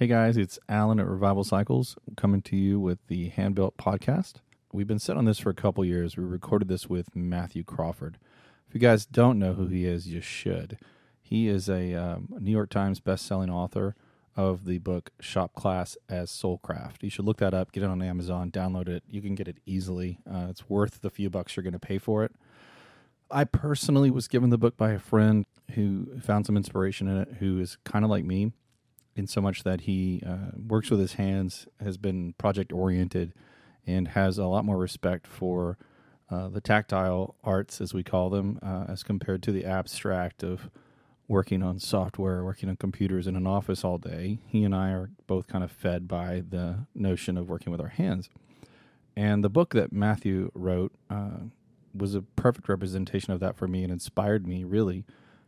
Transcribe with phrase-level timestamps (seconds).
[0.00, 4.36] Hey guys, it's Alan at Revival Cycles coming to you with the Handbuilt podcast.
[4.72, 6.16] We've been set on this for a couple years.
[6.16, 8.16] We recorded this with Matthew Crawford.
[8.66, 10.78] If you guys don't know who he is, you should.
[11.20, 13.94] He is a um, New York Times best-selling author
[14.34, 17.02] of the book Shop Class as Soulcraft.
[17.02, 19.02] You should look that up, get it on Amazon, download it.
[19.06, 20.20] You can get it easily.
[20.26, 22.32] Uh, it's worth the few bucks you're going to pay for it.
[23.30, 27.28] I personally was given the book by a friend who found some inspiration in it,
[27.40, 28.52] who is kind of like me
[29.20, 33.32] in so much that he uh, works with his hands, has been project oriented,
[33.86, 35.78] and has a lot more respect for
[36.30, 40.70] uh, the tactile arts, as we call them, uh, as compared to the abstract of
[41.28, 44.38] working on software, working on computers in an office all day.
[44.46, 47.88] He and I are both kind of fed by the notion of working with our
[47.88, 48.30] hands.
[49.14, 51.44] And the book that Matthew wrote uh,
[51.94, 55.04] was a perfect representation of that for me and inspired me really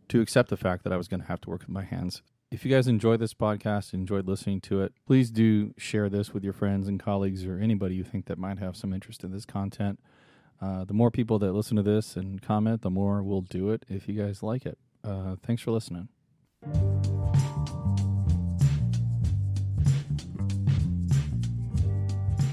[0.09, 2.23] to accept the fact that I was going to have to work with my hands
[2.53, 6.45] if you guys enjoy this podcast, enjoyed listening to it, please do share this with
[6.45, 9.47] your friends and colleagues or anybody you think that might have some interest in this
[9.47, 9.99] content.
[10.61, 13.87] Uh, the more people that listen to this and comment, the more we'll do it
[13.89, 14.77] if you guys like it.
[15.03, 16.09] Uh, thanks for listening.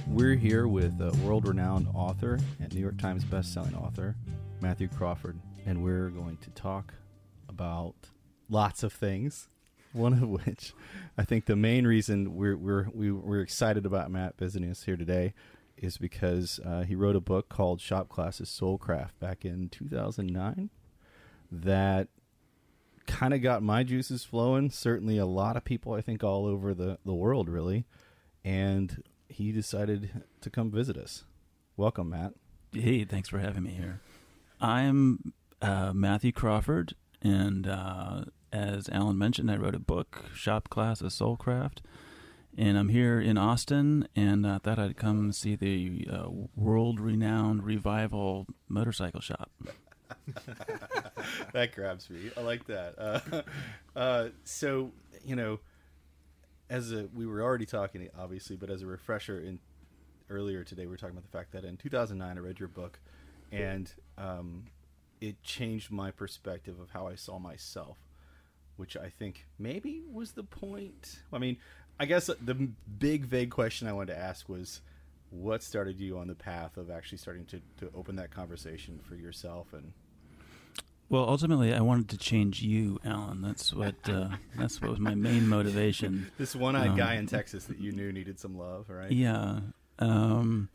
[0.08, 4.16] We're here with a world renowned author and New York Times best-selling author,
[4.62, 6.94] Matthew Crawford, and we're going to talk
[7.50, 7.96] about
[8.48, 9.50] lots of things
[9.94, 10.74] one of which
[11.18, 14.98] I think the main reason we're we're we, we're excited about Matt visiting us here
[14.98, 15.34] today
[15.78, 20.70] is because uh, he wrote a book called Shop Class as Soulcraft back in 2009
[21.52, 22.10] that
[23.08, 24.70] kind of got my juices flowing.
[24.70, 27.86] Certainly, a lot of people I think all over the the world really,
[28.44, 31.24] and he decided to come visit us.
[31.78, 32.34] Welcome, Matt.
[32.74, 34.02] Hey, thanks for having me here.
[34.62, 41.02] I'm uh, Matthew Crawford, and uh, as Alan mentioned, I wrote a book, Shop Class
[41.02, 41.80] as Soulcraft,
[42.58, 48.48] and I'm here in Austin, and I thought I'd come see the uh, world-renowned Revival
[48.68, 49.52] Motorcycle Shop.
[51.54, 52.32] that grabs me.
[52.36, 52.96] I like that.
[52.98, 53.42] Uh,
[53.96, 54.92] uh, so
[55.24, 55.60] you know,
[56.70, 59.60] as a, we were already talking, obviously, but as a refresher, in
[60.30, 63.00] earlier today, we were talking about the fact that in 2009 I read your book,
[63.52, 64.66] and um,
[65.22, 67.98] it changed my perspective of how I saw myself
[68.80, 71.20] which I think maybe was the point.
[71.34, 71.58] I mean,
[72.00, 74.82] I guess the big vague question I wanted to ask was
[75.32, 79.16] what started you on the path of actually starting to, to open that conversation for
[79.16, 79.94] yourself and
[81.08, 83.42] well ultimately i wanted to change you alan.
[83.42, 86.32] That's what uh, that's what was my main motivation.
[86.40, 89.12] This one-eyed um, guy in texas that you knew needed some love right?
[89.12, 89.60] Yeah.
[90.00, 90.70] Um,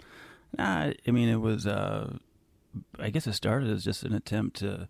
[0.56, 2.16] nah, i mean it was uh,
[3.00, 4.88] i guess it started as just an attempt to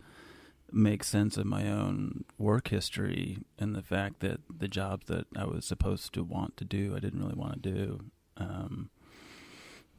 [0.75, 5.45] make sense of my own work history and the fact that the jobs that I
[5.45, 8.01] was supposed to want to do, I didn't really want to do.
[8.37, 8.91] Um,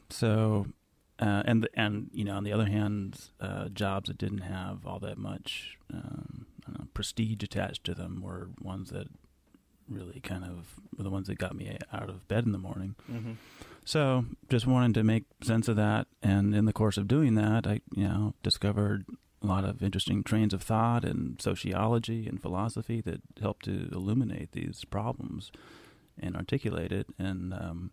[0.09, 0.67] so,
[1.19, 4.99] uh, and and you know, on the other hand, uh, jobs that didn't have all
[4.99, 6.45] that much um,
[6.77, 9.07] know, prestige attached to them were ones that
[9.87, 12.95] really kind of were the ones that got me out of bed in the morning.
[13.11, 13.33] Mm-hmm.
[13.83, 17.67] So, just wanted to make sense of that, and in the course of doing that,
[17.67, 19.05] I you know discovered
[19.41, 24.51] a lot of interesting trains of thought and sociology and philosophy that help to illuminate
[24.53, 25.51] these problems
[26.19, 27.07] and articulate it.
[27.19, 27.91] And um,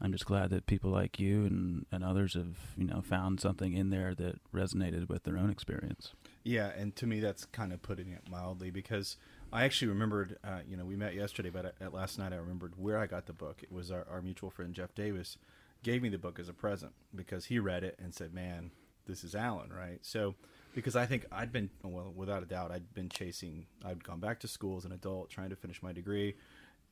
[0.00, 3.74] I'm just glad that people like you and, and others have you know found something
[3.74, 6.12] in there that resonated with their own experience.
[6.42, 9.16] Yeah, and to me that's kind of putting it mildly because
[9.52, 12.36] I actually remembered, uh, you know, we met yesterday, but at, at, last night I
[12.36, 13.62] remembered where I got the book.
[13.62, 15.36] It was our, our mutual friend Jeff Davis
[15.82, 18.70] gave me the book as a present because he read it and said, "Man,
[19.06, 20.34] this is Alan, right?" So
[20.74, 23.66] because I think I'd been well, without a doubt, I'd been chasing.
[23.84, 26.36] I'd gone back to school as an adult, trying to finish my degree,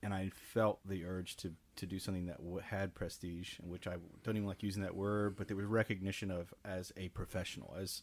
[0.03, 3.97] and I felt the urge to to do something that w- had prestige, which I
[4.25, 8.03] don't even like using that word, but there was recognition of as a professional, as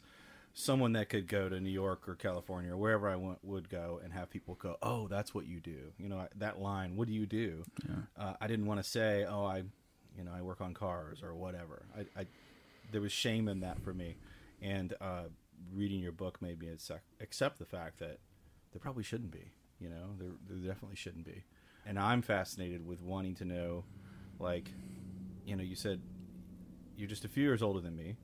[0.54, 4.00] someone that could go to New York or California or wherever I went, would go
[4.02, 7.14] and have people go, "Oh, that's what you do." You know, that line, "What do
[7.14, 7.96] you do?" Yeah.
[8.18, 9.64] Uh, I didn't want to say, "Oh, I,
[10.18, 12.26] you know, I work on cars or whatever." I, I
[12.92, 14.16] there was shame in that for me,
[14.62, 15.24] and uh,
[15.74, 18.20] reading your book made me accept the fact that
[18.72, 19.52] there probably shouldn't be.
[19.80, 21.44] You know, there, there definitely shouldn't be.
[21.86, 23.84] And I'm fascinated with wanting to know,
[24.40, 24.72] like,
[25.46, 26.02] you know, you said
[26.98, 28.16] you're just a few years older than me,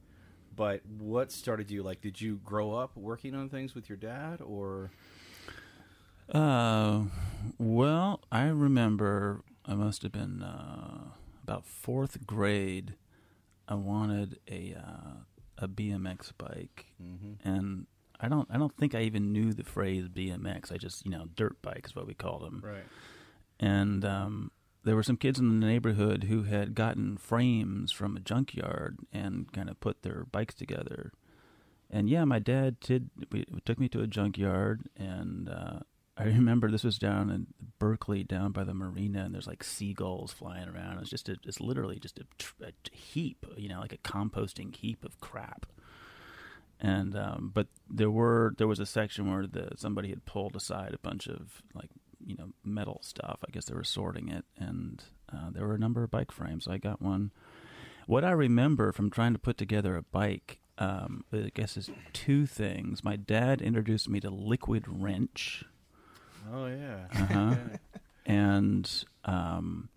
[0.56, 1.84] but what started you?
[1.84, 4.92] Like, did you grow up working on things with your dad, or?
[6.34, 7.04] Uh,
[7.58, 11.12] well, I remember I must have been uh,
[11.44, 12.96] about fourth grade.
[13.68, 15.24] I wanted a uh,
[15.58, 17.48] a BMX bike, mm-hmm.
[17.48, 17.88] and
[18.20, 20.72] I don't I don't think I even knew the phrase BMX.
[20.72, 22.64] I just you know dirt bike is what we called them.
[22.64, 22.84] Right.
[23.60, 24.52] and um,
[24.84, 29.52] there were some kids in the neighborhood who had gotten frames from a junkyard and
[29.52, 31.12] kind of put their bikes together.
[31.90, 33.10] And yeah, my dad did.
[33.32, 35.80] We, took me to a junkyard, and uh,
[36.22, 37.48] I remember this was down in
[37.80, 41.00] Berkeley, down by the marina, and there's like seagulls flying around.
[41.00, 42.26] It's just a, it's literally just a,
[42.64, 45.66] a heap, you know, like a composting heap of crap.
[46.80, 50.94] And um, but there were there was a section where the somebody had pulled aside
[50.94, 51.90] a bunch of like
[52.24, 53.40] you know metal stuff.
[53.48, 55.04] I guess they were sorting it, and
[55.34, 56.68] uh, there were a number of bike frames.
[56.68, 57.32] I got one.
[58.06, 62.46] What I remember from trying to put together a bike, um, I guess, is two
[62.46, 63.04] things.
[63.04, 65.66] My dad introduced me to liquid wrench.
[66.54, 67.08] Oh yeah.
[67.14, 67.56] Uh-huh.
[68.26, 69.90] and um,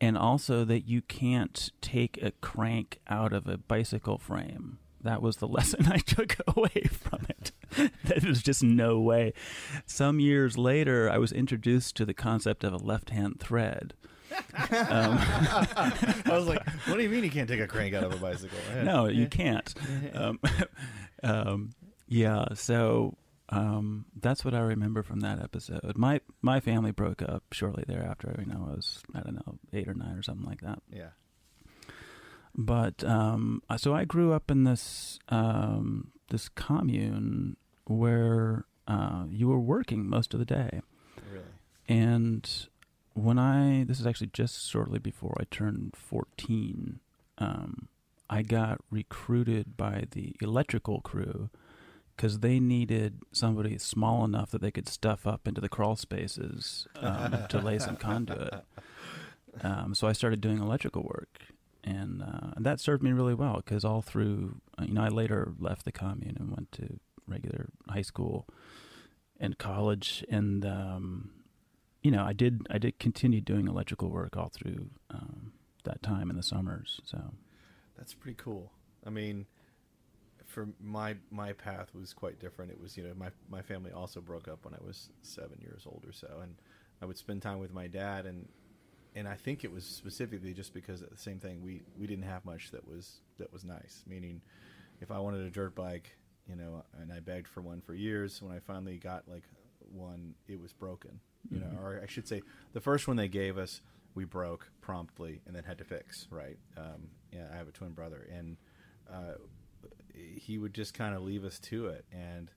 [0.00, 4.78] and also that you can't take a crank out of a bicycle frame.
[5.00, 7.52] That was the lesson I took away from it.
[8.04, 9.32] that there's just no way.
[9.86, 13.94] Some years later, I was introduced to the concept of a left-hand thread.
[14.58, 18.12] Um, I was like, "What do you mean you can't take a crank out of
[18.14, 18.82] a bicycle?" Yeah.
[18.82, 19.74] No, you can't.
[20.14, 20.40] Um,
[21.22, 21.70] um,
[22.08, 23.14] yeah, so
[23.52, 25.92] um, that's what I remember from that episode.
[25.96, 28.34] My my family broke up shortly thereafter.
[28.38, 30.80] You know, I was I don't know eight or nine or something like that.
[30.90, 31.10] Yeah.
[32.54, 37.56] But um, so I grew up in this um, this commune
[37.86, 40.80] where uh, you were working most of the day.
[41.30, 41.44] Really.
[41.88, 42.48] And
[43.12, 47.00] when I this is actually just shortly before I turned fourteen,
[47.36, 47.88] um,
[48.30, 51.50] I got recruited by the electrical crew
[52.16, 56.86] because they needed somebody small enough that they could stuff up into the crawl spaces
[56.96, 58.54] um, to lay some conduit.
[59.60, 61.42] Um, so I started doing electrical work,
[61.84, 65.08] and, uh, and that served me really well because all through, uh, you know, I
[65.08, 66.98] later left the commune and went to
[67.28, 68.46] regular high school
[69.38, 71.32] and college, and um,
[72.02, 75.52] you know, I did I did continue doing electrical work all through um,
[75.84, 77.00] that time in the summers.
[77.04, 77.34] So
[77.96, 78.72] that's pretty cool.
[79.06, 79.46] I mean,
[80.52, 82.70] for my my path was quite different.
[82.70, 85.84] It was you know my my family also broke up when I was seven years
[85.86, 86.54] old or so, and
[87.00, 88.46] I would spend time with my dad, and
[89.14, 92.44] and I think it was specifically just because the same thing we we didn't have
[92.44, 94.04] much that was that was nice.
[94.06, 94.42] Meaning,
[95.00, 96.16] if I wanted a dirt bike,
[96.46, 99.44] you know, and I begged for one for years, when I finally got like
[99.90, 101.20] one, it was broken.
[101.50, 101.74] You mm-hmm.
[101.74, 103.80] know, or I should say, the first one they gave us,
[104.14, 106.28] we broke promptly and then had to fix.
[106.30, 106.58] Right?
[106.76, 108.56] Um, yeah, I have a twin brother, and
[109.10, 109.34] uh,
[110.14, 112.04] he would just kind of leave us to it.
[112.12, 112.50] And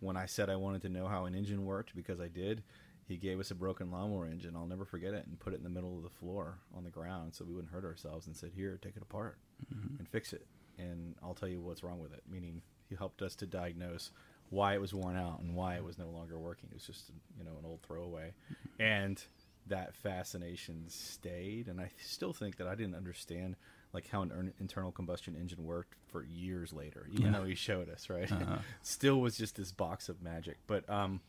[0.00, 2.62] when I said I wanted to know how an engine worked, because I did,
[3.06, 4.54] he gave us a broken lawnmower engine.
[4.54, 6.90] I'll never forget it, and put it in the middle of the floor on the
[6.90, 8.26] ground so we wouldn't hurt ourselves.
[8.26, 9.38] And said, "Here, take it apart
[9.74, 9.96] mm-hmm.
[9.98, 10.46] and fix it,
[10.78, 14.10] and I'll tell you what's wrong with it." Meaning, he helped us to diagnose
[14.50, 16.68] why it was worn out and why it was no longer working.
[16.70, 18.82] It was just you know an old throwaway, mm-hmm.
[18.82, 19.22] and
[19.66, 21.68] that fascination stayed.
[21.68, 23.56] And I still think that I didn't understand
[23.92, 27.38] like how an internal combustion engine worked for years later, even yeah.
[27.38, 28.30] though he showed us, right?
[28.30, 28.58] Uh-huh.
[28.82, 31.20] Still was just this box of magic, but um,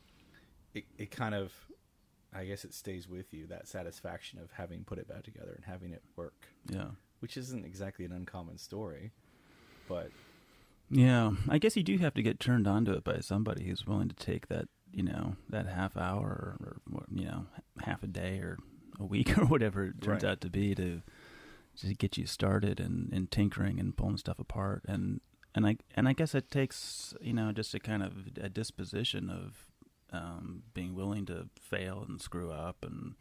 [0.73, 1.53] it it kind of,
[2.33, 5.65] I guess it stays with you that satisfaction of having put it back together and
[5.65, 6.47] having it work.
[6.69, 6.89] Yeah,
[7.19, 9.11] which isn't exactly an uncommon story,
[9.87, 10.11] but
[10.89, 13.87] yeah, I guess you do have to get turned on to it by somebody who's
[13.87, 17.45] willing to take that you know that half hour or, or you know
[17.81, 18.57] half a day or
[18.99, 20.31] a week or whatever it turns right.
[20.31, 21.01] out to be to
[21.79, 25.21] to get you started and, and tinkering and pulling stuff apart and
[25.55, 29.29] and I and I guess it takes you know just a kind of a disposition
[29.29, 29.65] of
[30.11, 33.15] um, being willing to fail and screw up and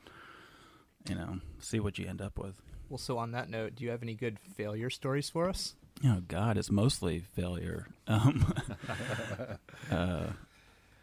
[1.09, 2.61] you know see what you end up with.
[2.89, 5.75] Well, so on that note, do you have any good failure stories for us?
[6.05, 7.87] Oh God, it's mostly failure.
[8.07, 8.55] Um,
[9.91, 10.29] uh,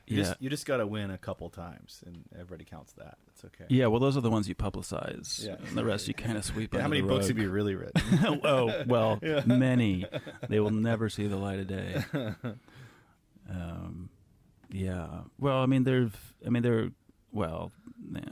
[0.08, 0.24] you yeah.
[0.24, 3.18] just you just got to win a couple times, and everybody counts that.
[3.34, 3.66] It's okay.
[3.70, 5.46] Yeah, well, those are the ones you publicize.
[5.46, 6.74] Yeah, and the rest you kind of sweep.
[6.74, 8.40] Yeah, how many books have you really written?
[8.44, 9.42] oh well, yeah.
[9.46, 10.06] many.
[10.48, 12.04] They will never see the light of day.
[13.48, 14.10] Um,
[14.72, 15.08] yeah.
[15.38, 16.10] Well, I mean, there's.
[16.44, 16.90] I mean, there.
[17.32, 17.72] Well,
[18.12, 18.24] yeah.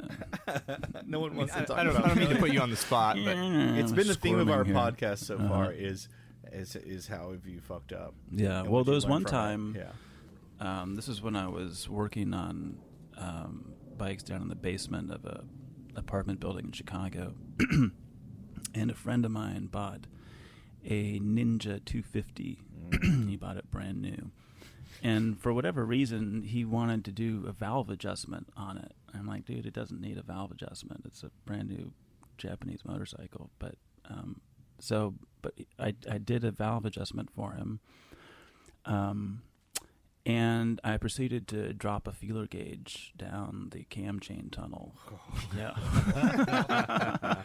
[1.05, 1.77] no one wants I mean, to talk.
[1.77, 4.07] I don't, know, I don't mean to put you on the spot, but it's been
[4.07, 4.73] the theme of our here.
[4.73, 5.49] podcast so uh-huh.
[5.49, 5.71] far.
[5.71, 6.09] Is
[6.51, 8.15] is is how have you fucked up?
[8.31, 8.63] Yeah.
[8.63, 9.75] Well, there was one time.
[9.75, 9.81] It.
[9.81, 9.91] Yeah
[10.59, 12.77] um, this is when I was working on
[13.17, 15.43] um, bikes down in the basement of a
[15.95, 17.33] apartment building in Chicago,
[18.73, 20.07] and a friend of mine bought
[20.85, 22.59] a Ninja 250.
[22.89, 23.27] Mm.
[23.29, 24.31] he bought it brand new,
[25.01, 28.93] and for whatever reason, he wanted to do a valve adjustment on it.
[29.13, 31.03] I'm like, dude, it doesn't need a valve adjustment.
[31.05, 31.91] It's a brand new
[32.37, 33.75] Japanese motorcycle, but
[34.09, 34.41] um,
[34.79, 37.79] so, but I I did a valve adjustment for him.
[38.85, 39.43] Um,
[40.25, 44.95] and I proceeded to drop a feeler gauge down the cam chain tunnel.
[45.57, 45.73] Yeah.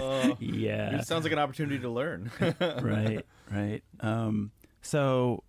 [0.00, 0.96] Oh, yeah.
[0.98, 2.30] It sounds like an opportunity to learn.
[2.60, 3.82] right, right.
[4.00, 5.42] Um, so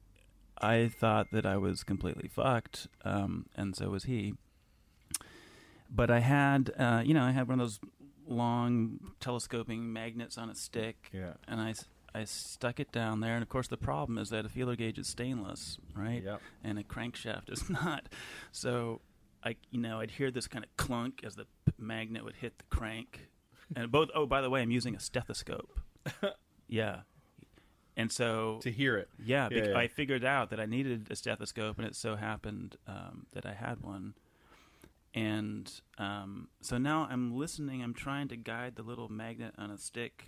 [0.61, 4.33] I thought that I was completely fucked, um, and so was he.
[5.89, 7.79] But I had, uh, you know, I had one of those
[8.27, 11.33] long telescoping magnets on a stick, yeah.
[11.47, 13.33] and I, s- I stuck it down there.
[13.35, 16.23] And of course, the problem is that a feeler gauge is stainless, right?
[16.23, 16.41] Yep.
[16.63, 18.09] And a crankshaft is not.
[18.51, 19.01] So
[19.43, 22.57] I, you know, I'd hear this kind of clunk as the p- magnet would hit
[22.57, 23.29] the crank,
[23.75, 24.09] and both.
[24.15, 25.79] Oh, by the way, I'm using a stethoscope.
[26.67, 27.01] yeah.
[27.95, 29.09] And so To hear it.
[29.23, 29.77] yeah, Yeah, yeah.
[29.77, 33.53] I figured out that I needed a stethoscope, and it so happened um, that I
[33.53, 34.13] had one.
[35.13, 37.81] And um, so now I'm listening.
[37.83, 40.27] I'm trying to guide the little magnet on a stick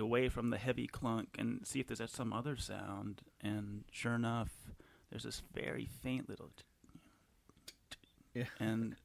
[0.00, 3.22] away from the heavy clunk and see if there's some other sound.
[3.40, 4.50] And sure enough,
[5.10, 6.50] there's this very faint little.
[8.34, 8.44] Yeah.
[8.58, 8.96] And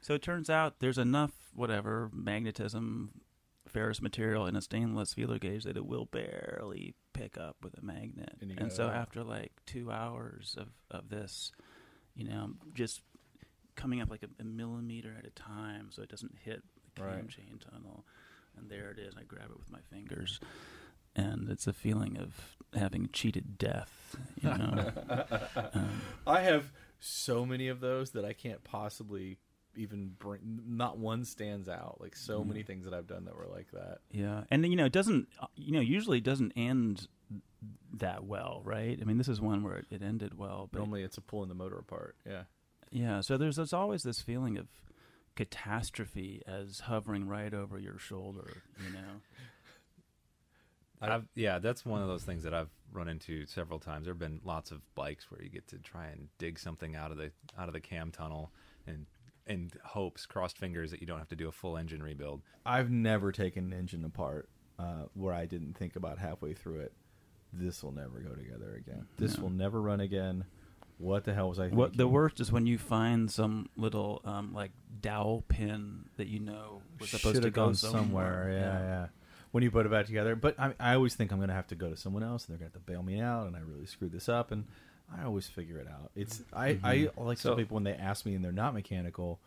[0.00, 3.10] so it turns out there's enough whatever magnetism,
[3.66, 7.82] ferrous material in a stainless feeler gauge that it will barely pick up with a
[7.84, 8.36] magnet.
[8.40, 11.52] And And, so "Oh." after like two hours of of this,
[12.14, 13.02] you know, just
[13.76, 16.62] coming up like a, a millimeter at a time, so it doesn't hit
[16.94, 17.28] the cam Right.
[17.28, 18.04] chain tunnel.
[18.58, 19.14] And there it is.
[19.18, 20.38] I grab it with my fingers,
[21.16, 24.16] and it's a feeling of having cheated death.
[24.42, 24.92] You know.
[25.74, 29.38] um, I have so many of those that I can't possibly
[29.76, 30.60] even bring.
[30.66, 31.98] Not one stands out.
[32.00, 32.48] Like so Mhm.
[32.48, 33.98] many things that I've done that were like that.
[34.10, 35.28] Yeah, and you know, it doesn't.
[35.56, 37.08] You know, usually it doesn't end
[37.94, 38.98] that well, right?
[39.00, 41.48] I mean, this is one where it, it ended well, but Normally, it's a pulling
[41.48, 42.16] the motor apart.
[42.26, 42.42] Yeah.
[42.90, 43.20] yeah.
[43.22, 44.66] So there's there's always this feeling of
[45.36, 48.62] catastrophe as hovering right over your shoulder.
[48.84, 49.20] You know.
[51.00, 54.04] I've, yeah, that's one of those things that I've run into several times.
[54.04, 57.10] There have been lots of bikes where you get to try and dig something out
[57.10, 58.52] of the out of the cam tunnel,
[58.86, 59.06] and
[59.48, 62.42] and hopes, crossed fingers, that you don't have to do a full engine rebuild.
[62.64, 64.48] I've never taken an engine apart
[64.78, 66.92] uh, where I didn't think about halfway through it.
[67.52, 69.06] This will never go together again.
[69.18, 69.42] This No.
[69.44, 70.44] will never run again.
[71.02, 71.78] What the hell was I thinking?
[71.78, 76.38] What the worst is when you find some little um, like dowel pin that you
[76.38, 78.48] know was supposed Should to go gone somewhere.
[78.52, 79.06] Yeah, yeah.
[79.50, 81.66] When you put it back together, but I, I always think I'm going to have
[81.68, 83.56] to go to someone else, and they're going to have to bail me out, and
[83.56, 84.64] I really screwed this up, and
[85.14, 86.12] I always figure it out.
[86.14, 89.40] It's I I like So- some people when they ask me and they're not mechanical,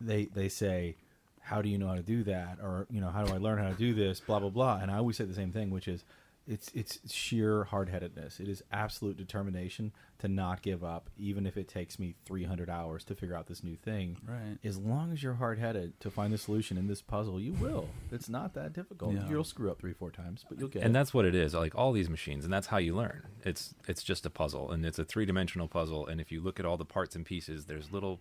[0.00, 0.96] they they say,
[1.40, 3.58] "How do you know how to do that?" or you know, "How do I learn
[3.58, 5.86] how to do this?" Blah blah blah, and I always say the same thing, which
[5.86, 6.04] is.
[6.50, 8.40] It's it's sheer hard headedness.
[8.40, 13.04] It is absolute determination to not give up, even if it takes me 300 hours
[13.04, 14.56] to figure out this new thing Right.
[14.64, 17.88] as long as you're hard headed to find the solution in this puzzle, you will.
[18.10, 19.14] It's not that difficult.
[19.14, 19.28] Yeah.
[19.28, 20.94] You'll screw up three, four times, but you'll get and it.
[20.98, 21.52] that's what it is.
[21.54, 23.24] Like all these machines, and that's how you learn.
[23.44, 26.06] It's it's just a puzzle, and it's a three dimensional puzzle.
[26.06, 28.20] And if you look at all the parts and pieces, there's little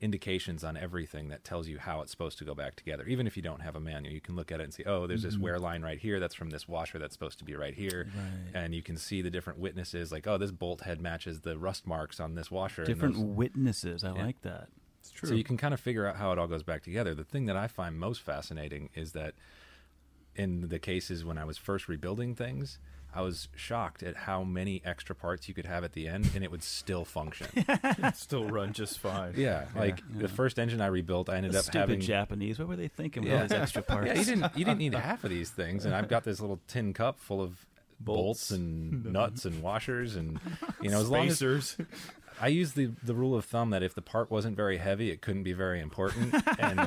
[0.00, 3.06] indications on everything that tells you how it's supposed to go back together.
[3.06, 5.06] Even if you don't have a manual, you can look at it and see, oh,
[5.06, 5.44] there's this mm-hmm.
[5.44, 6.20] wear line right here.
[6.20, 6.98] That's from this washer.
[6.98, 8.08] That's supposed to be right here.
[8.14, 8.62] Right.
[8.62, 11.86] And you can see the different witnesses, like, oh, this bolt head matches the rust
[11.86, 12.84] marks on this washer.
[12.84, 14.04] Different those- witnesses.
[14.04, 14.24] I Yeah.
[14.24, 14.68] like that.
[15.00, 15.28] It's true.
[15.28, 17.14] So you can kind of figure out how it all goes back together.
[17.14, 19.34] The thing that I find most fascinating is that
[20.34, 22.78] in the cases when I was first rebuilding things,
[23.14, 26.42] I was shocked at how many extra parts you could have at the end and
[26.42, 27.46] it would still function.
[28.14, 29.34] still run just fine.
[29.36, 30.22] yeah, like Yeah.
[30.22, 32.58] the first engine I rebuilt, I ended The up stupid having Japanese.
[32.58, 34.06] What were they thinking with all these extra parts?
[34.08, 36.60] Yeah, you didn't you didn't need half of these things, and I've got this little
[36.66, 37.66] tin cup full of
[38.00, 38.48] Bolts.
[38.48, 40.40] bolts, and nuts and washers, and
[40.82, 41.76] you know, as long as Spacers.
[42.40, 45.20] I use the the rule of thumb that if the part wasn't very heavy, it
[45.22, 46.80] couldn't be very important, and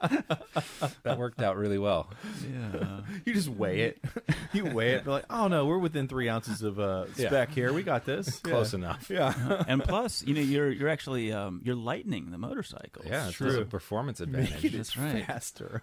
[1.02, 2.10] that worked out really well.
[2.42, 3.00] yeah.
[3.24, 4.04] you just weigh it.
[4.52, 5.04] you weigh it.
[5.04, 7.28] Be like, oh no, we're within three ounces of uh, Yeah.
[7.28, 7.72] spec here.
[7.72, 8.38] We got this.
[8.40, 8.78] Close yeah.
[8.78, 9.10] enough.
[9.10, 9.64] Yeah.
[9.68, 13.02] and plus, you know, you're you're actually um, you're lightening the motorcycle.
[13.06, 13.60] Yeah, it's True.
[13.60, 14.54] a performance advantage.
[14.54, 15.24] Making it That's right.
[15.26, 15.82] faster.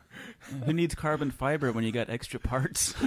[0.65, 2.93] Who needs carbon fiber when you got extra parts?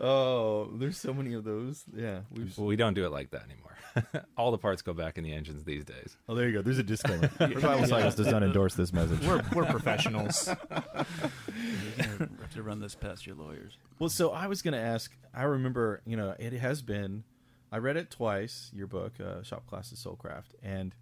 [0.00, 1.84] Oh, there's so many of those.
[1.96, 2.20] Yeah.
[2.32, 4.24] We've, Well, we don't do it like that anymore.
[4.36, 6.16] All the parts go back in the engines these days.
[6.28, 6.62] oh, there you go.
[6.62, 7.30] There's a disclaimer.
[7.38, 9.23] Revival Cycles does not endorse this message.
[9.26, 10.46] We're we're professionals.
[10.70, 13.76] have to run this past your lawyers.
[13.98, 15.16] Well, so I was going to ask.
[15.34, 17.24] I remember, you know, it has been.
[17.72, 18.70] I read it twice.
[18.72, 20.94] Your book, uh, Shop Class as Soulcraft, and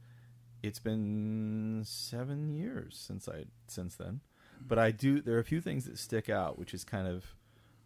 [0.63, 4.21] it's been seven years since I since then.
[4.67, 5.21] But I do.
[5.21, 7.35] There are a few things that stick out, which is kind of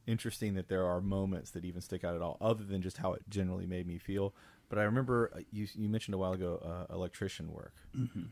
[0.06, 3.12] interesting that there are moments that even stick out at all, other than just how
[3.12, 4.34] it generally made me feel.
[4.68, 8.24] But I remember uh, you you mentioned a while ago uh, electrician work, Mm-hmm.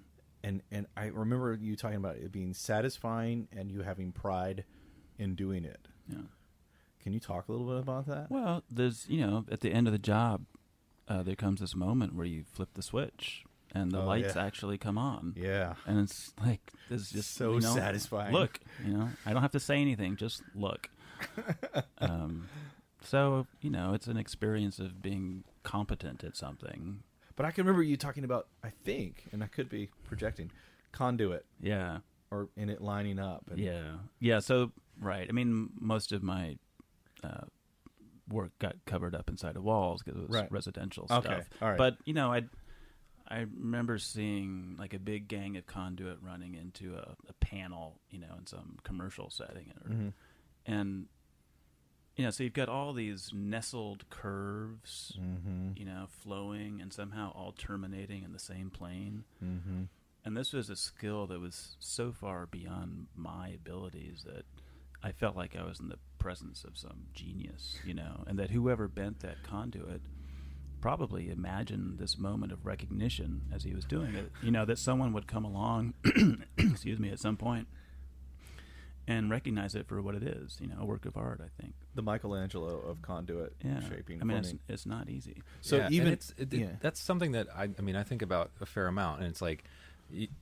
[0.44, 4.64] And and I remember you talking about it being satisfying and you having pride
[5.18, 5.88] in doing it.
[6.08, 6.18] Yeah.
[7.02, 8.30] Can you talk a little bit about that?
[8.30, 10.44] Well, there's you know at the end of the job,
[11.08, 14.44] uh, there comes this moment where you flip the switch and the Oh, lights yeah.
[14.44, 15.34] actually come on.
[15.36, 15.74] Yeah.
[15.86, 18.32] And it's like it's just So you know, satisfying.
[18.32, 20.90] Look, you know, I don't have to say anything, just look.
[21.98, 22.48] um,
[23.00, 27.02] so you know, it's an experience of being competent at something.
[27.36, 30.50] But I can remember you talking about, I think, and I could be projecting,
[30.92, 31.98] conduit Yeah,
[32.30, 33.44] or in it lining up.
[33.50, 34.38] And yeah, yeah.
[34.40, 36.56] So right, I mean, most of my
[37.24, 37.44] uh,
[38.28, 40.52] work got covered up inside of walls because it was Right.
[40.52, 41.44] residential Okay, stuff.
[41.60, 41.78] all right.
[41.78, 42.44] But you know, I
[43.26, 48.18] I remember seeing like a big gang of conduit running into a, a panel, you
[48.18, 50.12] know, in some commercial setting, or, Mhm.
[50.66, 51.06] and
[52.16, 55.78] you know, so you've got all these nestled curves, Mhm.
[55.78, 59.24] you know, flowing and somehow all terminating in the same plane.
[59.42, 59.88] Mhm.
[60.24, 64.46] And this was a skill that was so far beyond my abilities that
[65.02, 68.50] I felt like I was in the presence of some genius, you know, and that
[68.50, 70.00] whoever bent that conduit
[70.80, 74.30] probably imagined this moment of recognition as he was doing it.
[74.42, 75.94] You know, that someone would come along,
[76.56, 77.68] excuse me, at some point
[79.06, 81.74] and recognize it for what it is, you know, a work of art, I think.
[81.94, 83.80] The Michelangelo of conduit Yeah.
[83.88, 84.20] shaping.
[84.20, 85.42] I mean, it's, it's not easy.
[85.60, 86.66] so Yeah, even it's, it, it- yeah.
[86.80, 89.64] that's something that I, I mean, I think about a fair amount, and it's like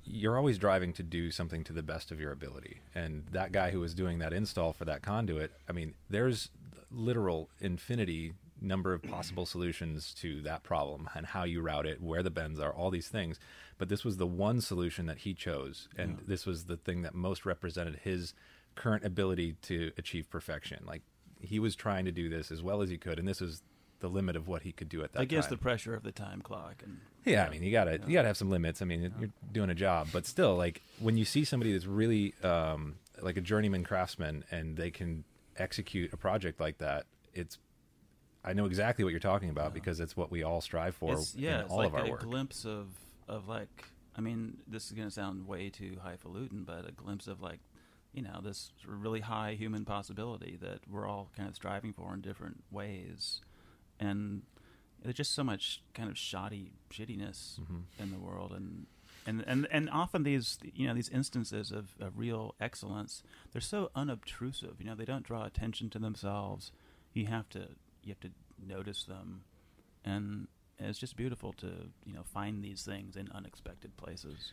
[0.05, 2.81] you're always driving to do something to the best of your ability.
[2.95, 6.51] And that guy who was doing that install for that conduit, I mean, there's
[6.91, 12.23] literal infinity number of possible solutions to that problem and how you route it, where
[12.23, 13.39] the bends are, all these things.
[13.79, 16.25] But this was the one solution that he chose, and Yeah.
[16.29, 18.35] this was the thing that most represented his
[18.75, 20.83] current ability to achieve perfection.
[20.87, 21.03] Like
[21.41, 23.63] he was trying to do this as well as he could, and this is
[24.01, 25.59] the limit of what he could do at that Against time.
[25.59, 28.07] the pressure of the time clock and Yeah, I mean, you gotta Yeah.
[28.07, 28.83] you gotta have some limits.
[28.83, 32.35] I mean, you're doing a job, but still, like when you see somebody that's really
[32.43, 35.23] um, like a journeyman craftsman and they can
[35.57, 37.59] execute a project like that, it's
[38.45, 39.75] I know exactly what you're talking about Yeah.
[39.75, 42.01] because it's what we all strive for it's, yeah, in it's all like of our
[42.01, 42.09] work.
[42.09, 42.23] a work.
[42.23, 42.89] glimpse of
[43.29, 43.85] of like
[44.17, 47.61] I mean, this is going to sound way too highfalutin, but a glimpse of like
[48.13, 52.21] you know this really high human possibility that we're all kind of striving for in
[52.21, 53.41] different ways,
[54.01, 54.43] and
[55.03, 57.85] there's just so much kind of shoddy shittiness Mhm.
[57.99, 58.87] in the world, and
[59.27, 63.91] and and and often these you know these instances of, of real excellence they're so
[63.95, 64.77] unobtrusive.
[64.81, 66.73] You know, they don't draw attention to themselves.
[67.13, 67.69] You have to
[68.03, 68.31] you have to
[68.65, 69.45] notice them,
[70.05, 74.53] and it's just beautiful to you know find these things in unexpected places.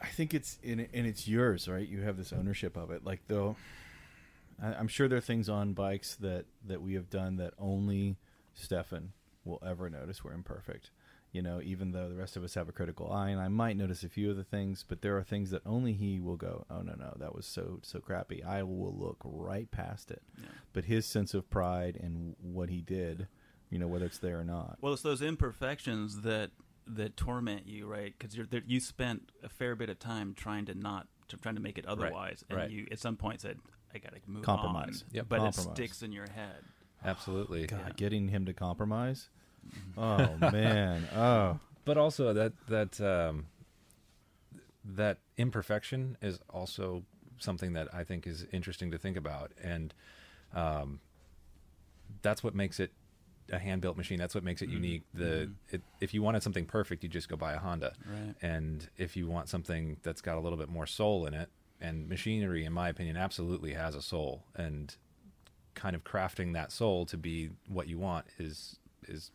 [0.00, 1.86] I think it's in and it's yours, right?
[1.86, 3.04] You have this ownership of it.
[3.04, 3.56] Like though,
[4.62, 8.16] I'm sure there are things on bikes that that we have done that only
[8.54, 9.12] Stefan
[9.44, 10.90] will ever notice were imperfect.
[11.32, 13.76] You know, even though the rest of us have a critical eye, and I might
[13.76, 16.64] notice a few of the things, but there are things that only he will go,
[16.70, 20.22] "Oh no, no, that was so so crappy." I will look right past it.
[20.40, 20.46] Yeah.
[20.72, 23.26] But his sense of pride and what he did,
[23.68, 24.78] you know, whether it's there or not.
[24.80, 26.52] Well, it's those imperfections that
[26.86, 28.14] that torment you, right?
[28.16, 31.60] Because you're you spent a fair bit of time trying to not to trying to
[31.60, 32.70] make it otherwise, and right.
[32.70, 33.58] you at some point said,
[33.94, 35.04] "I got to move Compromise.
[35.08, 35.26] on." Yep.
[35.28, 35.66] But Compromise.
[35.66, 36.62] it sticks in your head.
[37.04, 37.66] Absolutely.
[37.66, 37.92] God, Yeah.
[37.96, 39.28] getting him to compromise.
[39.96, 41.08] Oh man.
[41.14, 41.58] Oh.
[41.84, 43.46] but also that that um,
[44.84, 47.04] that imperfection is also
[47.38, 49.92] something that I think is interesting to think about, and
[50.54, 51.00] um,
[52.22, 52.92] that's what makes it
[53.52, 54.18] a hand built machine.
[54.18, 54.72] That's what makes it Mhm.
[54.72, 55.02] unique.
[55.12, 55.54] The Mhm.
[55.74, 58.34] it, if you wanted something perfect, you just go buy a Honda, Right.
[58.42, 62.08] and if you want something that's got a little bit more soul in it, and
[62.08, 64.96] machinery, in my opinion, absolutely has a soul, and
[65.74, 68.78] kind of crafting that soul to be what you want is
[69.08, 69.30] is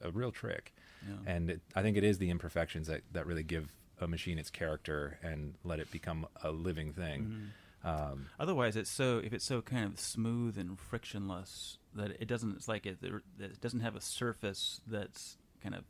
[0.00, 0.74] a real trick
[1.08, 1.14] Yeah.
[1.24, 4.50] and it, I think it is the imperfections that, that really give a machine its
[4.50, 7.24] character and let it become a living thing.
[7.24, 7.48] Mhm.
[7.84, 12.56] Um, Otherwise, it's so if it's so kind of smooth and frictionless that it doesn't.
[12.56, 12.98] It's like it,
[13.38, 15.84] it doesn't have a surface that's kind of.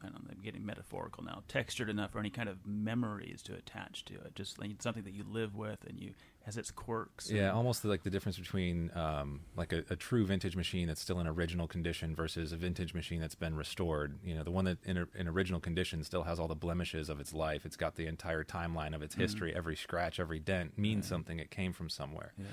[0.00, 1.42] I don't know, I'm getting metaphorical now.
[1.48, 4.36] Textured enough for any kind of memories to attach to it.
[4.36, 6.12] Just like something that you live with and you
[6.48, 7.30] has its quirks.
[7.30, 11.20] yeah, almost like the difference between um, like a, a true vintage machine that's still
[11.20, 14.16] in original condition versus a vintage machine that's been restored.
[14.24, 17.20] You know, the one that in, in original condition still has all the blemishes of
[17.20, 17.66] its life.
[17.66, 19.18] It's got the entire timeline of its Mhm.
[19.20, 19.54] history.
[19.54, 21.10] Every scratch, every dent means Yeah.
[21.10, 21.38] something.
[21.38, 22.32] It came from somewhere.
[22.38, 22.46] Yeah.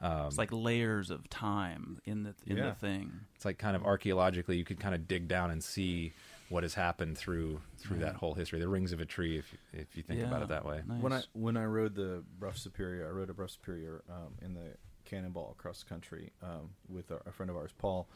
[0.00, 2.66] Um, It's like layers of time in the in Yeah.
[2.68, 3.12] the thing.
[3.34, 6.12] it's like kind of archaeologically you could kind of dig down and see
[6.48, 8.06] what has happened through through Yeah.
[8.06, 10.64] that whole history the rings of a tree if if you think about it that
[10.64, 11.02] way Nice.
[11.02, 14.54] When I when I rode the Brough Superior, I rode a Brough Superior um, in
[14.54, 18.08] the Cannonball across the country um, with a, a friend of ours, Paul,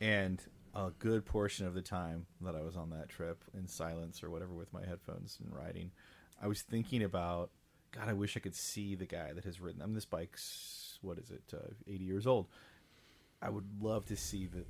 [0.00, 0.40] and
[0.74, 4.30] a good portion of the time that I was on that trip in silence or
[4.30, 5.90] whatever with my headphones and riding,
[6.42, 7.50] I was thinking about,
[7.92, 9.80] God, I wish I could see the guy that has ridden.
[9.80, 12.46] I mean, this bike's what is it, uh, eighty years old.
[13.42, 14.64] I would love to see the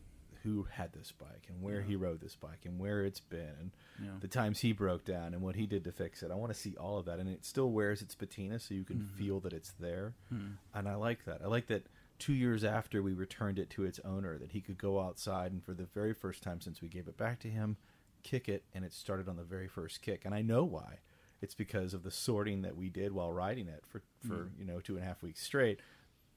[0.46, 1.87] who had this bike and where Yeah.
[1.88, 4.16] he rode this bike and where it's been and Yeah.
[4.20, 6.30] the times he broke down and what he did to fix it.
[6.30, 8.85] I want to see all of that, and it still wears its patina, so you
[8.85, 9.09] can Mhm.
[9.18, 10.14] feel that it's there.
[10.28, 10.52] Hmm.
[10.72, 11.42] And I like that.
[11.42, 11.87] I like that.
[12.18, 15.62] Two years after we returned it to its owner, that he could go outside and
[15.64, 17.76] for the very first time since we gave it back to him,
[18.22, 20.24] kick it, and it started on the very first kick.
[20.24, 21.00] And I know why.
[21.42, 24.59] It's because of the sorting that we did while riding it for for Mm.
[24.59, 25.80] you know two and a half weeks straight.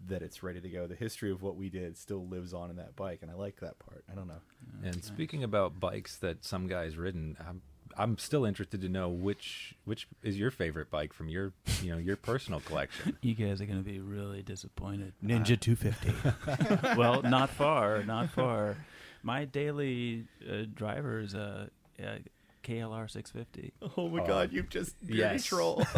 [0.08, 0.88] That it's ready to go.
[0.88, 3.60] The history of what we did still lives on in that bike, and I like
[3.60, 4.04] that part.
[4.12, 4.42] I don't know.
[4.82, 5.06] Yeah, And nice.
[5.06, 7.62] speaking about bikes that some guys ridden, I'm
[7.98, 11.98] I'm still interested to know which which is your favorite bike from your you know
[11.98, 13.18] your personal collection.
[13.22, 15.12] you guys are going to be really disappointed.
[15.24, 16.96] Ninja Uh, 250.
[16.98, 18.78] well, not far, not far.
[19.22, 22.20] My daily uh, driver is a, a
[22.64, 23.74] KLR 650.
[23.98, 24.26] Oh my Oh.
[24.28, 25.46] god, you've just Yes.
[25.46, 25.84] troll.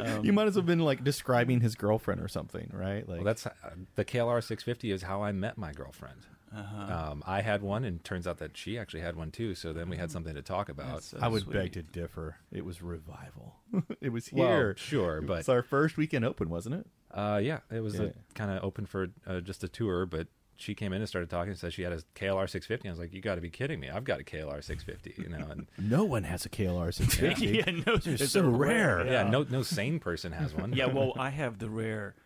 [0.00, 3.08] Um, you might as well have been like describing his girlfriend or something, right?
[3.08, 3.50] Like well, that's uh,
[3.96, 6.20] the KLR 650 is how I met my girlfriend.
[6.56, 7.10] Uh-huh.
[7.10, 9.54] Um, I had one, and turns out that she actually had one too.
[9.54, 11.02] So then we had something to talk about.
[11.02, 11.52] So I would sweet.
[11.54, 12.36] beg to differ.
[12.52, 13.56] It was revival.
[14.00, 14.74] it was Well, here.
[14.78, 16.86] sure, but it's our first weekend open, wasn't it?
[17.10, 18.10] Uh, yeah, it was Yeah.
[18.34, 20.28] kind of open for uh, just a tour, but
[20.60, 22.88] she came in and started talking and said she had a KLR 650.
[22.88, 23.88] I was like, you got to be kidding me.
[23.90, 27.46] I've got a KLR 650, you know, and No one has a KLR 650.
[27.46, 29.06] yeah, no, They're it's so a rare.
[29.06, 30.72] yeah, no, no sane person has one.
[30.72, 32.16] yeah, well, I have the rare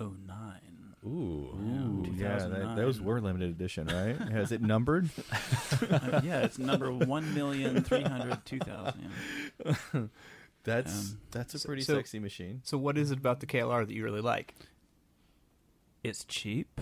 [0.00, 0.10] 09.
[1.04, 1.08] Ooh.
[1.08, 4.16] Ooh, yeah, that, those were limited edition, right?
[4.30, 5.10] Has it numbered?
[5.90, 8.94] Uh, yeah, it's number 1,300,000.
[9.94, 10.02] Yeah.
[10.64, 12.60] That's Um, that's a pretty so- sexy machine.
[12.62, 14.54] So, what is it about the KLR that you really like?
[16.04, 16.80] It's cheap.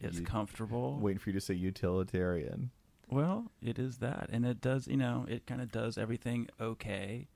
[0.00, 0.98] It's You- comfortable.
[1.00, 2.70] Waiting for you to say utilitarian.
[3.10, 4.86] Well, it is that, and it does.
[4.86, 7.28] You know, it kind of does everything okay.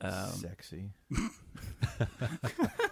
[0.00, 0.90] Um, Sexy.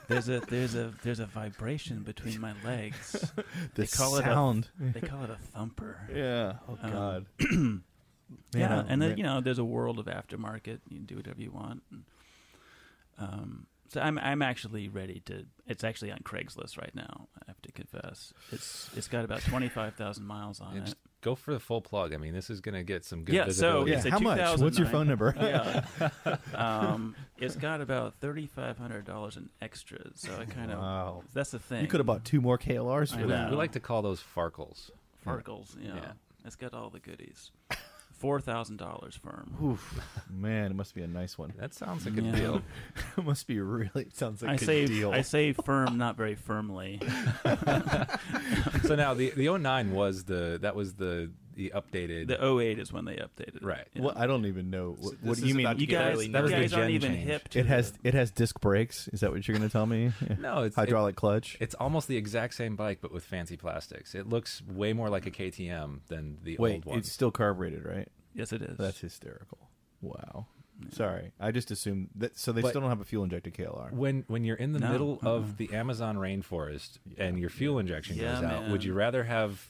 [0.09, 3.30] there's a there's a there's a vibration between my legs.
[3.74, 5.98] The call it a- They call it a thumper.
[6.14, 6.54] yeah.
[6.68, 7.26] Oh Um, God.
[7.40, 10.80] yeah, Man, oh, and then you know, there's a world of aftermarket.
[10.88, 11.83] You can do whatever you want.
[11.90, 12.04] And,
[13.18, 15.44] um, so I'm I'm actually ready to.
[15.66, 17.29] It's actually on Craigslist right now.
[17.40, 18.33] I have to confess.
[18.53, 20.94] It's it's got about twenty five thousand miles on Yeah, it.
[21.20, 22.12] go for the full plug.
[22.12, 24.03] I mean, this is going to get some good Yeah, so yeah.
[24.11, 24.59] How much?
[24.61, 25.35] What's your phone number?
[25.40, 26.37] yeah.
[26.55, 30.12] um, it's got about thirty five hundred dollars in extras.
[30.20, 31.23] So I kind of Wow.
[31.33, 31.83] that's the thing.
[31.83, 33.51] You could have bought two more KLRs for that.
[33.51, 34.90] we like to call those Farkles.
[35.27, 35.77] Farkles.
[35.81, 35.94] Yeah.
[35.97, 36.12] Yeah.
[36.44, 37.51] it's got all the goodies.
[38.24, 39.52] Four thousand dollars firm.
[39.62, 41.52] Oof, man, it must be a nice one.
[41.58, 42.32] That sounds like a Yeah.
[42.32, 42.62] deal.
[43.18, 43.90] it must be really.
[44.06, 45.12] It sounds like I a say deal.
[45.12, 47.02] I say firm, not very firmly.
[48.82, 52.93] so now the the 09 was the that was the the updated The 08 is
[52.93, 53.64] when they updated it.
[53.64, 53.87] Right.
[53.95, 54.03] Yeah.
[54.03, 54.97] What I don't even know.
[55.01, 55.79] So What, what do you mean?
[55.79, 57.25] you guys, really that was the guys aren't even change.
[57.27, 59.09] hip to It has it has disc brakes.
[59.09, 60.12] Is that what you're going to tell me?
[60.29, 60.37] Yeah.
[60.40, 61.57] No, it's hydraulic clutch.
[61.61, 64.14] It's almost the exact same bike, but with fancy plastics.
[64.14, 66.99] It looks way more like a KTM than the Wait, old one.
[66.99, 68.09] it's still carbureted, right?
[68.35, 68.77] Yes, it is.
[68.77, 69.71] That's hysterical.
[70.03, 70.47] Wow.
[70.83, 70.88] Yeah.
[70.90, 72.37] Sorry, I just assumed that.
[72.37, 73.93] So they But- still don't have a fuel injected KLR.
[73.93, 75.31] when when you're in the No, middle uh-uh.
[75.31, 77.25] of the Amazon rainforest Yeah.
[77.27, 78.73] and your fuel injection Yeah, goes out, man.
[78.73, 79.69] would you rather have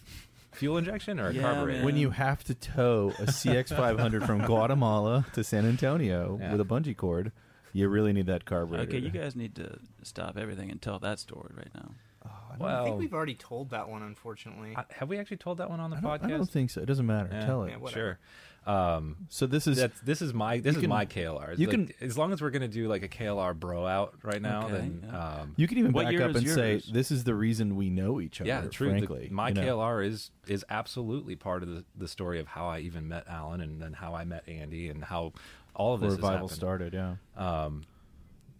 [0.54, 1.72] fuel injection or a Yeah, carburetor?
[1.78, 1.84] man.
[1.84, 6.52] When you have to tow a CX500 from Guatemala to San Antonio Yeah.
[6.52, 7.32] with a bungee cord,
[7.72, 8.84] you really need that carburetor.
[8.88, 11.90] Okay, you guys need to stop everything and tell that story right now.
[12.26, 14.74] Oh, I don't- I think we've already told that one, unfortunately.
[14.76, 16.80] I- have we actually told that one on the I don't, I don't think so.
[16.80, 17.28] It doesn't matter.
[17.32, 17.44] Yeah.
[17.46, 17.74] Tell it.
[17.78, 18.18] Yeah, sure.
[18.66, 21.55] Um, so this is that's this is my this is can- my KLR.
[21.59, 24.40] you Like, can- as long as we're gonna do like a KLR bro out right
[24.40, 25.40] now, Okay, then yeah.
[25.42, 28.20] um, you can even back up is and say this is the reason we know
[28.20, 28.48] each other.
[28.48, 28.88] yeah, true.
[28.88, 29.62] The- Frankly, my you know?
[29.79, 33.61] KLR is is absolutely part of the, the story of how I even met Alan
[33.61, 35.33] and then how I met Andy and how
[35.74, 36.57] all of Where this has revival happened.
[36.57, 36.94] started.
[36.94, 37.16] Yeah.
[37.37, 37.83] Um,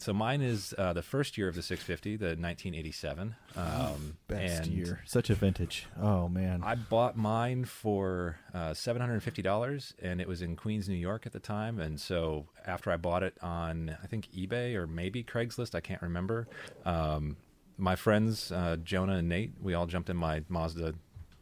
[0.05, 3.37] so mine is uh, the first year of the 650, the 1987.
[3.57, 5.01] Um, Best year.
[5.07, 5.87] Such a vintage.
[5.99, 6.63] Oh man.
[6.63, 11.41] I bought mine for uh, $750, and it was in Queens, New York at the
[11.41, 11.81] time.
[11.81, 16.03] And so after I bought it on, I think eBay or maybe Craigslist, I can't
[16.03, 16.49] remember.
[16.85, 17.39] Um,
[17.79, 20.93] my friends, uh, Jonah and Nate, we all jumped in my Mazda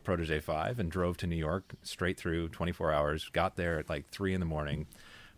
[0.04, 3.28] Protege 5 and drove to New York straight through 24 hours.
[3.32, 4.86] Got there at like 3 in the morning,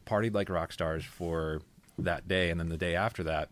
[0.07, 1.63] partied like rock stars for
[1.99, 2.51] that day.
[2.51, 3.49] And then the day after that,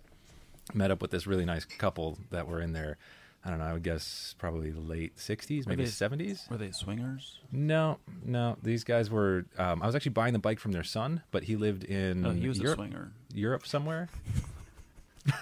[0.74, 2.96] met up with this really nice couple that were in their,
[3.44, 6.48] I don't know, I would guess probably late 60s, maybe they- 70s.
[6.50, 7.40] Were they swingers?
[7.50, 8.56] No, no.
[8.62, 9.44] These guys were.
[9.58, 12.30] Um, I was actually buying the bike from their son, but he lived in Oh,
[12.30, 13.12] he was Europe, a swinger.
[13.34, 14.08] Europe somewhere.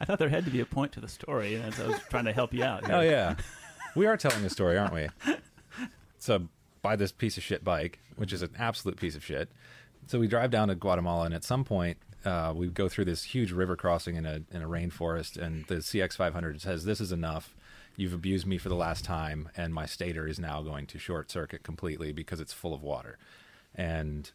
[0.00, 2.24] I thought there had to be a point to the story, and I was trying
[2.24, 2.86] to help you out.
[2.86, 2.94] here.
[2.96, 3.36] Oh yeah,
[3.94, 5.08] we are telling a story, aren't we?
[6.18, 6.46] So
[6.82, 9.50] buy this piece of shit bike, which is an absolute piece of shit.
[10.06, 13.24] So we drive down to Guatemala, and at some point, uh, we go through this
[13.24, 17.54] huge river crossing in a in a rainforest, and the CX500 says, "This is enough.
[17.96, 21.30] you've abused me for the last time, and my stator is now going to short
[21.30, 23.18] circuit completely because it's full of water.
[23.74, 24.30] And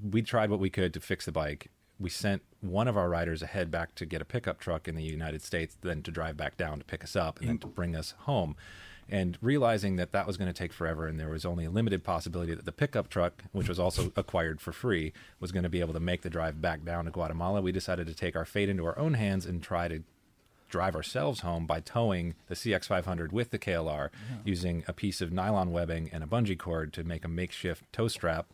[0.00, 1.70] we tried what we could to fix the bike.
[1.98, 5.02] We sent one of our riders ahead back to get a pickup truck in the
[5.02, 7.96] United States, then to drive back down to pick us up, and then to bring
[7.96, 8.56] us home.
[9.10, 12.04] And realizing that that was going to take forever, and there was only a limited
[12.04, 15.80] possibility that the pickup truck, which was also acquired for free, was going to be
[15.80, 18.68] able to make the drive back down to Guatemala, we decided to take our fate
[18.68, 20.04] into our own hands and try to
[20.68, 24.10] drive ourselves home by towing the CX500 with the KLR
[24.44, 28.06] using a piece of nylon webbing and a bungee cord to make a makeshift tow
[28.06, 28.46] strap.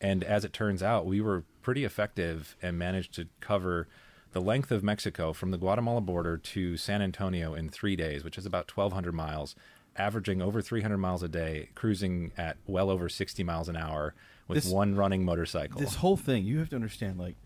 [0.00, 3.86] And as it turns out, we were pretty effective and managed to cover
[4.32, 8.38] the length of Mexico from the Guatemala border to San Antonio in three days, which
[8.38, 9.54] is about 1,200 miles,
[10.00, 14.14] averaging over 300 miles a day, cruising at well over 60 miles an hour
[14.48, 15.78] with This- one running motorcycle.
[15.80, 17.18] This whole thing, you have to understand.
[17.18, 17.36] Like,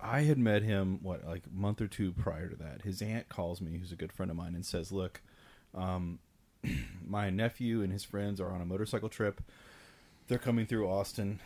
[0.00, 2.82] I had met him what like a month or two prior to that.
[2.82, 5.20] His aunt calls me, who's a good friend of mine, and says, "Look,
[5.74, 6.20] um,
[7.06, 9.40] my nephew and his friends are on a motorcycle trip.
[10.28, 11.40] They're coming through Austin.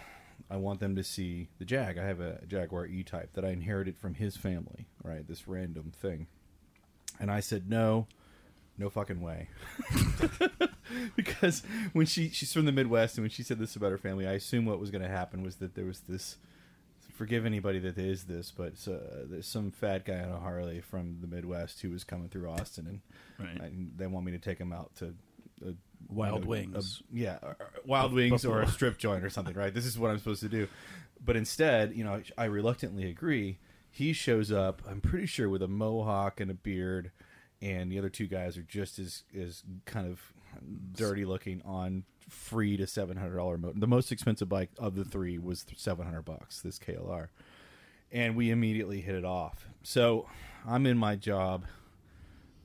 [0.51, 1.97] I want them to see the Jag.
[1.97, 4.87] I have a Jaguar E-Type that I inherited from his family.
[5.03, 6.27] Right, this random thing."
[7.21, 8.07] And I said, "No,
[8.79, 9.49] no fucking way."
[11.17, 14.27] because when she she's from the Midwest and when she said this about her family,
[14.27, 16.37] I assume what was going to happen was that there was this.
[17.15, 21.19] Forgive anybody that is this, but uh, there's some fat guy on a Harley from
[21.21, 23.01] the Midwest who was coming through Austin, and,
[23.49, 23.61] Right.
[23.71, 25.15] and they want me to take him out to
[25.65, 25.75] a,
[26.09, 27.03] Wild a- Wings.
[27.13, 29.73] a- yeah, or- or Wild Wings or a strip joint or something, right?
[29.75, 30.69] This is what I'm supposed to do,
[31.25, 33.59] but instead, you know, I reluctantly agree.
[33.91, 37.11] He shows up, I'm pretty sure, with a mohawk and a beard,
[37.63, 40.21] and the other two guys are just as as kind of
[40.95, 43.79] dirty looking on free to seven hundred dollar motor.
[43.79, 46.61] The most expensive bike of the three was seven hundred bucks.
[46.61, 47.29] This KLR,
[48.11, 49.67] and we immediately hit it off.
[49.83, 50.27] So
[50.67, 51.65] I'm in my job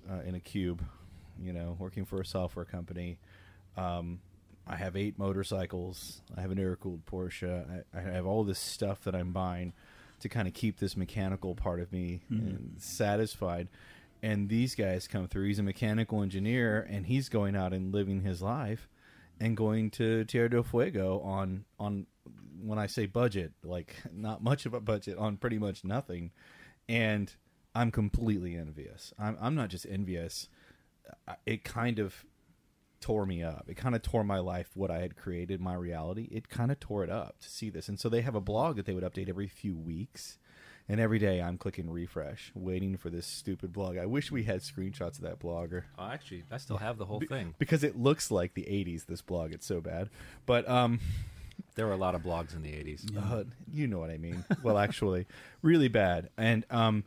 [0.10, 0.84] uh, in a cube,
[1.42, 3.20] you know, working for a software company.
[3.78, 4.20] Um,
[4.66, 6.22] I have eight motorcycles.
[6.36, 7.84] I have an air cooled Porsche.
[7.94, 9.74] I, I have all this stuff that I'm buying
[10.20, 13.68] to kind of keep this mechanical part of me uh, satisfied.
[14.22, 15.48] And these guys come through.
[15.48, 18.90] He's a mechanical engineer, and he's going out and living his life,
[19.40, 22.08] and going to Tierra del Fuego on on
[22.62, 26.32] when I say budget, like not much of a budget on pretty much nothing.
[26.90, 27.34] And
[27.76, 29.14] I'm completely envious.
[29.20, 30.50] I'm I'm not just envious.
[31.46, 32.26] It kind of
[33.00, 33.66] tore me up.
[33.68, 36.28] It kind of tore my life, what I had created, my reality.
[36.32, 37.88] It kind of tore it up to see this.
[37.88, 40.38] And so they have a blog that they would update every few weeks.
[40.90, 43.98] And every day I'm clicking refresh, waiting for this stupid blog.
[43.98, 45.84] I wish we had screenshots of that blogger.
[46.00, 47.56] oh, actually, I still have the whole thing.
[47.60, 49.52] because it looks like the 80s this blog.
[49.52, 50.10] It's so bad.
[50.46, 51.00] But um
[51.76, 53.16] There were a lot of blogs in the 80s.
[53.16, 54.44] uh, you know what I mean.
[54.64, 55.26] Well, actually,
[55.62, 57.04] really bad, and um,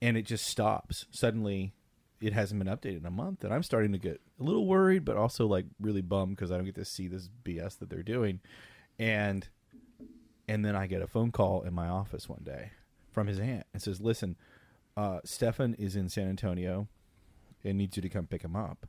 [0.00, 1.72] and it just stops suddenly.
[2.20, 5.04] It hasn't been updated in a month, and I'm starting to get a little worried,
[5.04, 8.02] but also like really bummed because I don't get to see this BS that they're
[8.02, 8.40] doing,
[8.98, 9.46] and
[10.48, 12.70] and then I get a phone call in my office one day
[13.18, 14.36] from his aunt and says, "Listen,
[14.96, 16.86] uh, Stefan is in San Antonio,
[17.64, 18.86] and needs you to come pick him up."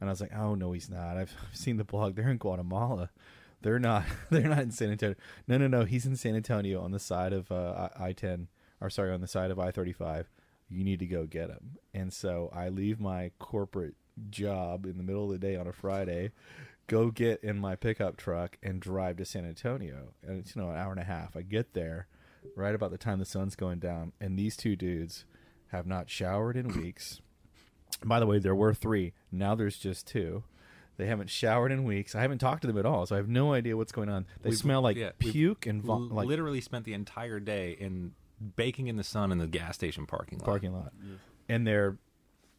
[0.00, 1.16] And I was like, "Oh no, he's not.
[1.16, 2.16] I've, seen the blog.
[2.16, 3.10] They're in Guatemala.
[3.62, 4.04] They're not.
[4.30, 5.14] They're not in San Antonio.
[5.46, 5.84] No, no, no.
[5.84, 8.48] He's in San Antonio on the side of uh, I ten,
[8.80, 10.28] or sorry, on the side of I thirty five.
[10.68, 13.94] You need to go get him." And so I leave my corporate
[14.30, 16.32] job in the middle of the day on a Friday,
[16.88, 20.14] go get in my pickup truck and drive to San Antonio.
[20.26, 21.36] And it's you know an hour and a half.
[21.36, 22.08] I get there
[22.56, 25.24] right about the time the sun's going down, and these two dudes
[25.68, 27.20] have not showered in weeks.
[28.04, 29.12] By the way, there were three.
[29.32, 30.44] Now there's just two.
[30.96, 32.14] They haven't showered in weeks.
[32.14, 34.26] I haven't talked to them at all, so I have no idea what's going on.
[34.42, 37.38] They We've- smell like yeah, we've puke and vom- l- like literally spent the entire
[37.40, 38.12] day in
[38.56, 40.44] baking in the sun in the gas station parking lot.
[40.46, 40.92] parking lot.
[41.48, 41.98] And they're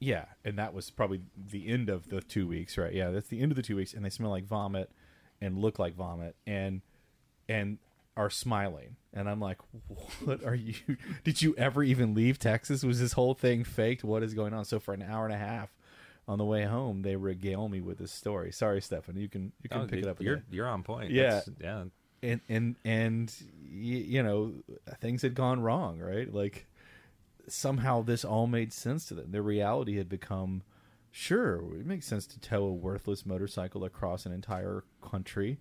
[0.02, 1.20] yeah, and that was probably
[1.52, 2.94] the end of the two weeks, right?
[2.94, 4.90] Yeah, that's the end of the two weeks, and they smell like vomit
[5.42, 6.82] and look like vomit and
[7.50, 7.78] and
[8.20, 8.96] are smiling.
[9.14, 9.58] And I'm like,
[10.24, 10.76] what are you?
[11.24, 12.84] Did you ever even leave Texas?
[12.84, 14.04] Was this whole thing faked?
[14.04, 14.66] What is going on?
[14.66, 15.74] So for an hour and a half
[16.28, 18.52] on the way home, they regale me with this story.
[18.52, 20.22] Sorry, Stefan, you can you can Oh, pick dude, it up.
[20.22, 21.10] You're you're on point.
[21.12, 21.42] Yeah.
[21.42, 21.84] That's- yeah.
[22.22, 23.34] and and and
[23.72, 24.54] you know
[25.00, 26.68] things had gone wrong right like
[27.48, 30.62] somehow this all made sense to them their reality had become
[31.12, 35.58] sure it makes sense to tow a worthless motorcycle across an entire country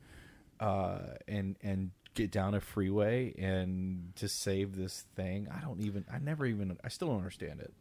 [0.61, 6.04] uh and and get down a freeway and to save this thing i don't even
[6.12, 7.72] i never even i still don't understand it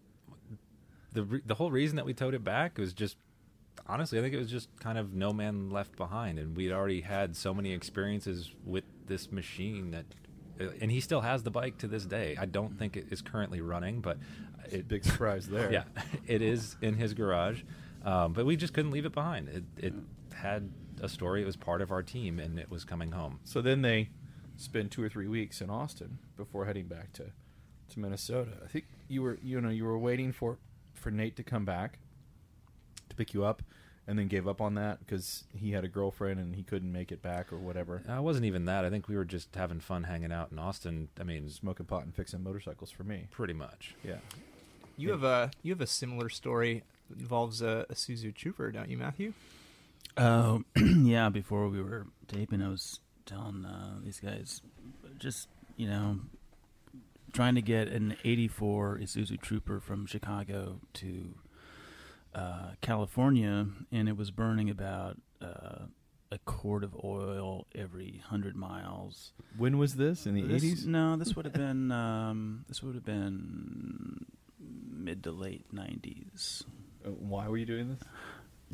[1.13, 3.17] The the whole reason that we towed it back was just
[3.87, 7.01] honestly, I think it was just kind of no man left behind, and we'd already
[7.01, 10.05] had so many experiences with this machine that
[10.59, 12.35] Uh, and he still has the bike to this day.
[12.39, 14.17] I don't think it is currently running, but
[14.71, 15.71] it, Big surprise there.
[15.77, 15.83] yeah,
[16.25, 17.61] it is in his garage.
[18.03, 19.49] Um, but we just couldn't leave it behind.
[19.49, 19.93] It, it
[20.33, 20.69] had
[21.01, 21.41] a story.
[21.43, 23.39] It was part of our team, and it was coming home.
[23.43, 24.09] So then they
[24.57, 27.25] spend two or three weeks in Austin before heading back to,
[27.89, 28.51] to Minnesota.
[28.63, 30.57] I think you were you know you were waiting for
[30.93, 31.99] for Nate to come back
[33.09, 33.61] to pick you up,
[34.07, 37.11] and then gave up on that because he had a girlfriend and he couldn't make
[37.11, 38.01] it back or whatever.
[38.07, 38.83] It wasn't even that.
[38.83, 41.09] I think we were just having fun hanging out in Austin.
[41.19, 43.27] I mean, Smoking pot and fixing motorcycles for me.
[43.31, 43.95] pretty much.
[44.03, 44.17] Yeah.
[44.97, 48.89] You have a you have a similar story that involves a, a Isuzu Trooper, don't
[48.89, 49.33] you, Matthew?
[50.15, 54.61] Uh, yeah, before we were taping, I was telling uh, these guys,
[55.19, 56.19] just you know,
[57.33, 61.35] trying to get an '84 Isuzu Trooper from Chicago to
[62.33, 65.85] uh, California, and it was burning about uh,
[66.31, 69.33] a quart of oil every hundred miles.
[69.57, 70.85] When was this in the eighties?
[70.87, 74.25] No, this would have been um, this would have been
[74.89, 76.63] mid to late '90s
[77.05, 77.99] Uh, Why were you doing this?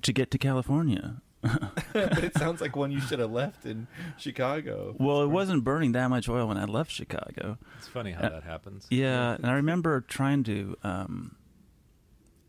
[0.02, 1.22] to get to California.
[1.44, 4.96] But it sounds like one you should have left in Chicago.
[4.98, 7.58] Well, it wasn't burning that much oil when I left Chicago.
[7.78, 8.88] It's funny how Uh, that happens.
[8.90, 11.36] Yeah, and I remember trying to um,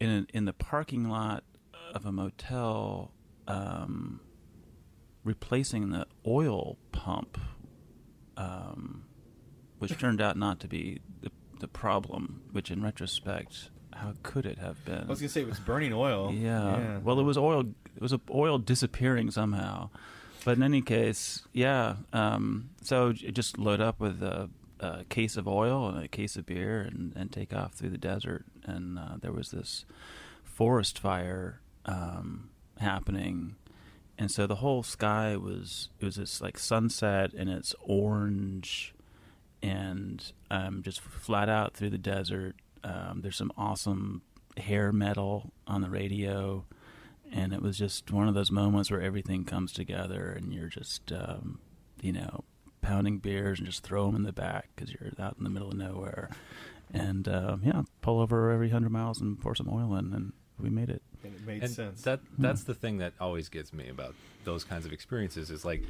[0.01, 1.45] in a, in the parking lot
[1.95, 3.13] of a motel,
[3.49, 4.21] um,
[5.25, 7.39] replacing the oil pump,
[8.37, 9.05] um,
[9.79, 11.31] which turned out not to be the
[11.61, 12.43] the problem.
[12.53, 15.03] Which, in retrospect, how could it have been?
[15.03, 16.33] I was gonna say it was burning oil.
[16.35, 16.99] Yeah.
[16.99, 17.61] Well, it was oil.
[17.97, 19.91] It was oil disappearing somehow.
[20.45, 21.97] But in any case, yeah.
[22.13, 26.45] Um, so just load up with a, a case of oil and a case of
[26.45, 28.45] beer and, and take off through the desert.
[28.65, 29.87] And uh, there was this
[30.43, 33.55] forest fire um, happening,
[34.19, 38.95] and so the whole sky was it was this like sunset and it's orange,
[39.63, 42.57] and um, just flat out through the desert.
[42.85, 44.23] Um, there's some awesome
[44.57, 46.65] hair metal on the radio,
[47.33, 51.11] and it was just one of those moments where everything comes together, and you're just
[51.11, 51.59] um,
[52.03, 52.45] you know
[52.83, 55.69] pounding beers and just throw them in the back because you're out in the middle
[55.69, 56.29] of nowhere,
[56.93, 60.71] and um, yeah, pull over every hundred miles and pour some oil in, and we
[60.71, 61.03] made it.
[61.25, 62.03] And it made and sense.
[62.03, 65.83] that that's the thing that always gets me about those kinds of experiences is like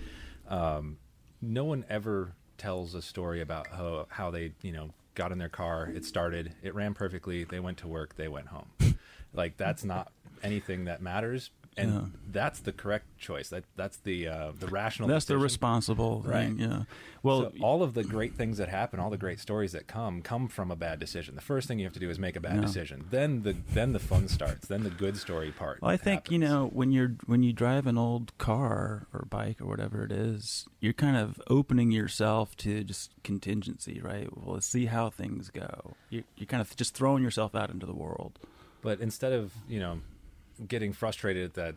[0.49, 0.99] um,
[1.43, 5.49] no one ever tells a story about how how they you know got in their
[5.49, 8.67] car it started it ran perfectly they went to work they went home.
[9.37, 10.13] Like that's not
[10.45, 12.01] anything that matters and Yeah.
[12.31, 15.43] that's the correct choice that that's the uh, the rational That's the decision.
[15.43, 16.47] responsible Right.
[16.49, 16.59] thing.
[16.59, 16.83] Yeah.
[17.23, 20.21] Well, So all of the great things that happen, all the great stories that come,
[20.23, 21.35] come from a bad decision.
[21.37, 22.61] The first thing you have to do is make a bad Yeah.
[22.61, 23.07] decision.
[23.11, 24.67] Then the then the fun starts.
[24.69, 25.81] Then the good story part.
[25.83, 29.61] Well, I think you know when you're when you drive an old car or bike
[29.61, 34.29] or whatever it is, you're kind of opening yourself to just contingency, right?
[34.37, 35.97] Well, let's see how things go.
[36.11, 38.39] You, you're kind of just throwing yourself out into the world.
[38.83, 40.01] But instead of you know
[40.69, 41.75] getting frustrated that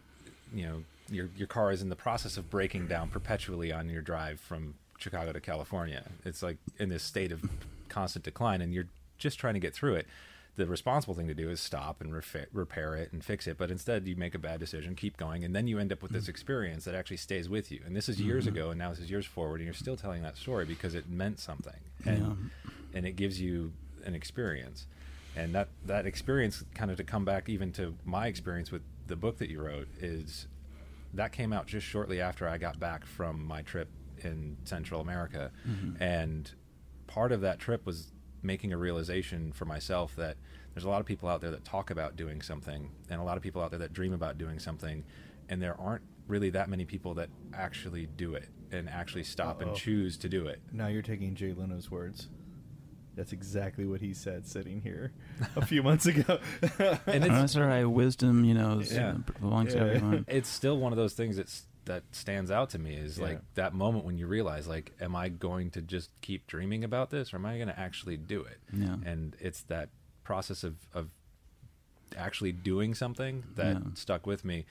[0.53, 4.01] you know your your car is in the process of breaking down perpetually on your
[4.01, 7.41] drive from Chicago to California, it's like in this state of
[7.89, 8.87] constant decline, and you're
[9.17, 10.07] just trying to get through it.
[10.55, 13.59] The responsible thing to do is stop and refa- repair it and fix it.
[13.59, 16.11] But instead, you make a bad decision, keep going, and then you end up with
[16.11, 16.29] this mm.
[16.29, 17.79] experience that actually stays with you.
[17.85, 18.55] And this is years mm-hmm.
[18.55, 21.07] ago, and now this is years forward, and you're still telling that story because it
[21.07, 22.49] meant something, and
[22.93, 23.71] and it gives you
[24.03, 24.87] an experience
[25.37, 29.15] and that that experience kind of to come back even to my experience with the
[29.15, 30.47] book that you wrote is
[31.13, 35.51] that came out just shortly after I got back from my trip in Central America
[35.67, 36.01] mm-hmm.
[36.01, 36.51] and
[37.05, 40.37] part of that trip was making a realization for myself that
[40.73, 43.37] there's a lot of people out there that talk about doing something and a lot
[43.37, 45.03] of people out there that dream about doing something
[45.49, 49.69] and there aren't really that many people that actually do it and actually stop Uh-oh.
[49.69, 52.27] and choose to do it Now you're taking Jay Leno's words.
[53.17, 55.11] That's exactly what he said sitting here
[55.57, 56.39] a few months ago.
[56.79, 57.83] And it's- that's all right.
[57.83, 59.15] Wisdom, you know, Yeah.
[59.41, 60.25] belongs to everyone.
[60.29, 63.23] it's still one of those things that's that stands out to me is Yeah.
[63.25, 67.11] like that moment when you realize like am i going to just keep dreaming about
[67.11, 68.97] this or am i going to actually do it Yeah.
[69.05, 69.87] and it's that
[70.25, 71.07] process of of
[72.17, 73.93] actually doing something that Yeah.
[73.93, 74.65] stuck with me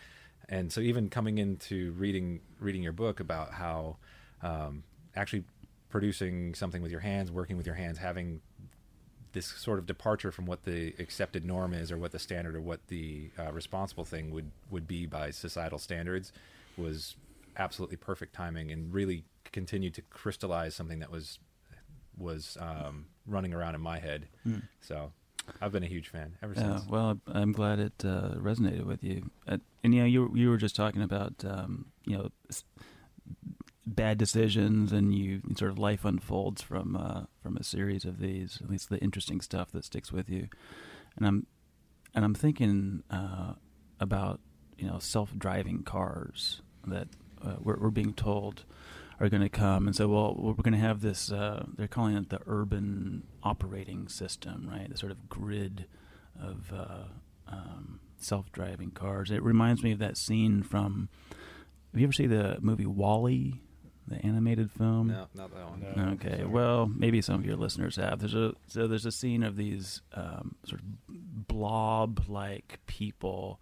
[0.48, 3.96] and so even coming into reading reading your book about how
[4.42, 5.44] um, actually
[5.88, 8.40] producing something with your hands working with your hands having
[9.32, 12.60] this sort of departure from what the accepted norm is or what the standard or
[12.60, 16.32] what the uh, responsible thing would would be by societal standards
[16.76, 17.16] was
[17.56, 21.38] absolutely perfect timing and really continued to crystallize something that was
[22.18, 24.58] was um, running around in my head Hmm.
[24.80, 25.12] so
[25.60, 29.04] I've been a huge fan ever Yeah, since well, I'm glad it uh, resonated with
[29.04, 29.30] you.
[29.46, 32.30] Uh, and you know, you you were just talking about um, you know,
[33.86, 38.60] bad decisions, and you sort of life unfolds from uh, from a series of these.
[38.62, 40.48] At least the interesting stuff that sticks with you.
[41.16, 41.46] And I'm
[42.14, 43.52] and I'm thinking uh,
[44.00, 44.40] about
[44.76, 47.08] you know self driving cars that
[47.44, 48.64] uh, we're, we're being told
[49.18, 51.30] are going to come, and so well we're going to have this.
[51.30, 54.90] Uh, they're calling it the urban operating system, right?
[54.90, 55.86] The sort of grid
[56.40, 57.04] of uh,
[57.48, 59.30] um, self-driving cars.
[59.30, 61.08] It reminds me of that scene from.
[61.92, 63.62] Have you ever seen the movie WALL-E,
[64.08, 65.08] the animated film?
[65.08, 65.84] No, not that one.
[65.96, 66.12] No.
[66.12, 66.44] Okay, sorry.
[66.46, 68.20] well, maybe some of your listeners have.
[68.20, 70.86] There's a so there's a scene of these um, sort of
[71.48, 73.60] blob-like people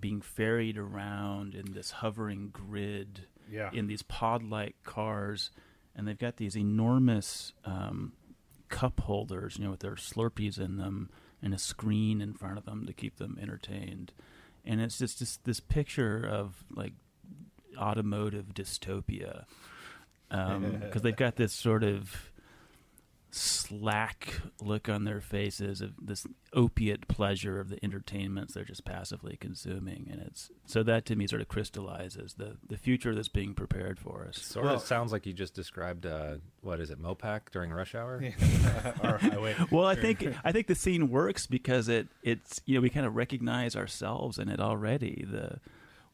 [0.00, 3.70] being ferried around in this hovering grid Yeah.
[3.72, 5.50] in these pod-like cars,
[5.94, 8.12] and they've got these enormous um,
[8.68, 11.10] cup holders, you know, with their Slurpees in them,
[11.42, 14.12] and a screen in front of them to keep them entertained.
[14.64, 16.92] And it's just this, this picture of like
[17.76, 19.44] automotive dystopia
[20.30, 22.30] because they've got this sort of
[23.34, 29.38] slack look on their faces of this opiate pleasure of the entertainments they're just passively
[29.40, 33.54] consuming and it's so that to me sort of crystallizes the the future that's being
[33.54, 37.00] prepared for us Sort Well- of sounds like you just described uh, what is it,
[37.00, 38.22] Mopac during rush hour?
[39.02, 39.56] Or highway.
[39.70, 43.06] well i think i think the scene works because it it's you know we kind
[43.06, 45.58] of recognize ourselves in it already the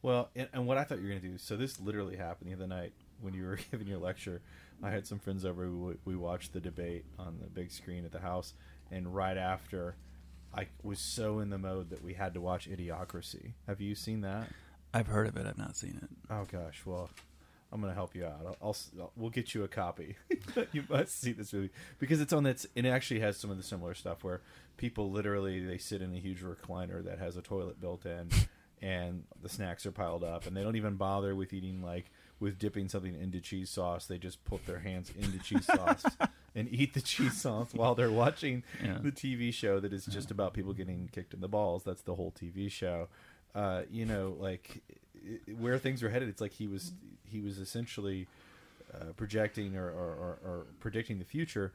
[0.01, 1.37] Well, and, and what I thought you were going to do.
[1.37, 4.41] So this literally happened the other night when you were giving your lecture.
[4.81, 5.69] I had some friends over.
[5.69, 8.53] We, we watched the debate on the big screen at the house,
[8.91, 9.95] and right after,
[10.55, 13.53] I was so in the mode that we had to watch Idiocracy.
[13.67, 14.47] Have you seen that?
[14.91, 17.09] i've heard of it i've not seen it Oh gosh, well,
[17.71, 18.57] I'm gonna help you out.
[18.61, 20.15] I'll, I'll, we'll get you a copy.
[20.71, 21.69] you must see this movie
[21.99, 22.65] because it's on that.
[22.75, 24.41] It actually has some of the similar stuff where
[24.77, 28.29] people literally they sit in a huge recliner that has a toilet built in,
[28.81, 32.05] and the snacks are piled up, and they don't even bother with eating like
[32.39, 34.05] with dipping something into cheese sauce.
[34.05, 36.03] They just put their hands into cheese sauce
[36.55, 38.97] and eat the cheese sauce while they're watching Yeah.
[39.01, 41.83] the TV show that is just about people getting kicked in the balls.
[41.83, 43.09] That's the whole TV show.
[43.53, 44.81] Uh, you know, like
[45.15, 46.29] i- i- where things are headed.
[46.29, 46.93] It's like he was
[47.29, 48.27] he was essentially
[48.93, 51.73] uh, projecting or, or, or, or predicting the future,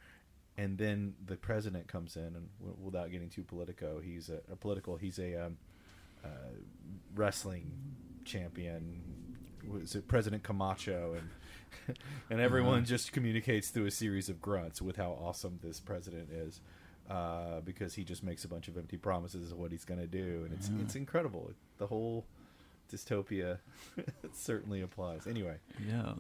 [0.56, 4.56] and then the president comes in, and w- without getting too politico, he's a, a
[4.56, 4.96] political.
[4.96, 5.58] He's a um,
[6.24, 6.28] uh,
[7.14, 7.70] wrestling
[8.24, 9.02] champion.
[9.68, 11.96] Was it President Camacho and
[12.30, 12.84] and everyone Uh-huh.
[12.86, 16.60] just communicates through a series of grunts with how awesome this president is.
[17.10, 20.06] Uh, because he just makes a bunch of empty promises of what he's going to
[20.06, 20.80] do, and it's Yeah.
[20.80, 21.50] it's incredible.
[21.76, 22.24] The whole
[22.90, 23.58] dystopia
[24.32, 25.26] certainly applies.
[25.26, 26.14] Anyway, Yeah,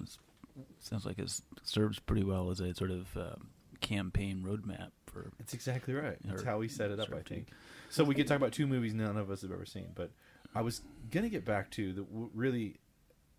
[0.80, 3.48] sounds like it serves pretty well as a sort of um,
[3.80, 5.30] campaign roadmap for.
[5.38, 6.18] it's exactly right.
[6.24, 7.48] That's how we set it up, I think.
[7.90, 10.10] So we could talk about two movies none of us have ever seen, but
[10.54, 12.04] I was gonna get back to the
[12.34, 12.76] really.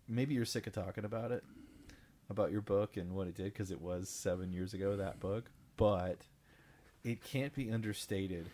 [0.08, 1.42] Maybe you're sick of talking about it,
[2.30, 5.50] about your book and what it did because it was seven years ago that book,
[5.76, 6.18] but
[7.04, 8.48] it can't be understated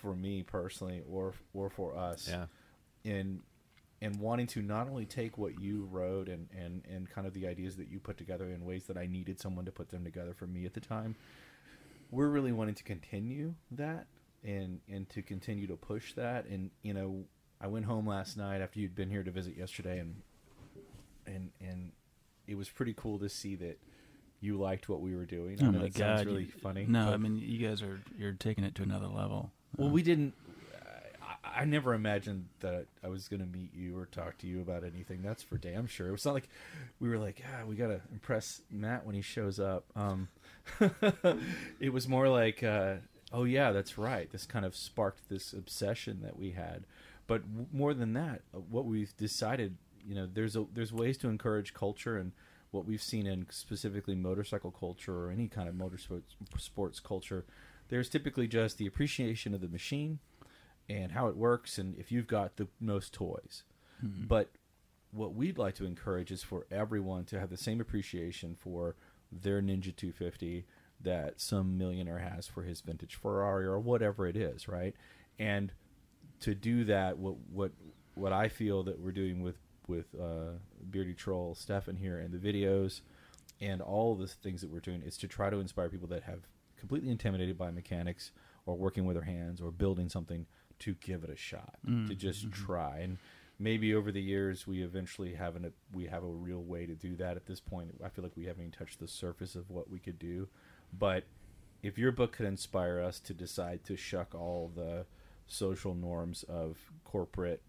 [0.00, 2.46] for me personally or or for us Yeah.
[3.04, 3.42] in
[4.02, 7.46] and wanting to not only take what you wrote and, and, and kind of the
[7.46, 10.34] ideas that you put together in ways that I needed someone to put them together
[10.34, 11.16] for me at the time.
[12.10, 14.06] We're really wanting to continue that
[14.44, 16.46] and and to continue to push that.
[16.46, 17.24] And you know,
[17.60, 20.16] I went home last night after you'd been here to visit yesterday, and
[21.26, 21.92] and and
[22.46, 23.78] it was pretty cool to see that
[24.40, 25.58] you liked what we were doing.
[25.60, 26.26] I Oh know my that sounds god!
[26.26, 26.86] really you- funny.
[26.88, 29.50] No, but- I mean you guys are you're taking it to another level.
[29.76, 30.34] Well, Uh, we didn't.
[31.44, 34.60] I, I never imagined that I was going to meet you or talk to you
[34.60, 35.22] about anything.
[35.22, 36.12] That's for damn sure.
[36.14, 36.48] It's not like
[37.00, 39.84] we were like, ah, we got to impress Matt when he shows up.
[39.96, 40.28] Um,
[41.80, 42.96] it was more like, uh,
[43.32, 44.30] oh yeah, that's right.
[44.30, 46.84] This kind of sparked this obsession that we had.
[47.26, 51.18] But w- more than that, uh, what we've decided, you know, there's a, there's ways
[51.18, 52.32] to encourage culture and
[52.70, 56.22] what we've seen in specifically motorcycle culture or any kind of motorsports
[56.58, 57.44] sports culture.
[57.88, 60.18] There's typically just the appreciation of the machine
[60.88, 63.64] and how it works and if you've got the most toys.
[64.02, 64.28] mhm.
[64.28, 64.50] But
[65.10, 68.96] what we'd like to encourage is for everyone to have the same appreciation for
[69.32, 70.66] their Ninja 250
[71.00, 74.94] that some millionaire has for his vintage Ferrari or whatever it is, right?
[75.38, 75.72] And
[76.40, 77.72] to do that, what what
[78.14, 79.56] what I feel that we're doing with
[79.88, 80.52] with uh,
[80.90, 83.02] Beardy Troll, Stefan here, and the videos,
[83.60, 86.40] and all the things that we're doing is to try to inspire people that have
[86.76, 88.32] completely intimidated by mechanics
[88.66, 90.46] or working with their hands or building something
[90.80, 92.52] to give it a shot, to Mm, just mhm.
[92.52, 92.98] try.
[92.98, 93.18] And
[93.58, 97.16] maybe over the years we eventually have an we have a real way to do
[97.16, 97.36] that.
[97.36, 99.98] At this point, I feel like we haven't even touched the surface of what we
[99.98, 100.48] could do.
[100.96, 101.24] But
[101.82, 105.06] if your book could inspire us to decide to shuck all the
[105.46, 107.62] social norms of corporate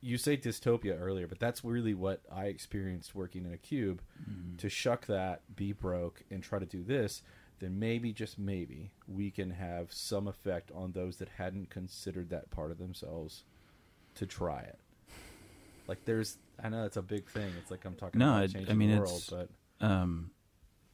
[0.00, 4.02] you say dystopia earlier, but that's really what I experienced working in a cube.
[4.22, 4.56] Mm-hmm.
[4.56, 7.22] To shuck that, be broke, and try to do this,
[7.60, 12.50] then maybe just maybe we can have some effect on those that hadn't considered that
[12.50, 13.44] part of themselves
[14.14, 14.78] to try it.
[15.88, 17.50] Like there's, I know it's a big thing.
[17.58, 19.48] It's like I'm talking No, about it- I changing mean, the it's- world,
[19.80, 20.30] but um,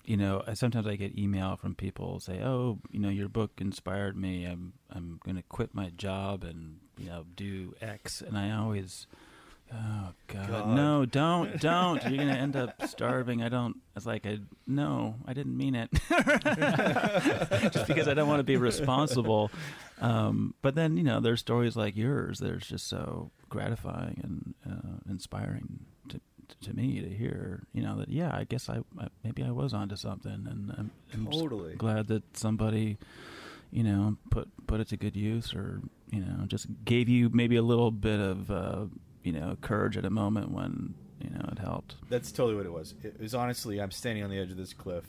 [0.04, 3.52] you know, I- sometimes I get email from people say, "Oh, you know, your book
[3.60, 4.44] inspired me.
[4.44, 9.06] I'm I'm going to quit my job and you know do X." And I always,
[9.74, 10.68] oh God, God.
[10.68, 12.02] no, don't, don't.
[12.04, 13.42] You're going to end up starving.
[13.42, 13.76] I don't.
[13.96, 15.90] It's like I no, I didn't mean it.
[17.72, 19.50] just because I don't want to be responsible.
[20.00, 24.54] Um, but then you know, there's stories like yours that are just so gratifying and
[24.72, 26.20] uh, inspiring to
[26.62, 27.66] to me to hear.
[27.72, 30.90] You know that yeah, I guess I, I maybe I was onto something, and I'm,
[31.12, 31.74] I'm totally.
[31.74, 32.98] glad that somebody
[33.70, 37.56] you know put put it to good use, or you know just gave you maybe
[37.56, 38.84] a little bit of uh,
[39.24, 41.96] you know courage at a moment when you know it helped.
[42.08, 42.94] That's totally what it was.
[43.02, 45.04] It was honestly, I'm standing on the edge of this cliff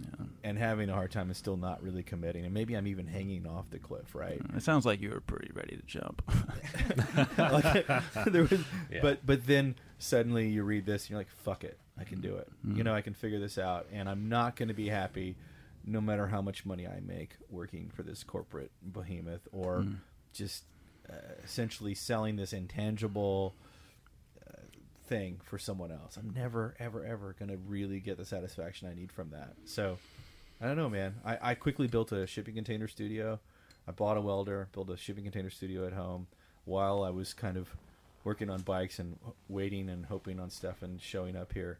[0.00, 0.26] Yeah.
[0.44, 2.44] and having a hard time and still not really committing.
[2.44, 4.40] And maybe I'm even hanging off the cliff, right?
[4.56, 6.22] It sounds like you were pretty ready to jump.
[7.38, 7.86] like,
[8.26, 9.00] there was, Yeah.
[9.02, 12.36] but but then suddenly you read this and you're like, fuck it, I can do
[12.36, 12.48] it.
[12.66, 12.76] Mm.
[12.76, 15.36] You know, I can figure this out, and I'm not going to be happy,
[15.84, 19.96] no matter how much money I make working for this corporate behemoth or Mm.
[20.32, 20.64] just
[21.10, 23.54] uh, essentially selling this intangible
[24.46, 24.60] uh,
[25.06, 26.16] thing for someone else.
[26.16, 29.54] I'm never, ever, ever going to really get the satisfaction I need from that.
[29.64, 29.98] So.
[30.62, 31.14] I don't know, man.
[31.24, 33.40] I, I quickly built a shipping container studio.
[33.88, 36.26] I bought a welder, built a shipping container studio at home
[36.66, 37.70] while I was kind of
[38.24, 41.78] working on bikes and waiting and hoping on Stefan showing up here.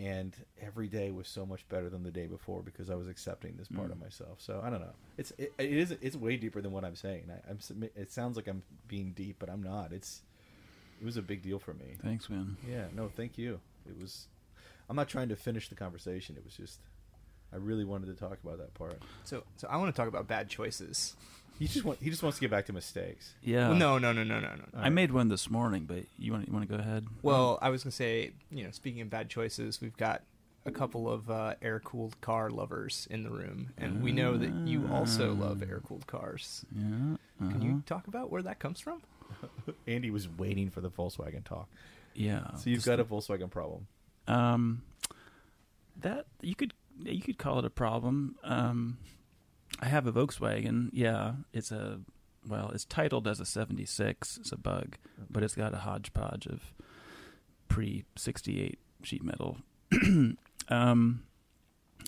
[0.00, 3.56] And every day was so much better than the day before because I was accepting
[3.58, 3.92] this part Mm.
[3.92, 4.40] of myself.
[4.40, 4.94] So I don't know.
[5.18, 7.24] It's it, it is it's way deeper than what I'm saying.
[7.30, 7.58] I, I'm
[7.94, 9.92] it sounds like I'm being deep, but I'm not.
[9.92, 10.22] It's
[11.00, 11.96] it was a big deal for me.
[12.02, 12.56] Thanks, man.
[12.66, 13.60] Yeah, no, thank you.
[13.86, 14.26] It was.
[14.88, 16.34] I'm not trying to finish the conversation.
[16.36, 16.80] It was just,
[17.52, 19.00] I really wanted to talk about that part.
[19.24, 21.14] So, so I want to talk about bad choices.
[21.60, 23.34] He just want, he just wants to get back to mistakes.
[23.42, 23.68] Yeah.
[23.68, 24.64] Well, no, no, no, no, no, no.
[24.74, 27.06] I made one this morning, but you want you want to go ahead?
[27.20, 30.22] Well, I was gonna say, you know, speaking of bad choices, we've got
[30.64, 34.88] a couple of uh, air-cooled car lovers in the room, and we know that you
[34.90, 36.64] also love air-cooled cars.
[36.74, 36.82] Yeah.
[36.82, 37.58] Can uh-huh.
[37.60, 39.02] you talk about where that comes from?
[39.86, 41.68] Andy was waiting for the Volkswagen talk.
[42.14, 42.54] Yeah.
[42.54, 43.86] So you've Just- got a Volkswagen problem.
[44.26, 44.82] Um,
[46.00, 48.36] that you could you could call it a problem.
[48.44, 48.96] Um,
[49.80, 50.90] I have a Volkswagen.
[50.92, 52.00] Yeah, it's a
[52.46, 54.38] well, it's titled as a '76.
[54.38, 54.96] It's a bug,
[55.28, 56.74] but it's got a hodgepodge of
[57.68, 59.58] pre '68 sheet metal.
[60.68, 61.22] um,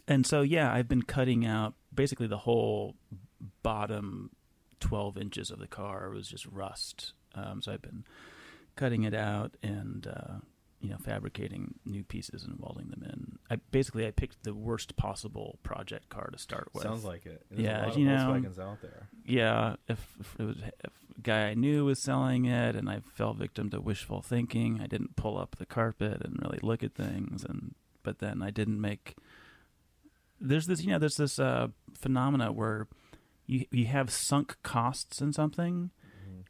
[0.06, 2.94] and so yeah, I've been cutting out basically the whole
[3.62, 4.30] bottom
[4.80, 7.12] 12 inches of the car was just rust.
[7.34, 8.04] Um, so I've been
[8.76, 10.34] cutting it out and uh,
[10.82, 13.38] you know fabricating new pieces and welding them in.
[13.50, 16.82] I basically I picked the worst possible project car to start with.
[16.82, 17.46] Sounds like it.
[17.50, 19.08] There's Yeah, a lot of you know- Volkswagens out there.
[19.24, 19.76] yeah.
[19.88, 23.32] If, if it was if a guy I knew was selling it, and I fell
[23.32, 27.44] victim to wishful thinking, I didn't pull up the carpet and really look at things,
[27.44, 29.14] and but then I didn't make.
[30.40, 32.88] There's this, you know, there's this uh, phenomena where
[33.46, 35.90] you you have sunk costs in something,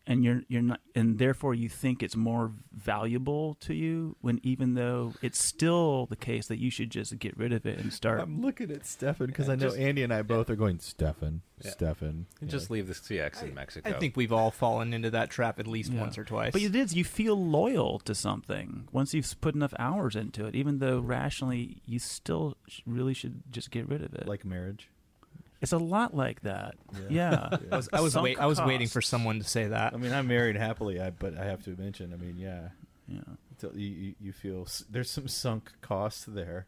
[0.07, 4.75] and you're you're not and therefore you think it's more valuable to you when even
[4.75, 8.21] though it's still the case that you should just get rid of it and start
[8.21, 10.81] I'm looking at Stefan because Yeah, I know just- Andy and I both are going
[10.81, 11.71] Stefan, Yeah.
[11.71, 12.27] Stefan.
[12.41, 13.89] And just leave the CX in Mexico.
[13.89, 16.01] I think we've all fallen into that trap at least Yeah.
[16.01, 16.53] once or twice.
[16.53, 20.55] But it is you feel loyal to something once you've put enough hours into it,
[20.57, 24.27] even though rationally you still really should just get rid of it.
[24.27, 24.89] like marriage.
[25.63, 26.75] It's a lot like that.
[27.09, 29.95] Yeah, I was, I was, wait, I was waiting for someone to say that.
[29.95, 32.13] I mean, I'm married happily, I, but I have to mention.
[32.13, 32.69] I mean, yeah,
[33.09, 33.21] yeah.
[33.59, 36.67] So you, you you feel there's some sunk costs there,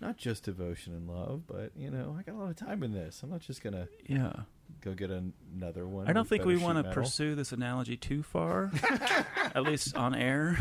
[0.00, 2.92] not just devotion and love, but you know, I got a lot of time in
[2.92, 3.22] this.
[3.22, 4.32] I'm not just gonna Yeah.
[4.80, 6.08] Go get an, another one.
[6.08, 8.70] I don't think we want to pursue this analogy too far,
[9.54, 10.58] at least on air.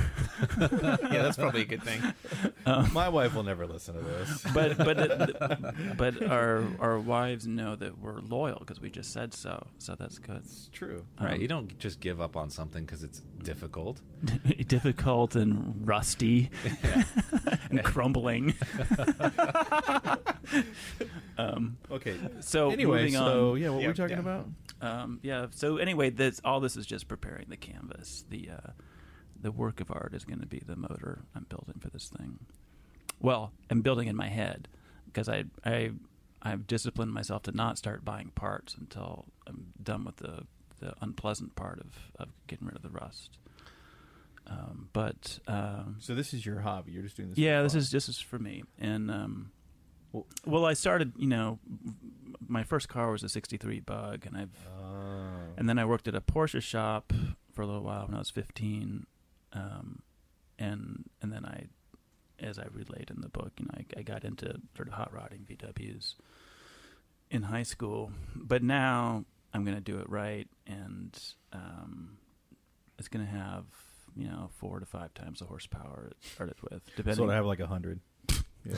[0.60, 0.68] yeah,
[1.24, 2.02] that's probably a good thing.
[2.94, 4.46] My wife will never listen to this.
[4.54, 9.34] But but it, but our our wives know that we're loyal because we just said
[9.34, 9.68] so.
[9.80, 10.38] So that's good.
[10.38, 11.06] It's true.
[11.20, 11.34] right.
[11.34, 14.00] Um, You don't just give up on something because it's difficult.
[14.68, 16.50] Difficult and rusty
[17.70, 18.54] and crumbling.
[21.38, 22.16] um, Okay.
[22.40, 23.58] so anyway, moving so on.
[23.62, 24.34] yeah, what Yeah, were we talking yeah.
[24.34, 24.48] about?
[24.82, 25.48] Um, yeah.
[25.52, 28.26] So anyway, this all this is just preparing the canvas.
[28.30, 28.72] The uh,
[29.40, 32.40] the work of art is going to be the motor I'm building for this thing.
[33.20, 34.68] Well, I'm building in my head
[35.06, 35.92] because I I
[36.42, 40.46] I've disciplined myself to not start buying parts until I'm done with the
[40.80, 43.38] the unpleasant part of of getting rid of the rust.
[44.46, 46.92] Um, but um, So this is your hobby.
[46.92, 47.38] You're just doing this.
[47.38, 48.64] yeah, for this is this is for me.
[48.78, 49.52] And um,
[50.46, 51.14] Well- I started.
[51.18, 51.60] You know,
[52.48, 55.54] my first car was a '63 Bug, and I've Oh.
[55.58, 57.12] and then I worked at a Porsche shop
[57.52, 59.06] for a little while when I was 15,
[59.54, 60.02] um,
[60.60, 61.68] and and then I,
[62.40, 65.12] as I relate in the book, you know, I, I got into sort of hot
[65.14, 66.16] rodding VWs
[67.30, 71.18] in high school, but now I'm going to do it right, and
[71.52, 72.18] um,
[73.00, 73.66] it's going to have
[74.16, 77.26] you know four to five times the horsepower it started with, depending.
[77.26, 78.00] So I have like a hundred.
[78.66, 78.76] Yeah.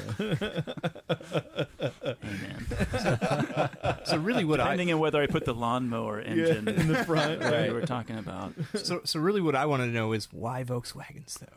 [2.23, 2.65] Amen.
[4.05, 7.39] So really, what I Depending on whether I put the lawnmower engine in the front,
[7.39, 7.67] that right.
[7.69, 8.53] we were talking about.
[8.75, 11.47] so so really what I want to know is why Volkswagens though.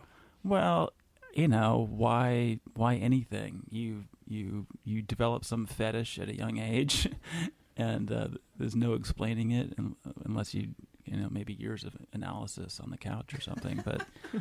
[0.42, 0.92] Well,
[1.34, 2.60] you know why?
[2.74, 3.64] Why anything?
[3.70, 7.08] You you you develop some fetish at a young age,
[7.76, 9.74] and uh, there's no explaining it
[10.24, 10.68] unless you
[11.04, 13.82] you know maybe years of analysis on the couch or something.
[13.84, 14.06] But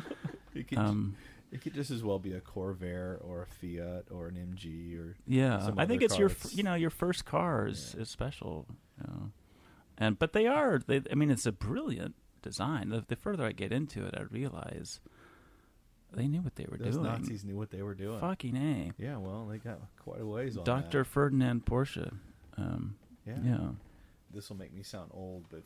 [0.58, 1.16] It could, um,
[1.50, 5.16] it could just as well be a Corvair or a Fiat or an MG or
[5.26, 8.08] yeah, I think it's your car f- that's- you know your first car is, is
[8.10, 8.66] special.
[9.00, 9.30] You know?
[9.96, 11.02] And but they are they.
[11.10, 12.90] I mean, it's a brilliant design.
[12.90, 15.00] The, the further I get into it, I realize
[16.12, 17.04] they knew what they were those doing.
[17.06, 18.20] Nazis knew what they were doing.
[18.20, 18.92] Fucking a.
[18.96, 21.04] Yeah, well, they got quite a ways on Dr.
[21.04, 22.14] Ferdinand Porsche.
[22.56, 22.96] Um,
[23.26, 23.34] yeah.
[23.44, 23.68] Yeah.
[24.32, 25.62] This will make me sound old, but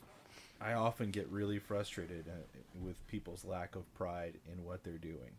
[0.61, 2.33] I often get really frustrated uh,
[2.81, 5.31] with people's lack of pride in what they're doing.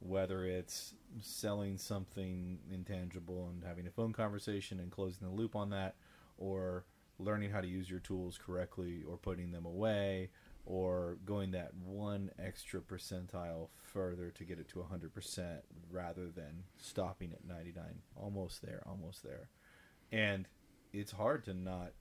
[0.00, 5.70] Whether it's selling something intangible and having a phone conversation and closing the loop on
[5.70, 5.96] that,
[6.36, 6.84] or
[7.18, 10.30] learning how to use your tools correctly, or putting them away,
[10.64, 17.32] or going that one extra percentile further to get it to 100% rather than stopping
[17.32, 17.84] at 99.
[18.14, 19.48] Almost there, almost there.
[20.12, 20.46] And
[20.92, 21.92] it's hard to not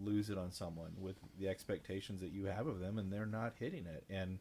[0.00, 3.54] lose it on someone with the expectations that you have of them and they're not
[3.58, 4.38] hitting it and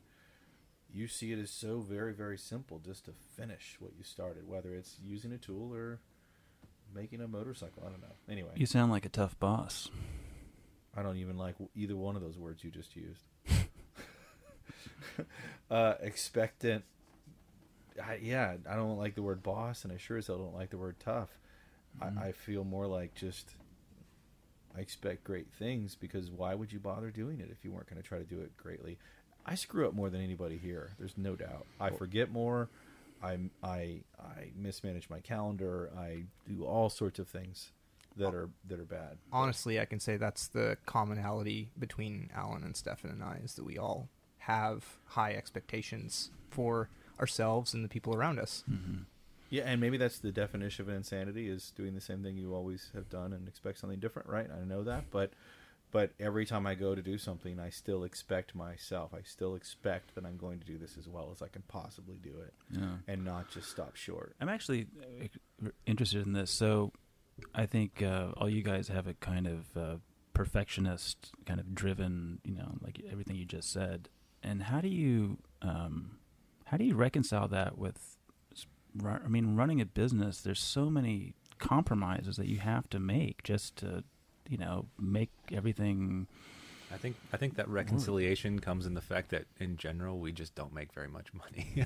[0.94, 4.74] you see it as so very very simple just to finish what you started whether
[4.76, 6.00] it's using a tool or
[6.96, 9.90] making a motorcycle i don't know anyway You sound like a tough boss.
[10.96, 13.24] i don't even like either one of those words you just used
[15.72, 16.84] uh expectant
[18.04, 20.70] I, yeah i don't like the word boss and i sure as hell don't like
[20.70, 21.30] the word tough
[22.02, 22.18] Mhm.
[22.18, 23.54] I, I feel more like just
[24.76, 28.02] I expect great things because why would you bother doing it if you weren't going
[28.02, 28.98] to try to do it greatly?
[29.46, 30.92] I screw up more than anybody here.
[30.98, 31.66] There's no doubt.
[31.80, 32.70] I forget more.
[33.22, 35.90] I I I mismanage my calendar.
[35.98, 37.72] I do all sorts of things
[38.18, 39.18] that are that are bad.
[39.32, 43.66] Honestly, I can say that's the commonality between Alan and Stefan and I is that
[43.66, 46.90] we all have high expectations for
[47.20, 48.64] ourselves and the people around us.
[48.68, 49.04] hmm
[49.50, 52.90] Yeah, and maybe that's the definition of insanity is doing the same thing you always
[52.94, 54.48] have done and expect something different, right?
[54.52, 55.32] I know that, but
[55.94, 59.14] but every time I go to do something, I still expect myself.
[59.14, 62.18] I still expect that I'm going to do this as well as I can possibly
[62.22, 62.98] do it Yeah.
[63.08, 64.36] and not just stop short.
[64.42, 64.88] I'm actually
[65.64, 66.52] uh, interested in this.
[66.52, 66.92] So
[67.56, 69.96] I think uh, all you guys have a kind of uh,
[70.34, 74.10] perfectionist, kind of driven, you know, like everything you just said.
[74.44, 76.18] And how do you um,
[76.66, 78.18] how do you reconcile that with?
[79.04, 83.76] I mean, running a business, there's so many compromises that you have to make just
[83.78, 84.04] to,
[84.50, 86.28] you know, make everything.
[86.92, 90.54] I think I think that reconciliation comes in the fact that in general we just
[90.54, 91.86] don't make very much money.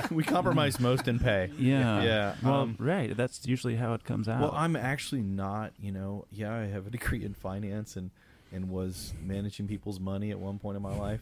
[0.10, 1.50] we compromise most in pay.
[1.58, 3.14] Yeah, Yeah, Well, um, right.
[3.14, 4.40] That's usually how it comes out.
[4.40, 5.72] Well, I'm actually not.
[5.78, 8.10] You know, yeah, I have a degree in finance and
[8.52, 11.20] and was managing people's money at one point in my life.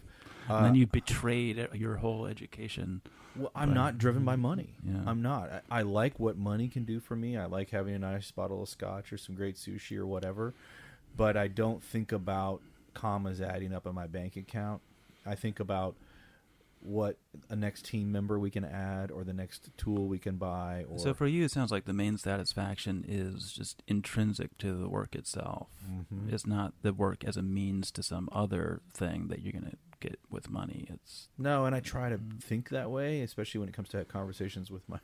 [0.49, 3.01] And then Uh, you betrayed uh, your whole education.
[3.37, 4.75] Well, I'm But- not driven by money.
[4.85, 5.03] Yeah.
[5.07, 5.51] I'm not.
[5.71, 7.37] I, I like what money can do for me.
[7.37, 10.55] I like having a nice bottle of scotch or some great sushi or whatever.
[11.17, 12.61] But I don't think about
[12.95, 14.83] commas adding up in my bank account.
[15.27, 15.97] I think about
[16.81, 17.17] what
[17.49, 20.99] a next team member we can add or the next tool we can buy or
[20.99, 25.15] So for you, it sounds like the main satisfaction is just intrinsic to the work
[25.15, 25.69] itself.
[25.91, 26.31] Mhm.
[26.31, 29.77] It's not the work as a means to some other thing that you're going to
[30.09, 30.87] get with money.
[30.91, 34.71] It's No, and I try to think that way, especially when it comes to conversations
[34.71, 34.99] with my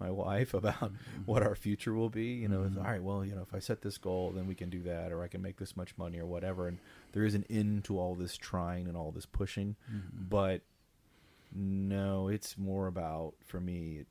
[0.00, 1.22] my wife about Mm-hmm.
[1.26, 2.26] what our future will be.
[2.42, 2.76] You know, Mhm.
[2.78, 5.10] all right, well, you know, if I set this goal, then we can do that,
[5.10, 6.68] or I can make this much money, or whatever.
[6.68, 6.78] And
[7.12, 10.28] there is an end to all this trying and all this pushing, Mhm.
[10.30, 10.62] but
[11.52, 14.04] no, it's more about for me.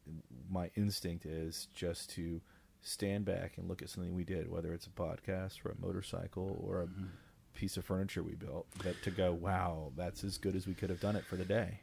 [0.49, 2.41] My instinct is just to
[2.81, 6.59] stand back and look at something we did, whether it's a podcast or a motorcycle
[6.61, 7.09] or a Mhm.
[7.57, 10.91] Piece of furniture we built, that to go, wow, that's as good as we could
[10.91, 11.79] have done it for the day.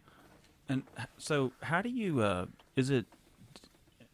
[0.68, 0.84] And
[1.18, 2.20] so, how do you?
[2.20, 2.46] Uh,
[2.76, 3.06] is it?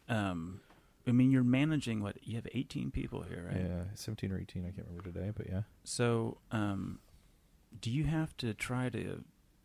[0.09, 0.59] Um,
[1.07, 3.61] I mean, you're managing what you have 18 people here, right?
[3.61, 5.61] Yeah, 17 or 18, I can't remember today, but yeah.
[5.83, 6.99] So, um,
[7.79, 9.23] do you have to try to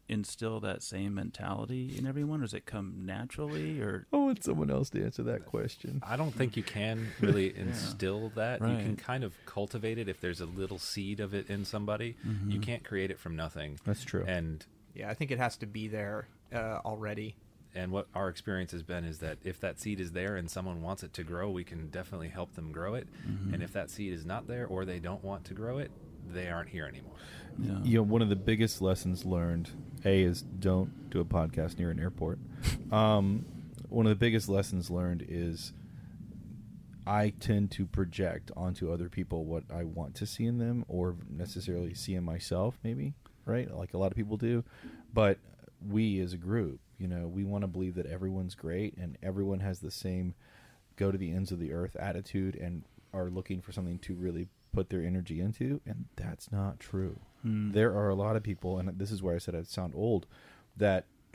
[0.08, 3.80] instill that same mentality in everyone, or does it come naturally?
[3.80, 6.00] Or I want someone else to answer that question.
[6.06, 8.60] I don't think you can really instill that.
[8.60, 12.16] You can kind of cultivate it if there's a little seed of it in somebody.
[12.26, 12.50] Mm-hmm.
[12.50, 13.78] You can't create it from nothing.
[13.84, 14.24] That's true.
[14.26, 17.36] And Yeah, I think it has to be there uh, already.
[17.74, 20.80] and what our experience has been is that if that seed is there and someone
[20.80, 23.06] wants it to grow, we can definitely help them grow it.
[23.28, 23.52] Mm-hmm.
[23.52, 25.90] And if that seed is not there or they don't want to grow it,
[26.32, 27.14] they aren't here anymore.
[27.58, 29.70] yeah, you know, one of the biggest lessons learned,
[30.04, 32.38] A, is don't do a podcast near an airport.
[32.92, 33.44] Um,
[33.88, 35.72] one of the biggest lessons learned is
[37.06, 41.16] I tend to project onto other people what I want to see in them or
[41.28, 43.14] necessarily see in myself, maybe,
[43.44, 43.72] right?
[43.72, 44.64] Like a lot of people do.
[45.12, 45.38] But
[45.86, 49.60] we as a group, you know, we want to believe that everyone's great and everyone
[49.60, 50.34] has the same
[50.96, 54.48] go to the ends of the earth attitude and are looking for something to really
[54.72, 55.80] put their energy into.
[55.86, 57.70] And that's not true Hmm.
[57.70, 60.26] there are a lot of people, and this is where I said I sound old,
[60.76, 61.04] that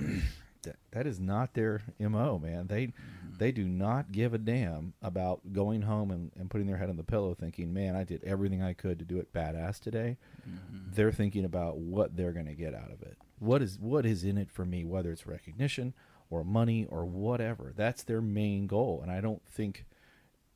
[0.63, 2.67] that, that is not their mo, man.
[2.67, 2.91] They
[3.37, 6.97] they do not give a damn about going home and, and putting their head on
[6.97, 10.17] the pillow, thinking, "Man, I did everything I could to do it badass today."
[10.47, 10.93] Mhm.
[10.93, 13.17] They're thinking about what they're going to get out of it.
[13.39, 15.93] What is what is in it for me, whether it's recognition
[16.29, 17.73] or money or whatever.
[17.75, 19.85] That's their main goal, and I don't think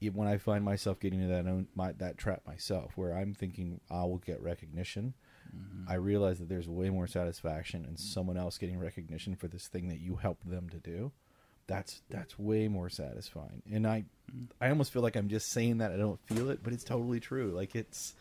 [0.09, 3.79] when I find myself getting into that own my, that trap myself, where I'm thinking
[3.89, 5.13] I will get recognition,
[5.55, 5.89] Mhm.
[5.89, 9.87] I realize that there's way more satisfaction in someone else getting recognition for this thing
[9.89, 11.11] that you helped them to do.
[11.67, 13.61] That's that's way more satisfying.
[13.71, 14.05] And I
[14.61, 17.19] I almost feel like I'm just saying that I don't feel it, but it's totally
[17.19, 17.51] true.
[17.51, 18.15] Like it's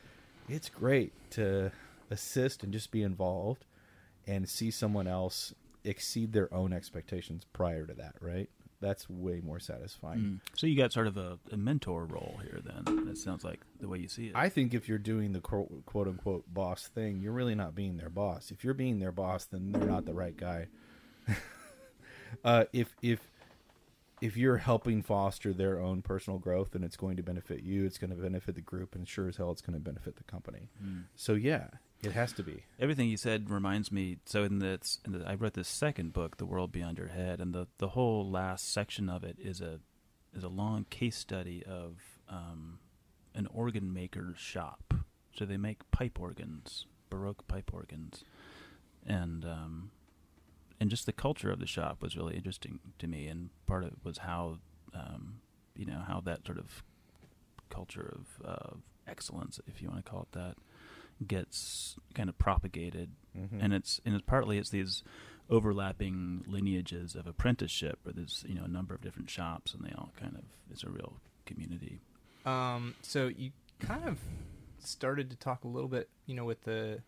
[0.48, 1.72] it's great to
[2.10, 3.64] assist and just be involved
[4.26, 5.54] and see someone else
[5.84, 8.48] exceed their own expectations prior to that, right?
[8.84, 10.18] That's way more satisfying.
[10.18, 10.40] Mm.
[10.58, 12.60] So you got sort of a, a mentor role here.
[12.62, 14.32] Then It sounds like the way you see it.
[14.34, 17.96] I think if you're doing the quote, quote unquote boss thing, you're really not being
[17.96, 18.50] their boss.
[18.50, 20.66] If you're being their boss, then they're not the right guy.
[22.44, 23.20] uh, if if
[24.20, 27.86] if you're helping foster their own personal growth, then it's going to benefit you.
[27.86, 30.24] It's going to benefit the group, and sure as hell, it's going to benefit the
[30.24, 30.68] company.
[30.84, 31.04] Mm.
[31.16, 31.68] So yeah,
[32.04, 32.64] it has to be.
[32.78, 34.18] Everything you said reminds me.
[34.24, 37.40] So in this, in the, I read this second book, "The World Beyond Your Head,"
[37.40, 39.80] and the the whole last section of it is a
[40.34, 41.96] is a long case study of
[42.28, 42.78] um,
[43.34, 44.94] an organ maker's shop.
[45.36, 48.24] So they make pipe organs, baroque pipe organs,
[49.06, 49.90] and um,
[50.80, 53.26] and just the culture of the shop was really interesting to me.
[53.26, 54.58] And part of it was how
[54.94, 55.40] um,
[55.76, 56.82] you know how that sort of
[57.70, 58.76] culture of uh,
[59.06, 60.56] excellence, if you want to call it that,
[61.26, 63.58] gets kind of propagated Mhm.
[63.62, 65.02] and it's and it's partly it's these
[65.50, 69.92] overlapping lineages of apprenticeship where there's you know a number of different shops and they
[69.92, 72.00] all kind of it's a real community
[72.46, 74.18] Um, so you kind of
[74.80, 77.02] started to talk a little bit, you know, with the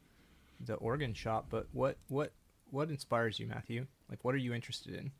[0.61, 2.32] the organ shop, but what what
[2.70, 3.86] what inspires you, Matthew?
[4.09, 5.12] Like, what are you interested in?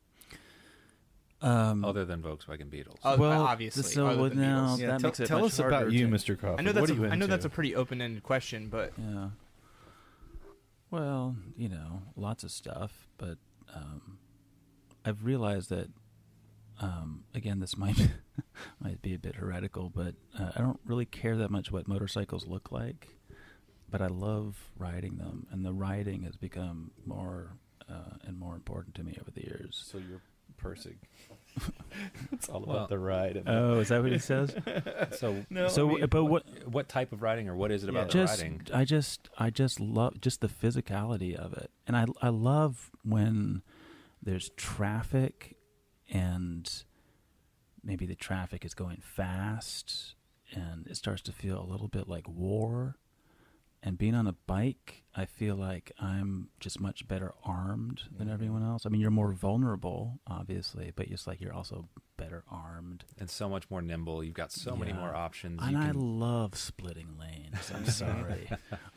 [1.41, 2.99] Um Other than Volkswagen Beetles.
[3.03, 5.59] Uh, well obviously, so other well, than now Yeah, that tell makes it tell us
[5.59, 6.37] about you, to- Mr.
[6.37, 6.59] Crawford.
[6.59, 8.69] I know that's what a, are you I know that's a pretty open ended question,
[8.69, 9.29] but yeah
[10.89, 13.37] well you know lots of stuff but
[13.75, 14.17] um
[15.03, 15.89] i've realized that
[16.79, 18.09] um again this might
[18.79, 22.47] might be a bit heretical but uh, i don't really care that much what motorcycles
[22.47, 23.17] look like
[23.89, 27.53] but I love riding them, and the riding has become more
[27.89, 29.81] uh, and more important to me over the years.
[29.89, 30.21] So you're
[30.57, 30.97] pursing.
[32.31, 33.37] it's all Well- about the ride.
[33.37, 34.55] And Oh, is that what he says?
[35.17, 36.45] so, no, so, I mean, but what?
[36.67, 38.61] what type of riding or what is it about the Just, riding?
[38.73, 43.61] I just, I just love just the physicality of it, and I, I love when
[44.21, 45.55] there's traffic,
[46.11, 46.83] and
[47.83, 50.15] maybe the traffic is going fast,
[50.53, 52.97] and it starts to feel a little bit like war.
[53.87, 58.33] And being on a bike, I feel like I'm just much better armed than Mhm.
[58.33, 58.85] everyone else.
[58.85, 63.05] I mean, you're more vulnerable, obviously, but just like you're also better armed.
[63.17, 64.25] And so much more nimble.
[64.25, 65.61] You've got so many more options.
[65.63, 67.71] And you I love splitting lanes.
[67.73, 68.49] I'm sorry,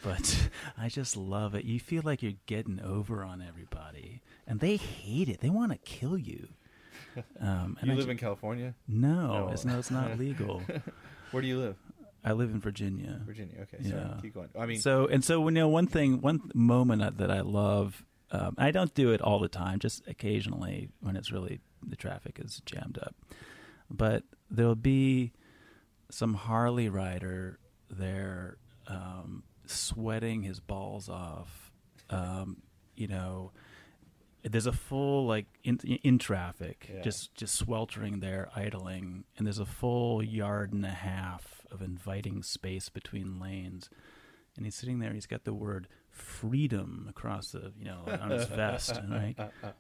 [0.03, 1.64] but I just love it.
[1.64, 5.38] You feel like you're getting over on everybody, and they hate it.
[5.41, 6.49] They want to kill you.
[7.41, 8.74] Um, and you I live ju- in California.
[8.88, 9.49] no, No.
[9.51, 10.62] it's no, it's not legal.
[11.32, 11.76] Where do you live?
[12.25, 13.21] I live in Virginia.
[13.25, 13.61] Virginia.
[13.62, 14.03] Okay, sorry.
[14.03, 14.18] Yeah.
[14.21, 14.49] Keep going.
[14.59, 18.05] I mean, so and so, you know, one thing, one moment that- that I love.
[18.33, 22.39] Um, I don't do it all the time, just occasionally when it's really the traffic
[22.39, 23.16] is jammed up.
[23.91, 25.33] But there'll be
[26.11, 27.59] some Harley rider
[27.91, 31.73] there, um, sweating his balls off.
[32.09, 32.62] Um,
[32.97, 33.51] you know,
[34.43, 37.03] there's a full like in in traffic, Yeah.
[37.03, 42.43] just just sweltering there, idling, and there's a full yard and a half of inviting
[42.43, 43.91] space between lanes,
[44.57, 45.12] and he's sitting there.
[45.12, 49.37] He's got the word freedom across the you know on his vest, right?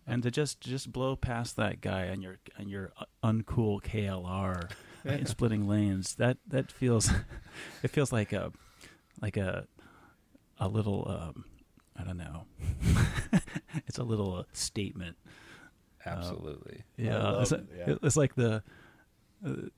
[0.06, 4.70] And to just just blow past that guy on your on your uncool KLR
[5.04, 7.10] in splitting lanes, that that feels
[7.82, 8.52] it feels like a
[9.20, 9.66] like a
[10.58, 11.44] a little um,
[11.96, 12.44] I don't know.
[13.86, 15.16] it's a little uh, statement.
[16.06, 16.84] Absolutely.
[16.96, 17.94] Yeah, it's, it, yeah.
[18.02, 18.62] it's like the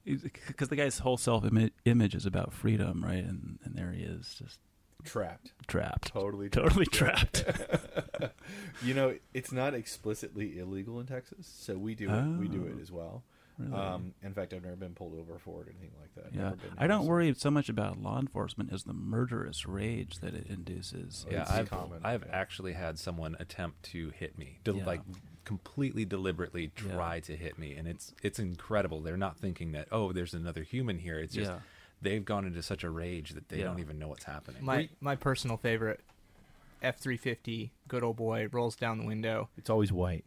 [0.04, 1.44] because the guy's whole self
[1.84, 3.24] image is about freedom, right?
[3.24, 4.58] And and there he is, just
[5.04, 5.52] Trapped.
[5.66, 6.48] trapped, Totally.
[6.50, 7.44] totally trapped.
[8.84, 12.22] you know, it's not explicitly illegal in Texas, so we do it.
[12.38, 12.80] We do it Oh.
[12.80, 13.24] as well.
[13.58, 13.74] Really.
[13.74, 16.32] Um, in fact, I've never been pulled over for it or anything like that.
[16.34, 20.20] yeah, Never been I don't worry so much about law enforcement as the murderous rage
[20.20, 21.26] that it induces.
[21.30, 22.32] Yeah, It's I've common, I've yeah.
[22.34, 24.86] actually had someone attempt to hit me, to Yeah.
[24.86, 25.00] like
[25.44, 26.92] completely deliberately Yeah.
[26.94, 29.00] try to hit me, and it's it's incredible.
[29.00, 31.18] They're not thinking that oh, there's another human here.
[31.18, 31.58] It's just Yeah.
[32.00, 33.64] they've gone into such a rage that they Yeah.
[33.64, 34.64] don't even know what's happening.
[34.64, 36.00] My my personal favorite,
[36.82, 39.48] F three fifty, good old boy rolls down the window.
[39.56, 40.24] It's always white.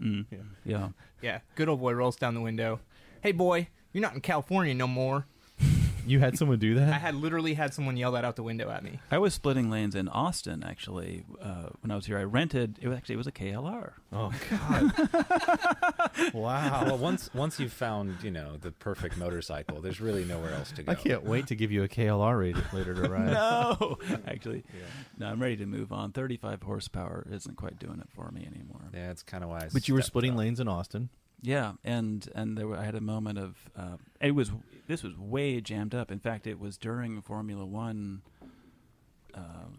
[0.00, 0.26] Mm.
[0.30, 0.38] Yeah.
[0.64, 0.88] yeah.
[1.22, 2.80] Yeah, good old boy rolls down the window.
[3.22, 5.26] Hey boy, you're not in California no more.
[6.08, 6.88] You had someone do that?
[6.88, 8.98] I had literally had someone yell that out the window at me.
[9.10, 12.18] I was splitting lanes in Austin actually uh, when I was here.
[12.18, 12.78] I rented.
[12.80, 13.92] It was actually it was a KLR.
[14.12, 16.32] oh God!
[16.34, 16.84] wow.
[16.86, 20.82] well, once once you've found you know the perfect motorcycle, there's really nowhere else to
[20.82, 20.92] go.
[20.92, 23.32] I can't wait to give you a KLR later, later to ride.
[23.32, 24.64] no, actually,
[25.18, 25.26] no.
[25.26, 26.12] I'm ready to move on.
[26.12, 28.82] 35 horsepower isn't quite doing it for me anymore.
[28.94, 29.58] Yeah, it's kind of why.
[29.58, 30.38] I But you were splitting up.
[30.38, 31.10] lanes in Austin.
[31.42, 34.50] Yeah, and and there were, I had a moment of uh, it was
[34.88, 36.10] this was way jammed up.
[36.10, 38.22] In fact, it was during Formula One.
[39.34, 39.78] Um,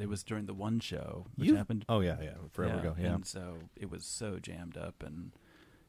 [0.00, 2.96] it was during the one show, which You- happened Oh yeah, yeah, forever yeah, ago.
[2.98, 3.14] Yeah.
[3.14, 5.30] And so it was so jammed up, and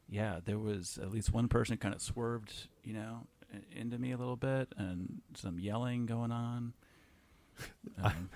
[0.08, 3.26] yeah, there was at least one person kind of swerved, you know,
[3.74, 6.74] into me a little bit, and some yelling going on.
[8.02, 8.28] Um,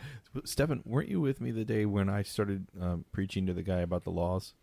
[0.44, 3.80] Stefan, weren't you with me the day when I started um, preaching to the guy
[3.80, 4.54] about the laws?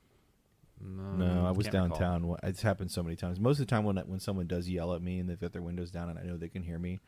[0.81, 1.97] No, No, I was can't recall.
[1.99, 2.35] downtown.
[2.43, 3.39] It's happened so many times.
[3.39, 5.61] Most of the time, when when someone does yell at me and they've got their
[5.61, 6.99] windows down and I know they can hear me,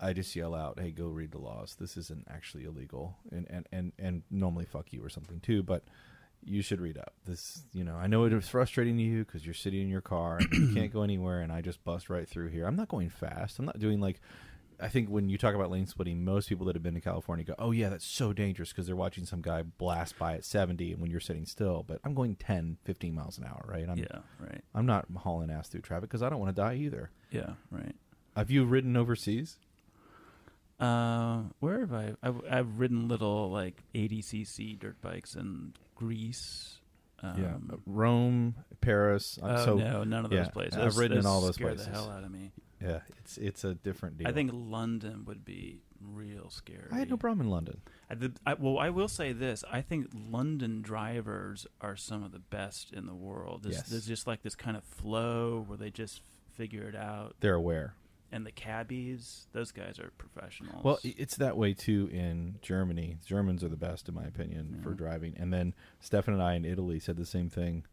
[0.00, 1.76] I just yell out, "Hey, go read the laws.
[1.78, 5.84] This isn't actually illegal." And and and and normally fuck you or something too, but
[6.44, 7.14] you should read up.
[7.24, 10.00] This, you know, I know it is frustrating to you because you're sitting in your
[10.00, 12.64] car and you can't go anywhere, and I just bust right through here.
[12.66, 13.58] I'm not going fast.
[13.58, 14.20] I'm not doing like.
[14.80, 17.44] I think when you talk about lane splitting, most people that have been to California
[17.44, 20.92] go, "Oh yeah, that's so dangerous" because they're watching some guy blast by at 70
[20.92, 21.84] and when you're sitting still.
[21.86, 23.88] But I'm going 10, 15 miles an hour, right?
[23.88, 24.62] I'm, yeah, right.
[24.74, 27.10] I'm not hauling ass through traffic because I don't want to die either.
[27.30, 27.94] Yeah, right.
[28.36, 29.58] Have you ridden overseas?
[30.78, 32.14] Uh, where have I?
[32.22, 36.78] I've, I've ridden little like 80cc dirt bikes in Greece.
[37.20, 39.40] Um, yeah, Rome, Paris.
[39.42, 40.78] Oh so no, none of those yeah, places.
[40.78, 41.86] I've ridden in Those all those scare places.
[41.86, 42.52] The hell out of me.
[42.80, 44.28] Yeah, it's it's a different deal.
[44.28, 46.88] I think London would be real scary.
[46.92, 47.80] I had no problem in London.
[48.08, 52.32] I, the, I, well, I will say this: I think London drivers are some of
[52.32, 53.62] the best in the world.
[53.64, 53.88] There's, Yes.
[53.88, 56.22] there's just like this kind of flow where they just
[56.54, 57.94] figure it out, They're aware.
[58.32, 60.82] and the cabbies, those guys are professionals.
[60.84, 63.18] Well, it's that way too in Germany.
[63.24, 65.34] Germans are the best, in my opinion, for driving.
[65.36, 67.84] And then Stefan and I in Italy said the same thing.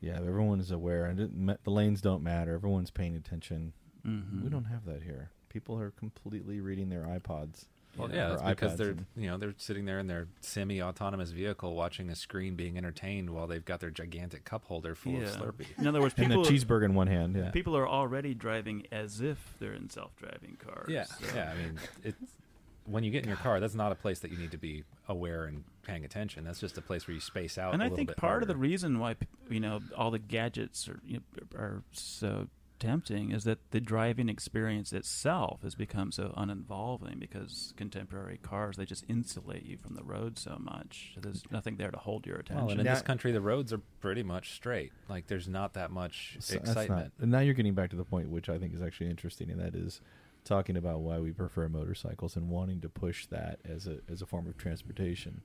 [0.00, 2.54] Yeah, everyone is aware, and it, the lanes don't matter.
[2.54, 3.72] Everyone's paying attention.
[4.06, 4.42] Mhm.
[4.44, 5.30] We don't have that here.
[5.48, 7.66] People are completely reading their iPods.
[7.96, 8.28] Well, Yeah.
[8.28, 12.08] yeah, it's because they're and- you know they're sitting there in their semi-autonomous vehicle watching
[12.08, 15.24] a screen being entertained while they've got their gigantic cup holder full Yeah.
[15.24, 15.78] of Slurpee.
[15.78, 17.36] In other words, And people the cheeseburger in one hand.
[17.36, 17.50] Yeah.
[17.50, 20.88] people are already driving as if they're in self-driving cars.
[20.88, 21.52] Yeah, so- yeah.
[21.52, 22.38] I mean, it's
[22.86, 24.84] when you get in your car, that's not a place that you need to be
[25.06, 26.44] aware and paying attention.
[26.44, 27.74] That's just a place where you space out.
[27.74, 29.16] and a I little think bit part of the reason why
[29.50, 32.48] you know all the gadgets are you know, are so
[32.86, 38.84] tempting is that the driving experience itself has become so uninvolving because contemporary cars they
[38.84, 41.14] just insulate you from the road so much.
[41.20, 42.64] There's nothing there to hold your attention.
[42.64, 44.92] Well, and in Now- this country, the roads are pretty much straight.
[45.08, 47.12] Like, there's not that much So excitement.
[47.16, 49.48] not- and now you're getting back to the point which I think is actually interesting,
[49.50, 50.00] and that is
[50.44, 54.26] talking about why we prefer motorcycles and wanting to push that as a as a
[54.26, 55.42] form of transportation.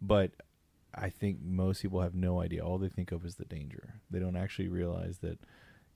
[0.00, 0.32] But
[0.94, 2.64] I think most people have no idea.
[2.64, 4.00] All they think of is the danger.
[4.10, 5.38] They don't actually realize that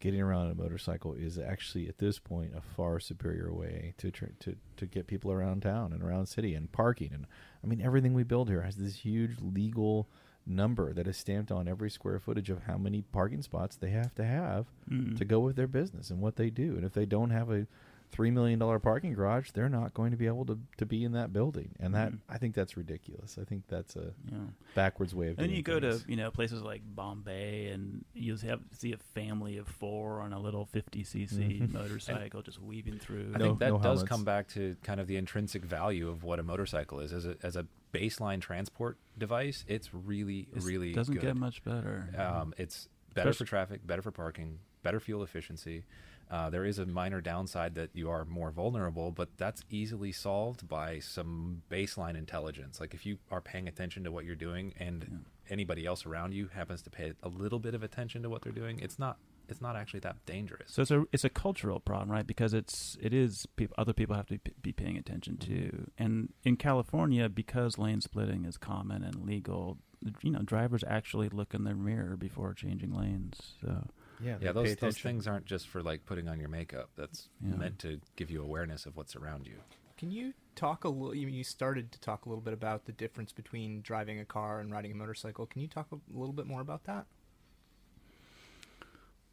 [0.05, 4.11] getting around on a motorcycle is actually at this point a far superior way to
[4.11, 7.27] tr- to to get people around town and around city and parking and
[7.63, 10.07] I mean everything we build here has this huge legal
[10.47, 14.15] number that is stamped on every square footage of how many parking spots they have
[14.17, 15.17] to have Mm.
[15.17, 16.75] to go with their business and what they do.
[16.77, 17.67] And if they don't have a
[18.15, 21.11] three million dollar parking garage, they're not going to be able to, to be in
[21.13, 22.19] that building, and that Mhm.
[22.29, 23.37] I think that's ridiculous.
[23.41, 24.39] I think that's a Yeah.
[24.77, 25.31] backwards way of.
[25.31, 28.93] And then doing you go to you know places like Bombay, and you have see
[28.93, 31.73] a family of four on a little 50 cc Mhm.
[31.73, 33.33] motorcycle just weaving through.
[33.35, 36.23] I No- think that no does come back to kind of the intrinsic value of
[36.23, 39.65] what a motorcycle is as a as a baseline transport device.
[39.67, 41.23] It's really It's- really doesn't good.
[41.23, 42.09] get much better.
[42.17, 45.85] Um, it's better Especially- for traffic, better for parking, better fuel efficiency.
[46.31, 50.67] Uh, there is a minor downside that you are more vulnerable, but that's easily solved
[50.69, 52.81] by some baseline intelligence.
[52.81, 55.19] Like if you are paying attention to what you're doing, and Yeah.
[55.53, 58.53] anybody else around you happens to pay a little bit of attention to what they're
[58.53, 60.71] doing, it's not it's not actually that dangerous.
[60.73, 62.27] So it's a it's a cultural problem, right?
[62.27, 66.33] Because it's it is peop other people have to be- be paying attention to, and
[66.45, 69.77] in California, because lane splitting is common and legal,
[70.23, 73.39] you know, drivers actually look in their mirror before changing lanes.
[73.61, 73.87] So
[74.25, 76.91] yeah, yeah, those those things aren't just for like putting on your makeup.
[76.97, 77.57] That's Yeah.
[77.57, 79.57] meant to give you awareness of what's around you.
[79.97, 81.15] Can you talk a little?
[81.15, 84.61] You, you started to talk a little bit about the difference between driving a car
[84.61, 85.47] and riding a motorcycle.
[85.47, 87.07] Can you talk a little bit more about that?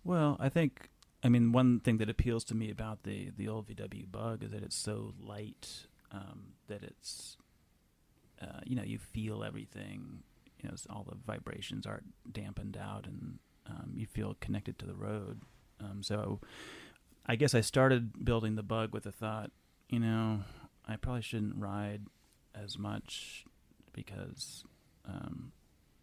[0.04, 0.90] Well, I think
[1.24, 4.52] I mean one thing that appeals to me about the the old VW Bug is
[4.52, 7.38] that it's so light um, that it's
[8.42, 10.24] uh, you know you feel everything.
[10.62, 14.96] You know, all the vibrations aren't dampened out, and um, you feel connected to the
[14.96, 15.42] road.
[15.80, 16.40] Um, so,
[17.26, 19.52] I guess I started building the Bug with the thought,
[19.90, 20.42] you know,
[20.88, 22.02] I probably shouldn't ride
[22.56, 23.46] as much
[23.94, 24.64] because
[25.08, 25.52] um,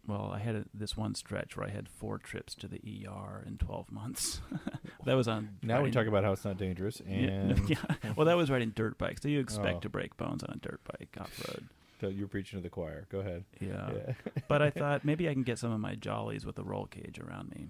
[0.07, 3.43] well, I had a, this one stretch where I had four trips to the ER
[3.45, 4.41] in 12 months.
[5.05, 5.57] that was on.
[5.61, 7.77] Now we riding- talk about how it's not dangerous, Yeah, and yeah.
[8.15, 9.21] Well, that was riding dirt bikes.
[9.21, 9.79] So you expect Oh.
[9.81, 11.67] to break bones on a dirt bike off road.
[12.07, 13.07] You're preaching to the choir.
[13.09, 13.45] Go ahead.
[13.59, 13.91] Yeah.
[13.93, 14.13] yeah.
[14.47, 17.19] but I thought maybe I can get some of my jollies with a roll cage
[17.19, 17.67] around me.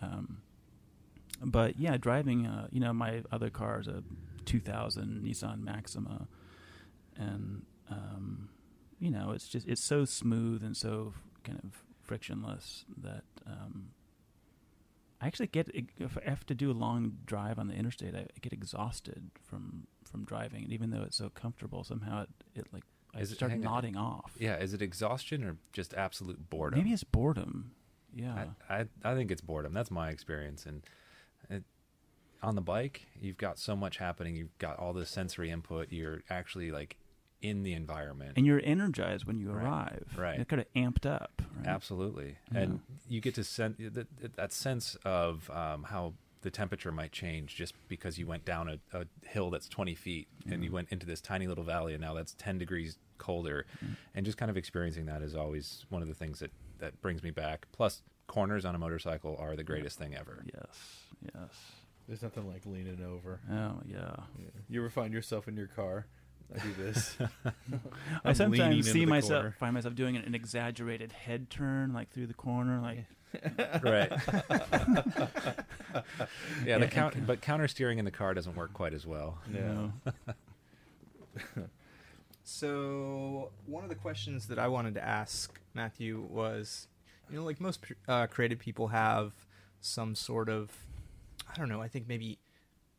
[0.00, 0.38] Um,
[1.42, 2.46] but yeah, driving.
[2.46, 4.02] Uh, you know, my other car is a
[4.44, 6.28] 2000 Nissan Maxima,
[7.16, 8.48] and um,
[8.98, 13.90] you know, it's just it's so smooth and so kind of frictionless that um,
[15.20, 18.26] I actually get if I have to do a long drive on the interstate, I
[18.40, 22.84] get exhausted from from driving, and even though it's so comfortable, somehow it, it like
[23.18, 23.72] Is it- start hang on.
[23.72, 24.32] nodding off.
[24.38, 26.78] Yeah, is it exhaustion or just absolute boredom?
[26.78, 27.72] Maybe it's boredom.
[28.14, 28.46] Yeah.
[28.68, 29.72] I, I I think it's boredom.
[29.74, 30.66] That's my experience.
[30.66, 30.82] And
[31.50, 31.64] it,
[32.42, 34.36] on the bike, you've got so much happening.
[34.36, 35.88] You've got all this sensory input.
[35.90, 36.96] You're actually like
[37.42, 38.32] in the environment.
[38.36, 40.14] and you're energized when you Right, arrive.
[40.16, 40.36] right.
[40.36, 41.42] You're kind of amped up.
[41.58, 41.66] Right?
[41.66, 42.60] Absolutely, Yeah.
[42.60, 44.06] and you get to sense that,
[44.36, 46.14] that sense of um, how
[46.44, 50.28] the temperature might change just because you went down a, a hill that's 20 feet
[50.48, 50.74] and you Mhm.
[50.74, 53.96] went into this tiny little valley and now that's 10 degrees colder Mm.
[54.14, 57.22] and just kind of experiencing that is always one of the things that that brings
[57.22, 61.04] me back plus corners on a motorcycle are the greatest thing ever Yes.
[61.34, 61.50] Yes.
[62.06, 63.40] There's nothing like leaning over.
[63.50, 64.16] Oh yeah.
[64.38, 64.50] Yeah.
[64.68, 66.06] You ever find yourself in your car?
[66.52, 67.16] I do this.
[68.24, 69.56] I sometimes see myself corner.
[69.58, 73.04] find myself doing an, an exaggerated head turn, like through the corner, like
[73.82, 74.10] right
[76.64, 79.38] yeah, the and count, but counter steering in the car doesn't work quite as well
[79.52, 79.92] you No.
[82.44, 86.88] So one of the questions that I wanted to ask Matthew was,
[87.30, 89.32] you know, like most uh, creative people have
[89.80, 90.70] some sort of,
[91.50, 92.38] I don't know, I think maybe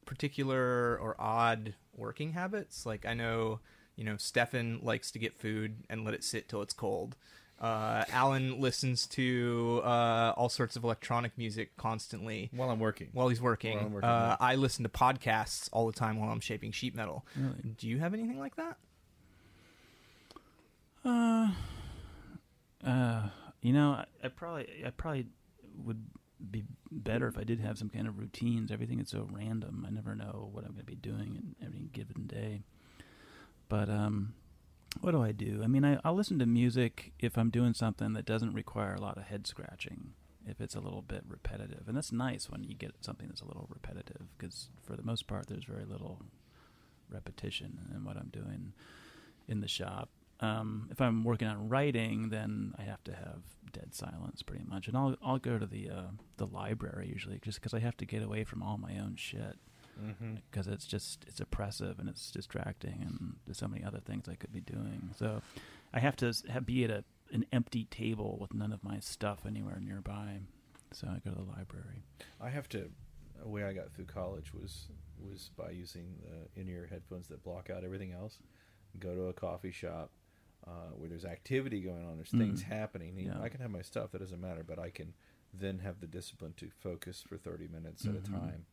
[0.06, 2.86] particular or odd working habits.
[2.86, 3.60] Like I know,
[3.96, 7.16] you know, Stefan likes to get food and let it sit till it's cold.
[7.60, 13.08] Uh, Alan listens to uh, all sorts of electronic music constantly While I'm working.
[13.14, 13.78] while he's working.
[13.78, 14.46] While I'm working, uh, yeah.
[14.46, 17.26] I listen to podcasts all the time while I'm shaping sheet metal.
[17.38, 17.76] Really.
[17.78, 18.78] Do you have anything like that?
[21.06, 21.52] Uh,
[22.86, 23.30] uh,
[23.62, 25.28] you know, I, I probably, I probably
[25.86, 26.04] would
[26.52, 28.72] be better if I did have some kind of routines.
[28.72, 29.86] Everything is so random.
[29.88, 32.62] I never know what I'm going to be doing in every given day.
[33.70, 34.34] But um,
[35.02, 35.62] what do I do?
[35.64, 39.02] I mean, I, I'll listen to music if I'm doing something that doesn't require a
[39.02, 40.14] lot of head scratching.
[40.48, 43.48] If it's a little bit repetitive, and that's nice when you get something that's a
[43.48, 46.22] little repetitive, because for the most part, there's very little
[47.10, 48.74] repetition in what I'm doing
[49.48, 50.10] in the shop.
[50.42, 54.88] Um, if I'm working on writing, then I have to have dead silence pretty much,
[54.88, 56.02] and I'll I'll go to the uh,
[56.38, 59.58] the library usually just because I have to get away from all my own shit
[59.98, 60.34] Mm-hmm.
[60.52, 64.36] because it's just it's oppressive and it's distracting and there's so many other things I
[64.36, 65.12] could be doing.
[65.18, 65.42] So
[65.94, 69.46] I have to have, be at a an empty table with none of my stuff
[69.48, 70.42] anywhere nearby.
[70.92, 72.04] So I go to the library.
[72.42, 72.90] I have to.
[73.42, 77.70] A way I got through college was was by using the in-ear headphones that block
[77.70, 78.40] out everything else.
[79.00, 80.12] Go to a coffee shop
[80.68, 82.16] uh, where there's activity going on.
[82.18, 82.68] There's things Mm.
[82.68, 83.18] happening.
[83.18, 83.44] You know, Yeah.
[83.44, 84.12] I can have my stuff.
[84.12, 84.64] That doesn't matter.
[84.64, 85.14] But I can
[85.54, 88.28] then have the discipline to focus for 30 minutes at Mhm.
[88.28, 88.66] a time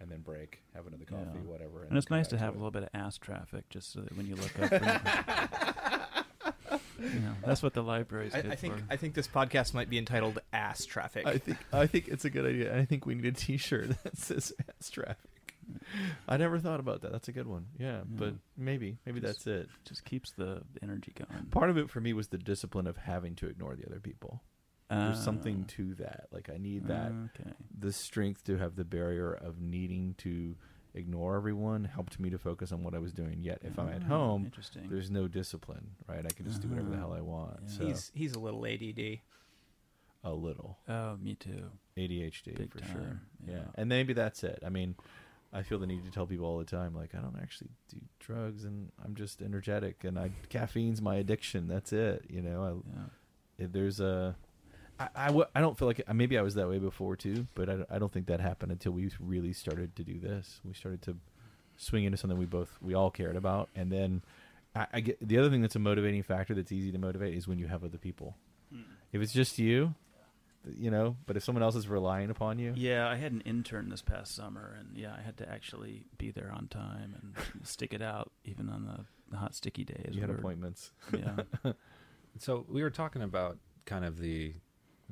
[0.00, 1.40] and then break, have another coffee, Yeah.
[1.42, 1.84] whatever.
[1.84, 4.16] And it's nice to back have a little bit of ass traffic, just so that
[4.16, 4.72] when you look up,
[7.00, 8.84] you know, that's what the library's I, good I think for.
[8.90, 12.30] I think this podcast might be entitled "Ass Traffic." I think I think it's a
[12.30, 12.76] good idea.
[12.78, 15.29] I think we need a T-shirt that says "ass traffic."
[16.28, 17.12] I never thought about that.
[17.12, 17.66] That's a good one.
[17.78, 19.68] Yeah, but maybe maybe Just- that's it.
[19.84, 21.46] just keeps the energy going.
[21.46, 24.42] Part of it for me was the discipline of having to ignore the other people.
[24.88, 26.26] There's something Uh, to that.
[26.32, 27.52] Like I need that Okay.
[27.78, 30.56] the strength to have the barrier of needing to
[30.94, 33.40] ignore everyone helped me to focus on what I was doing.
[33.40, 34.88] Yet if I'm at Ah, home, interesting.
[34.88, 36.26] there's no discipline, right?
[36.26, 37.06] I can just do whatever the Uh-huh.
[37.10, 37.60] hell I want.
[37.62, 37.68] Yeah.
[37.68, 39.20] So he's he's a little ADD.
[40.24, 41.70] a little Oh, me too.
[41.96, 43.20] ADHD Big for sure.
[43.46, 43.54] Yeah.
[43.54, 43.64] yeah.
[43.76, 44.58] and maybe that's it.
[44.66, 44.96] I mean,
[45.52, 47.96] I feel the need to tell people all the time, like I don't actually do
[48.20, 51.66] drugs, and I'm just energetic, and I caffeine's my addiction.
[51.68, 52.24] That's it.
[52.28, 53.64] You know, I, Yeah.
[53.66, 54.36] if there's a
[54.98, 57.46] I, I, w- I don't feel like uh, maybe I was that way before too,
[57.54, 60.60] but I, don't- I don't think that happened until we really started to do this.
[60.64, 61.16] We started to
[61.78, 64.22] swing into something we both we all cared about, and then
[64.76, 67.48] I, I get the other thing that's a motivating factor that's easy to motivate is
[67.48, 68.36] when you have other people.
[68.72, 68.82] Hmm.
[69.12, 69.94] If it's just you,
[70.68, 73.88] you know, but if someone else is relying upon you, Yeah, I had an intern
[73.88, 77.92] this past summer, and yeah, I had to actually be there on time and stick
[77.94, 80.10] it out, even on the, the hot, sticky days.
[80.12, 80.92] you had appointments.
[81.16, 81.36] Yeah,
[82.38, 84.54] So we were talking about kind of the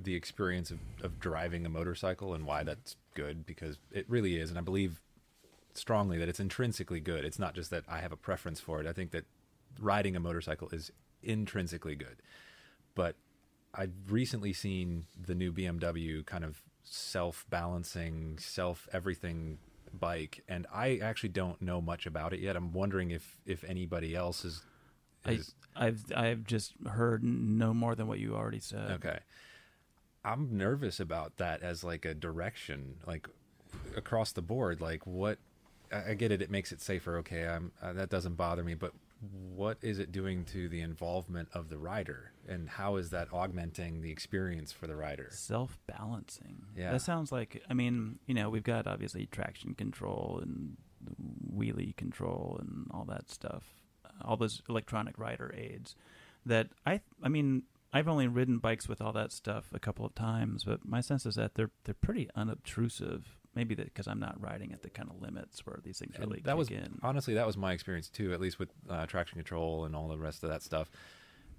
[0.00, 4.50] the experience of, of driving a motorcycle and why that's good because it really is,
[4.50, 5.00] and I believe
[5.74, 7.24] strongly that it's intrinsically good.
[7.24, 8.86] It's not just that I have a preference for it.
[8.86, 9.24] I think that
[9.80, 10.92] riding a motorcycle is
[11.22, 12.22] intrinsically good.
[12.94, 13.16] But
[13.74, 19.58] I've recently seen the new BMW kind of self balancing, self everything
[19.92, 22.56] bike, and I actually don't know much about it yet.
[22.56, 24.62] I'm wondering if if anybody else is.
[25.24, 28.90] I, is I've I've just heard no more than what you already said.
[28.92, 29.18] Okay.
[30.24, 33.28] I'm nervous about that as like a direction, like
[33.96, 34.80] across the board.
[34.80, 35.38] Like what?
[35.92, 36.42] I I get it.
[36.42, 37.18] It makes it safer.
[37.18, 38.74] Okay, I'm uh, that doesn't bother me.
[38.74, 43.28] But what is it doing to the involvement of the rider, and how is that
[43.32, 45.28] augmenting the experience for the rider?
[45.30, 46.62] Self balancing.
[46.76, 46.92] Yeah.
[46.92, 50.76] That sounds like, I mean, you know, we've got obviously traction control and
[51.52, 53.64] wheelie control and all that stuff,
[54.24, 55.96] all those electronic rider aids
[56.46, 60.14] that I, I mean, I've only ridden bikes with all that stuff a couple of
[60.14, 63.37] times, but my sense is that they're they're pretty unobtrusive.
[63.58, 66.26] Maybe that because I'm not riding at the kind of limits where these things And
[66.26, 67.00] really that kick was in.
[67.02, 68.32] honestly that was my experience too.
[68.32, 70.88] At least with uh, traction control and all the rest of that stuff,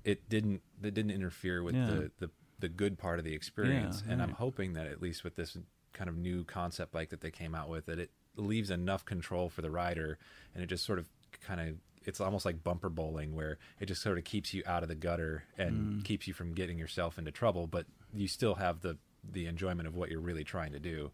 [0.05, 1.85] it didn't it didn't interfere with Yeah.
[1.87, 2.29] the, the
[2.59, 4.01] the good part of the experience.
[4.05, 5.57] Yeah, and I'm hoping that at least with this
[5.91, 9.49] kind of new concept bike that they came out with, that it leaves enough control
[9.49, 10.17] for the rider,
[10.53, 11.09] and it just sort of
[11.41, 11.75] kind of
[12.05, 14.95] it's almost like bumper bowling where it just sort of keeps you out of the
[14.95, 16.03] gutter and Mm.
[16.05, 18.97] keeps you from getting yourself into trouble, but you still have the
[19.33, 21.11] the enjoyment of what you're really trying to do.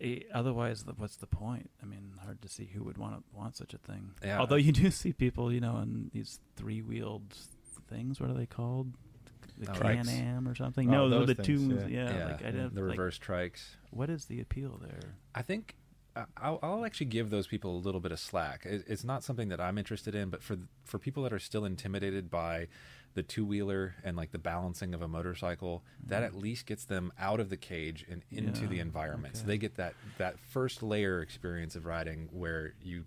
[0.00, 1.70] Eh, otherwise, the- what's the point?
[1.82, 4.10] I mean, hard to see who would want to want such a thing.
[4.22, 4.38] Yeah.
[4.40, 7.34] Although you do see people, you know, in these three-wheeled
[7.88, 8.20] things.
[8.20, 8.94] What are they called?
[9.58, 10.08] The Oh, Can.
[10.08, 10.88] Am or something?
[10.92, 11.74] Oh, no, those the things, two.
[11.88, 12.12] yeah.
[12.16, 12.74] Yeah, like I didn't.
[12.74, 13.76] the like, reverse trikes.
[13.90, 15.14] what is the appeal there?
[15.34, 15.76] I think
[16.16, 18.64] I- I'll, I'll actually give those people a little bit of slack.
[18.66, 21.64] It, it's not something that I'm interested in, but for for people that are still
[21.64, 22.66] intimidated by
[23.14, 27.12] the two wheeler and like the balancing of a motorcycle, that at least gets them
[27.18, 29.36] out of the cage and into Yeah, the environment.
[29.36, 33.04] So they get that that first layer experience of riding where you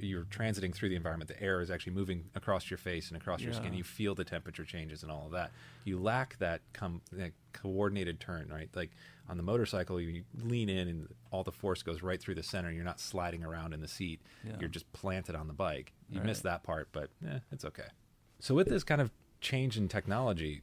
[0.00, 1.28] you're transiting through the environment.
[1.28, 3.74] The air is actually moving across your face and across your skin.
[3.74, 5.50] You feel the temperature changes and all of that.
[5.84, 8.68] You lack that com- that coordinated turn, right?
[8.74, 8.92] Like
[9.28, 12.70] on the motorcycle, you lean in and all the force goes right through the center.
[12.70, 14.20] You're not sliding around in the seat.
[14.46, 14.52] Yeah.
[14.60, 15.92] You're just planted on the bike.
[16.08, 17.88] You miss that part, but eh, it's okay.
[18.38, 19.10] So with this kind of
[19.40, 20.62] change in technology,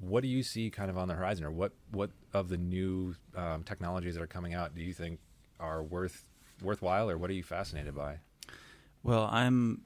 [0.00, 3.14] what do you see kind of on the horizon, or what what of the new
[3.36, 5.18] um, technologies that are coming out do you think
[5.58, 6.26] are worth
[6.62, 8.18] worthwhile, or what are you fascinated by?
[9.02, 9.82] Well, I'm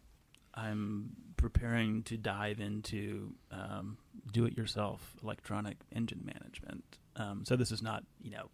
[0.54, 3.98] I'm preparing to dive into um,
[4.32, 6.84] do-it-yourself electronic engine management.
[7.16, 8.50] Um, so this is not you know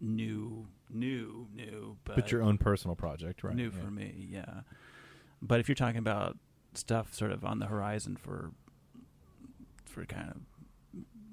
[0.00, 3.54] new, new, new, but, But your own personal project, right?
[3.54, 3.84] new yeah.
[3.84, 4.60] for me, yeah.
[5.42, 6.36] But if you're talking about
[6.76, 8.50] stuff sort of on the horizon for
[9.84, 10.36] for kind of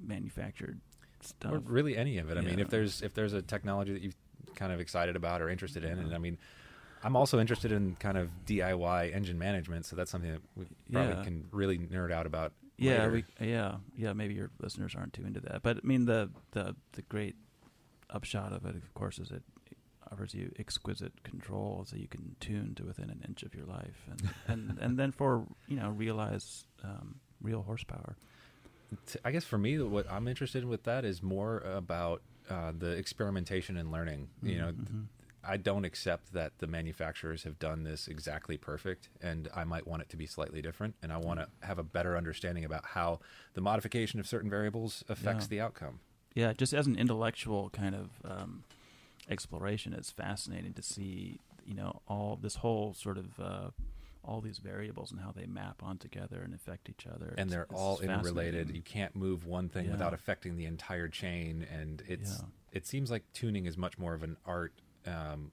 [0.02, 0.80] manufactured
[1.22, 2.38] stuff, Or really any of it.
[2.38, 4.12] I mean, if there's if there's a technology that you're
[4.56, 6.38] kind of excited about or interested in, and I mean,
[7.04, 11.14] I'm also interested in kind of DIY engine management, so that's something that we probably
[11.16, 11.24] Yeah.
[11.24, 12.54] can really nerd out about.
[12.78, 14.14] Yeah, we, yeah, yeah.
[14.14, 17.36] Maybe your listeners aren't too into that, but I mean, the the the great
[18.10, 19.44] upshot of it, of course, is it
[20.14, 24.06] offers you exquisite control, so you can tune to within an inch of your life,
[24.10, 28.16] and and and then for you know realize um, real horsepower.
[29.26, 32.92] I guess for me, what I'm interested in with that is more about uh, the
[32.92, 34.30] experimentation and learning.
[34.44, 35.06] You know, Mhm.
[35.46, 40.02] I don't accept that the manufacturers have done this exactly perfect, and I might want
[40.04, 43.20] it to be slightly different, and I want to have a better understanding about how
[43.56, 45.50] the modification of certain variables affects Yeah.
[45.50, 46.00] the outcome.
[46.36, 48.64] Yeah, just as an intellectual kind of um,
[49.30, 53.70] exploration, it's fascinating to see, you know, all this whole sort of uh,
[54.26, 57.34] all these variables and how they map on together and affect each other.
[57.38, 58.74] and they're it's all interrelated.
[58.74, 59.92] You can't move one thing Yeah.
[59.92, 62.46] without affecting the entire chain, and it's Yeah.
[62.72, 64.74] it seems like tuning is much more of an art
[65.06, 65.52] um,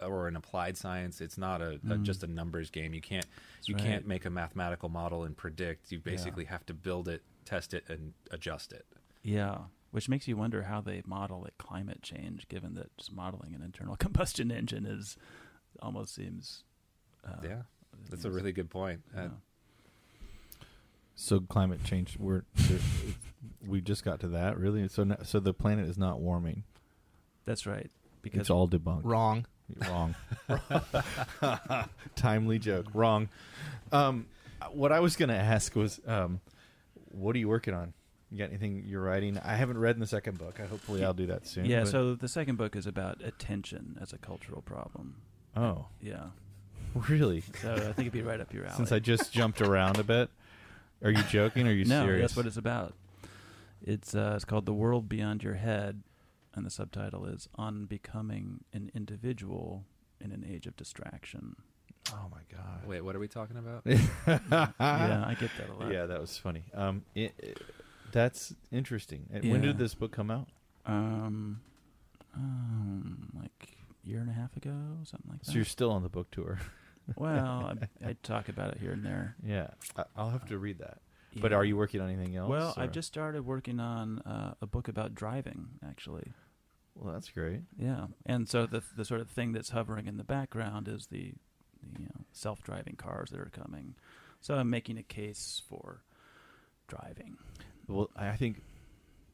[0.00, 1.20] or an applied science.
[1.20, 2.02] It's not a, a Mm.
[2.04, 2.94] just a numbers game.
[2.94, 3.26] You can't
[3.56, 3.82] That's you right.
[3.84, 5.90] can't make a mathematical model and predict.
[5.90, 6.02] You Yeah.
[6.12, 8.86] basically have to build it, test it, and adjust it.
[9.24, 13.54] Yeah, which makes you wonder how they model like climate change, given that just modeling
[13.54, 15.16] an internal combustion engine is
[15.80, 16.64] almost seems.
[17.26, 17.62] Uh, yeah,
[18.10, 19.00] that's a really good point.
[19.16, 19.28] Uh, yeah.
[21.14, 22.42] So climate change, we're
[23.66, 24.86] we just got to that really.
[24.88, 26.64] So no, so the planet is not warming.
[27.44, 27.90] That's right.
[28.22, 29.04] Because It's all debunked.
[29.04, 29.46] Wrong.
[29.88, 30.14] Wrong.
[32.16, 32.86] Timely joke.
[32.94, 33.28] Wrong.
[33.90, 34.26] Um,
[34.72, 36.40] what I was going to ask was, um,
[37.10, 37.94] what are you working on?
[38.30, 39.38] You got anything you're writing?
[39.38, 40.60] I haven't read in the second book.
[40.60, 41.64] I hopefully I'll do that soon.
[41.64, 45.16] yeah, but- so the second book is about attention as a cultural problem.
[45.56, 46.26] oh, Yeah,
[47.08, 47.42] really?
[47.62, 48.76] so I think it'd be right up your alley.
[48.76, 50.28] Since I just jumped around a bit,
[51.02, 51.66] are you joking?
[51.66, 52.20] Or are you no, serious?
[52.22, 52.94] that's what it's about.
[53.82, 56.02] It's uh, it's called "The World Beyond Your Head,"
[56.54, 59.84] and the subtitle is "On Becoming an Individual
[60.20, 61.54] in an Age of Distraction."
[62.12, 62.86] Oh my god.
[62.86, 63.82] Wait, what are we talking about?
[63.86, 65.92] yeah, I get that a lot.
[65.92, 66.64] Yeah, that was funny.
[66.74, 67.62] Um, it, it-
[68.12, 69.26] that's interesting.
[69.32, 69.68] And When Yeah.
[69.68, 70.48] did this book come out?
[70.86, 71.60] Um,
[72.34, 75.46] um, like year and a half ago, something like that.
[75.46, 76.58] So you're still on the book tour.
[77.16, 77.72] well,
[78.02, 79.36] I, I talk about it here and there.
[79.44, 80.98] yeah, I, I'll have to read that.
[81.40, 82.48] But are you working on anything else?
[82.48, 86.32] Well, or- I've just started working on uh, a book about driving, actually.
[86.94, 87.60] Well, that's great.
[87.78, 91.34] Yeah, and so the the sort of thing that's hovering in the background is the,
[91.80, 93.94] the you know, self-driving cars that are coming.
[94.40, 96.02] So I'm making a case for
[96.88, 97.36] driving.
[97.88, 98.62] Well, I think,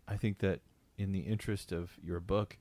[0.09, 0.61] I think that
[0.97, 2.57] in the interest of your book,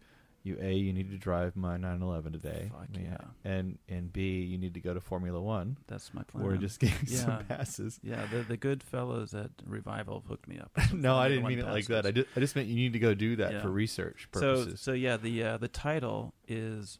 [0.45, 2.69] you a you need to drive my 911 today.
[2.71, 3.17] Fuck I mean, yeah.
[3.49, 6.43] And and b you need to go to Formula One That's my plan.
[6.45, 7.17] or just getting Yeah.
[7.17, 7.97] some passes.
[8.03, 10.71] yeah, the the good fellows at Revival hooked me up.
[10.93, 12.05] no, I didn't mean it like that.
[12.05, 13.61] I just, I just meant you need to go do that Yeah.
[13.61, 14.81] for research So purposes.
[14.81, 16.99] so yeah, the uh, the title is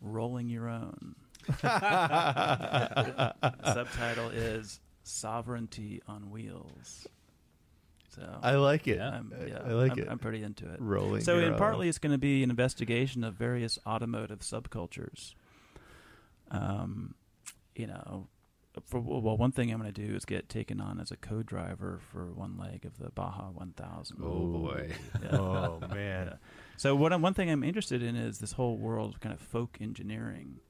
[0.00, 1.16] "Rolling Your Own."
[3.64, 7.06] Subtitle is "Sovereignty on Wheels."
[8.18, 8.96] So I like it.
[8.96, 9.10] Yeah.
[9.10, 10.08] I'm, yeah, I like I'm, it.
[10.10, 10.80] I'm pretty into it.
[10.80, 11.22] Rolling.
[11.22, 15.34] So, your and partly it's going to be an investigation of various automotive subcultures.
[16.50, 17.14] Um,
[17.76, 18.28] you know,
[18.86, 22.00] for well, one thing I'm going to do is get taken on as a co-driver
[22.10, 24.18] for one leg of the Baja 1000.
[24.22, 24.90] Oh boy.
[25.22, 25.28] Yeah.
[25.38, 26.26] oh man.
[26.28, 26.34] Yeah.
[26.76, 29.40] So what I'm, one thing I'm interested in is this whole world of kind of
[29.40, 30.60] folk engineering,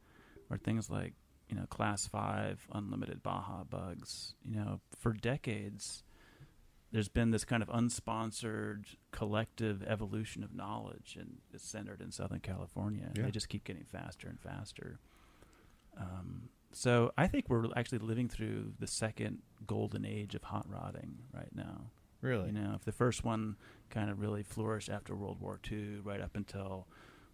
[0.49, 1.15] where things like
[1.49, 4.35] you know class five unlimited Baja bugs.
[4.45, 6.03] You know, for decades,
[6.93, 12.41] there's been this kind of unsponsored collective evolution of knowledge, and it's centered in Southern
[12.41, 13.11] California.
[13.15, 13.25] Yeah.
[13.25, 14.99] They just keep getting faster and faster.
[15.99, 21.19] Um, so I think we're actually living through the second golden age of hot rodding
[21.33, 21.91] right now.
[22.21, 22.47] Really?
[22.47, 23.57] You know, if the first one
[23.91, 26.87] kind of really flourished after World War II, right up until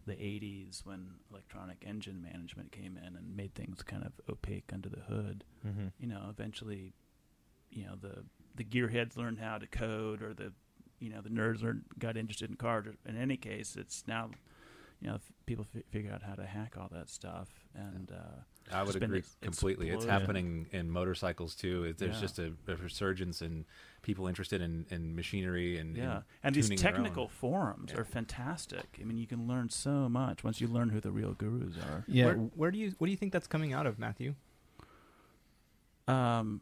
[0.07, 4.89] the 80s when electronic engine management came in and made things kind of opaque under
[4.89, 5.87] the hood, mm-hmm.
[5.99, 6.93] you know, eventually,
[7.71, 8.25] you know, the
[8.55, 10.53] the gearheads learned how to code or the
[11.01, 12.87] you know, the nerds learned, got interested in cars.
[13.07, 14.31] In any case, it's now
[15.01, 18.41] you know, f- people f- figure out how to hack all that stuff and uh
[18.73, 19.91] I would agree ex- completely.
[19.91, 21.85] It's happening in motorcycles too.
[21.85, 22.21] It, there's Yeah.
[22.23, 23.67] just a, a resurgence in
[24.01, 26.95] people interested in, in machinery and Yeah, and, and these tuning their own.
[26.95, 28.01] technical forums Yeah.
[28.01, 28.87] are fantastic.
[28.99, 32.05] I mean, you can learn so much once you learn who the real gurus are.
[32.07, 32.27] Yeah.
[32.27, 34.35] Where, where do you what do you think that's coming out of, Matthew?
[36.09, 36.61] Um,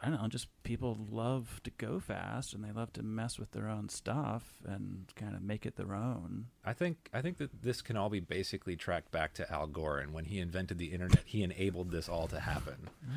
[0.00, 0.28] I don't know.
[0.28, 4.54] Just people love to go fast, and they love to mess with their own stuff
[4.64, 6.46] and kind of make it their own.
[6.64, 9.98] I think I think that this can all be basically tracked back to Al Gore,
[9.98, 12.76] and when he invented the internet, he enabled this all to happen.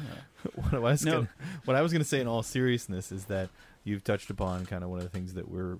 [0.56, 1.12] what I was No.
[1.12, 1.30] gonna,
[1.66, 3.50] what I was going to say in all seriousness is that
[3.84, 5.78] you've touched upon kind of one of the things that we're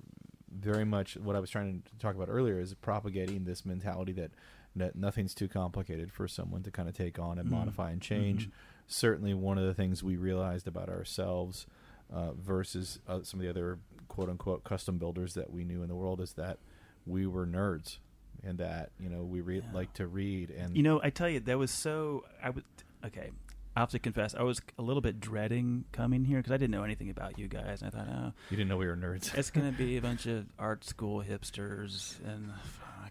[0.54, 4.30] very much what I was trying to talk about earlier is propagating this mentality that
[4.76, 7.52] that nothing's too complicated for someone to kind of take on and Mm.
[7.52, 8.48] modify and change.
[8.48, 8.52] Mhm.
[8.86, 11.66] Certainly, one of the things we realized about ourselves
[12.12, 13.78] uh, versus uh, some of the other
[14.08, 16.58] quote unquote custom builders that we knew in the world is that
[17.06, 17.98] we were nerds
[18.44, 19.72] and that you know we re- Yeah.
[19.72, 22.24] like to read and You know, I tell you, that was so.
[22.42, 22.64] I would.
[23.06, 23.30] Okay,
[23.74, 26.70] I have to confess, I was a little bit dreading coming here because I didn't
[26.72, 27.80] know anything about you guys.
[27.82, 29.34] And I thought, oh, you didn't know we were nerds.
[29.36, 32.50] it's going to be a bunch of art school hipsters, and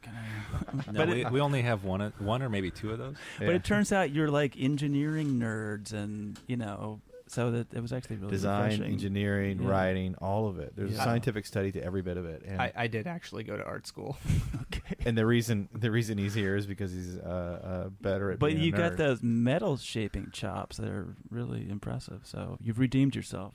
[0.74, 0.98] not gonna.
[1.00, 3.16] No, but we, it, we only have one, one or maybe two of those.
[3.40, 7.94] but it turns out you're like engineering nerds, and you know, so that it was
[7.94, 8.94] actually really design, refreshing.
[8.94, 9.70] engineering, Yeah.
[9.70, 10.74] writing, all of it.
[10.76, 11.02] There's Yeah.
[11.02, 12.44] a scientific study to every bit of it.
[12.46, 14.18] And, I, I did actually go to art school.
[14.64, 14.96] okay.
[15.06, 18.40] and the reason the reason he's here is because he's uh, uh, better at.
[18.40, 18.98] But being a you got nerd.
[18.98, 22.22] those metal shaping chops that are really impressive.
[22.24, 23.54] So you've redeemed yourself.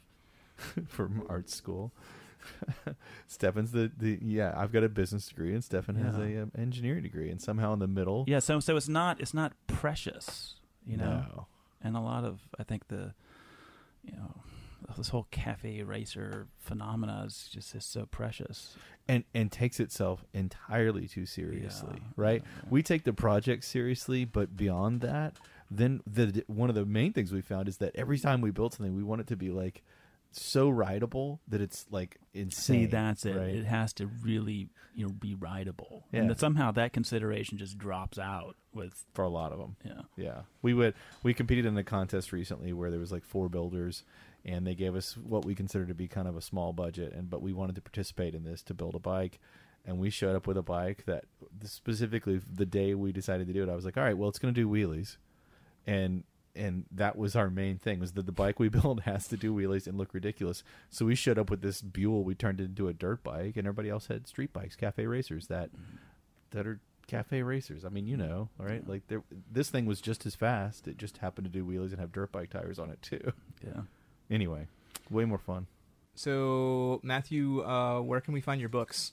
[0.88, 1.92] from art school.
[3.26, 4.52] Stefan's the, the yeah.
[4.56, 7.78] I've got a business degree, and Stefan has a um, engineering degree, and somehow in
[7.78, 8.38] the middle, Yeah.
[8.40, 10.54] So so it's not it's not precious,
[10.86, 11.24] you know.
[11.34, 11.46] no.
[11.82, 13.14] And a lot of I think the,
[14.04, 14.34] you know,
[14.96, 18.76] this whole cafe racer phenomena is just is so precious.
[19.08, 22.42] and and takes itself entirely too seriously, Yeah, right?
[22.44, 22.68] yeah.
[22.70, 25.36] We take the project seriously, but beyond that,
[25.70, 28.74] then the one of the main things we found is that every time we build
[28.74, 29.82] something, we want it to be like
[30.32, 32.80] so rideable that it's like insane.
[32.82, 33.36] See, that's it.
[33.36, 33.54] right?
[33.54, 36.20] It has to really, you know, be rideable, Yeah.
[36.20, 39.76] and that somehow that consideration just drops out with, for a lot of them.
[39.84, 40.94] yeah, Yeah, we would.
[41.22, 44.04] We competed in a contest recently where there was like four builders,
[44.44, 47.30] and they gave us what we consider to be kind of a small budget, and
[47.30, 49.38] but we wanted to participate in this to build a bike,
[49.86, 51.24] and we showed up with a bike that
[51.64, 54.38] specifically the day we decided to do it, I was like, all right, well, it's
[54.38, 55.16] going to do wheelies,
[55.86, 56.24] and
[56.56, 59.54] and that was our main thing was that the bike we build has to do
[59.54, 60.62] wheelies and look ridiculous.
[60.90, 63.66] So we showed up with this Buell, we turned it into a dirt bike, and
[63.66, 65.70] everybody else had street bikes, cafe racers that
[66.50, 67.84] that are cafe racers.
[67.84, 68.82] I mean, you know, all right?
[68.86, 68.92] Yeah.
[68.92, 70.88] Like this thing was just as fast.
[70.88, 73.32] It just happened to do wheelies and have dirt bike tires on it too.
[73.64, 73.82] yeah.
[74.30, 74.66] Anyway,
[75.10, 75.66] way more fun.
[76.14, 79.12] So, Matthew, uh, where can we find your books?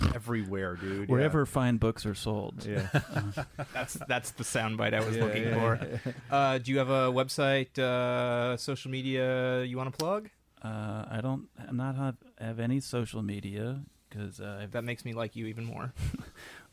[0.14, 1.08] Everywhere, dude.
[1.08, 2.64] Wherever fine books are sold.
[2.66, 2.88] Yeah.
[3.74, 5.78] That's that's the soundbite I was Yeah, looking yeah, for.
[6.06, 6.12] yeah.
[6.30, 10.30] Uh, do you have a website, uh, social media you want to plug?
[10.62, 15.12] Uh, I don't I'm not have, have any social media because uh, That makes me
[15.12, 15.92] like you even more.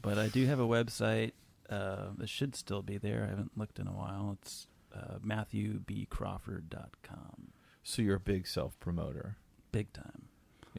[0.02, 1.34] but I do have a website
[1.70, 3.24] uh, that should still be there.
[3.26, 4.38] I haven't looked in a while.
[4.42, 7.52] It's uh, MatthewBCrawford.com.
[7.84, 9.36] So you're a big self promoter.
[9.72, 10.29] Big time.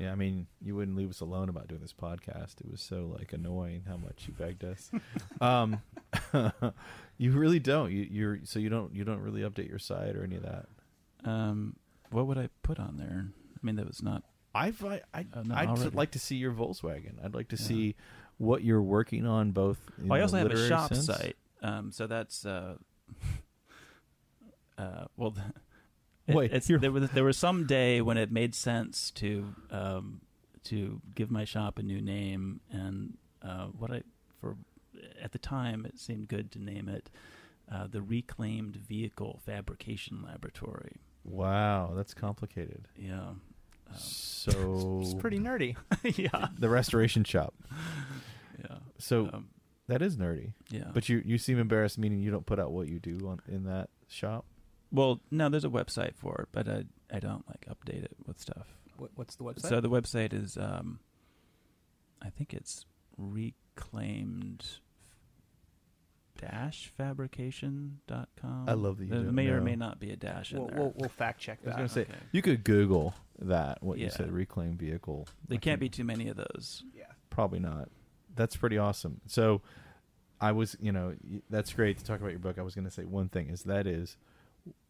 [0.00, 2.60] Yeah, I mean, you wouldn't leave us alone about doing this podcast.
[2.62, 4.90] It was so like annoying how much you begged us.
[5.42, 5.82] um,
[7.18, 7.92] you really don't.
[7.92, 10.66] You, you're so you don't you don't really update your site or any of that.
[11.28, 11.76] Um,
[12.10, 13.26] what would I put on there?
[13.28, 14.22] I mean, that was not.
[14.54, 17.22] I've, I, I, Oh, no, I'd like to see your Volkswagen.
[17.22, 17.62] I'd like to Yeah.
[17.68, 17.94] see
[18.38, 19.78] what you're working on, both.
[20.02, 21.04] Well, I also have a shop sense.
[21.06, 21.36] site.
[21.62, 22.46] Um, so that's.
[22.46, 22.76] Uh,
[24.78, 25.34] uh, well,
[26.34, 30.20] Wait, it's, there was there was some day when it made sense to um,
[30.64, 34.02] to give my shop a new name, and uh, what I
[34.40, 34.56] for
[35.22, 37.10] at the time it seemed good to name it
[37.72, 40.96] uh, the Reclaimed Vehicle Fabrication Laboratory.
[41.24, 42.88] Wow, that's complicated.
[42.96, 43.20] Yeah.
[43.20, 43.40] Um,
[43.96, 45.76] So It's pretty nerdy.
[46.18, 46.48] yeah.
[46.58, 47.54] the restoration shop.
[48.68, 48.76] Yeah.
[48.98, 49.48] So Um,
[49.88, 50.52] that is nerdy.
[50.70, 50.90] yeah.
[50.92, 53.64] But you you seem embarrassed, meaning you don't put out what you do on in
[53.64, 54.44] that shop.
[54.92, 58.38] Well, no, there's a website for it, but I I don't like update it with
[58.40, 58.66] stuff.
[58.96, 59.68] What, what's the website?
[59.68, 61.00] So the website is, um,
[62.22, 62.84] I think it's
[63.16, 64.64] reclaimed
[66.38, 68.68] dash fabrication.com.
[68.68, 69.64] I love that you There don't may or know.
[69.64, 70.78] may not be a dash in we'll, there.
[70.78, 71.76] we'll, we'll fact check I was that.
[71.76, 72.14] going to say okay.
[72.32, 73.82] you could Google that.
[73.82, 74.10] What you Yeah.
[74.12, 75.28] said, reclaim vehicle.
[75.48, 76.82] there I can't be think- too many of those.
[76.96, 77.04] yeah.
[77.30, 77.88] Probably not.
[78.36, 79.20] That's pretty awesome.
[79.26, 79.62] So,
[80.40, 82.58] I was, you know, y- that's great to talk about your book.
[82.58, 84.16] I was going to say one thing is that is,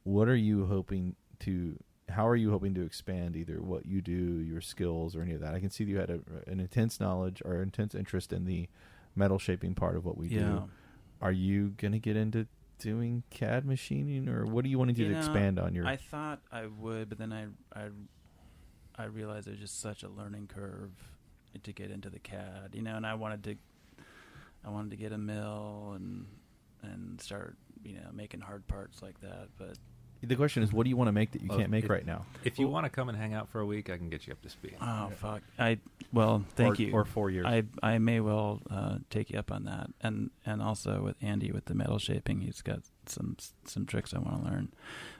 [0.04, 1.78] what are you hoping to?
[2.08, 5.40] How are you hoping to expand either what you do, your skills, or any of
[5.40, 5.54] that?
[5.54, 8.68] I can see that you had a, an intense knowledge or intense interest in the
[9.14, 10.38] metal shaping part of what we yeah.
[10.38, 10.70] do.
[11.20, 12.46] Are you going to get into
[12.78, 15.74] doing CAD machining, or what do you want to do You to know, expand on
[15.74, 15.86] your?
[15.86, 17.46] I thought I would, but then I,
[17.78, 17.88] I,
[18.96, 20.90] I realized there's just such a learning curve
[21.62, 23.56] to get into the CAD, you know, and I wanted to,
[24.64, 26.26] I wanted to get a mill and
[26.82, 29.48] and start, you know, making hard parts like that.
[29.58, 29.76] But
[30.22, 31.90] the question is, what do you want to make that you Well, can't make if-
[31.90, 32.24] right now?
[32.44, 34.32] If you want to come and hang out for a week, I can get you
[34.32, 34.76] up to speed.
[34.80, 35.78] oh fuck, I
[36.12, 36.92] well, thank or, you.
[36.92, 37.46] Or four years.
[37.46, 41.50] I I may well uh, take you up on that, and and also with Andy
[41.52, 44.72] with the metal shaping, he's got some some tricks I want to learn.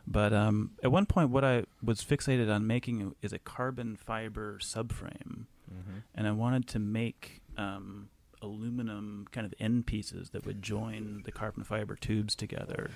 [0.06, 4.58] But um, at one point, what I was fixated on making is a carbon fiber
[4.60, 6.02] subframe, Mhm.
[6.14, 8.08] and I wanted to make um,
[8.42, 12.90] aluminum kind of end pieces that would join the carbon fiber tubes together.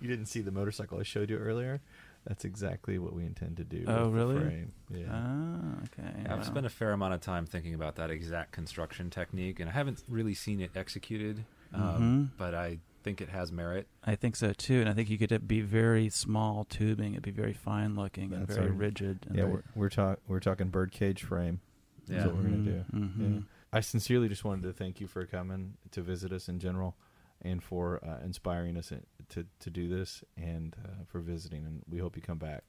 [0.00, 1.80] You didn't see the motorcycle I showed you earlier.
[2.26, 3.84] That's exactly what we intend to do.
[3.86, 4.38] Oh, really?
[4.38, 4.72] frame.
[4.92, 5.06] Yeah.
[5.10, 6.08] Ah, okay.
[6.28, 6.42] I've wow.
[6.42, 10.02] spent a fair amount of time thinking about that exact construction technique, and I haven't
[10.08, 11.44] really seen it executed.
[11.72, 12.38] Um, Mhm.
[12.38, 13.86] But I think it has merit.
[14.04, 17.12] I think so too, and I think you could be very small tubing.
[17.12, 19.24] It'd be very fine looking and very our- rigid.
[19.28, 21.60] And yeah, very- we're we're talk we're talking birdcage frame.
[22.04, 22.26] Is Yeah.
[22.26, 22.84] what we're gonna do.
[22.92, 23.34] Mhm, mhm.
[23.34, 23.40] Yeah.
[23.72, 26.96] I sincerely just wanted to thank you for coming to visit us in general,
[27.42, 28.92] and for uh, inspiring us
[29.28, 31.66] to to do this, and uh, for visiting.
[31.66, 32.64] And we hope you come back.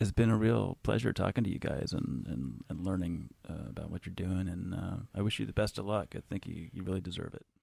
[0.00, 3.90] It's been a real pleasure talking to you guys and and, and learning uh, about
[3.90, 4.48] what you're doing.
[4.48, 6.14] And uh, I wish you the best of luck.
[6.16, 7.44] I think you, you really deserve it.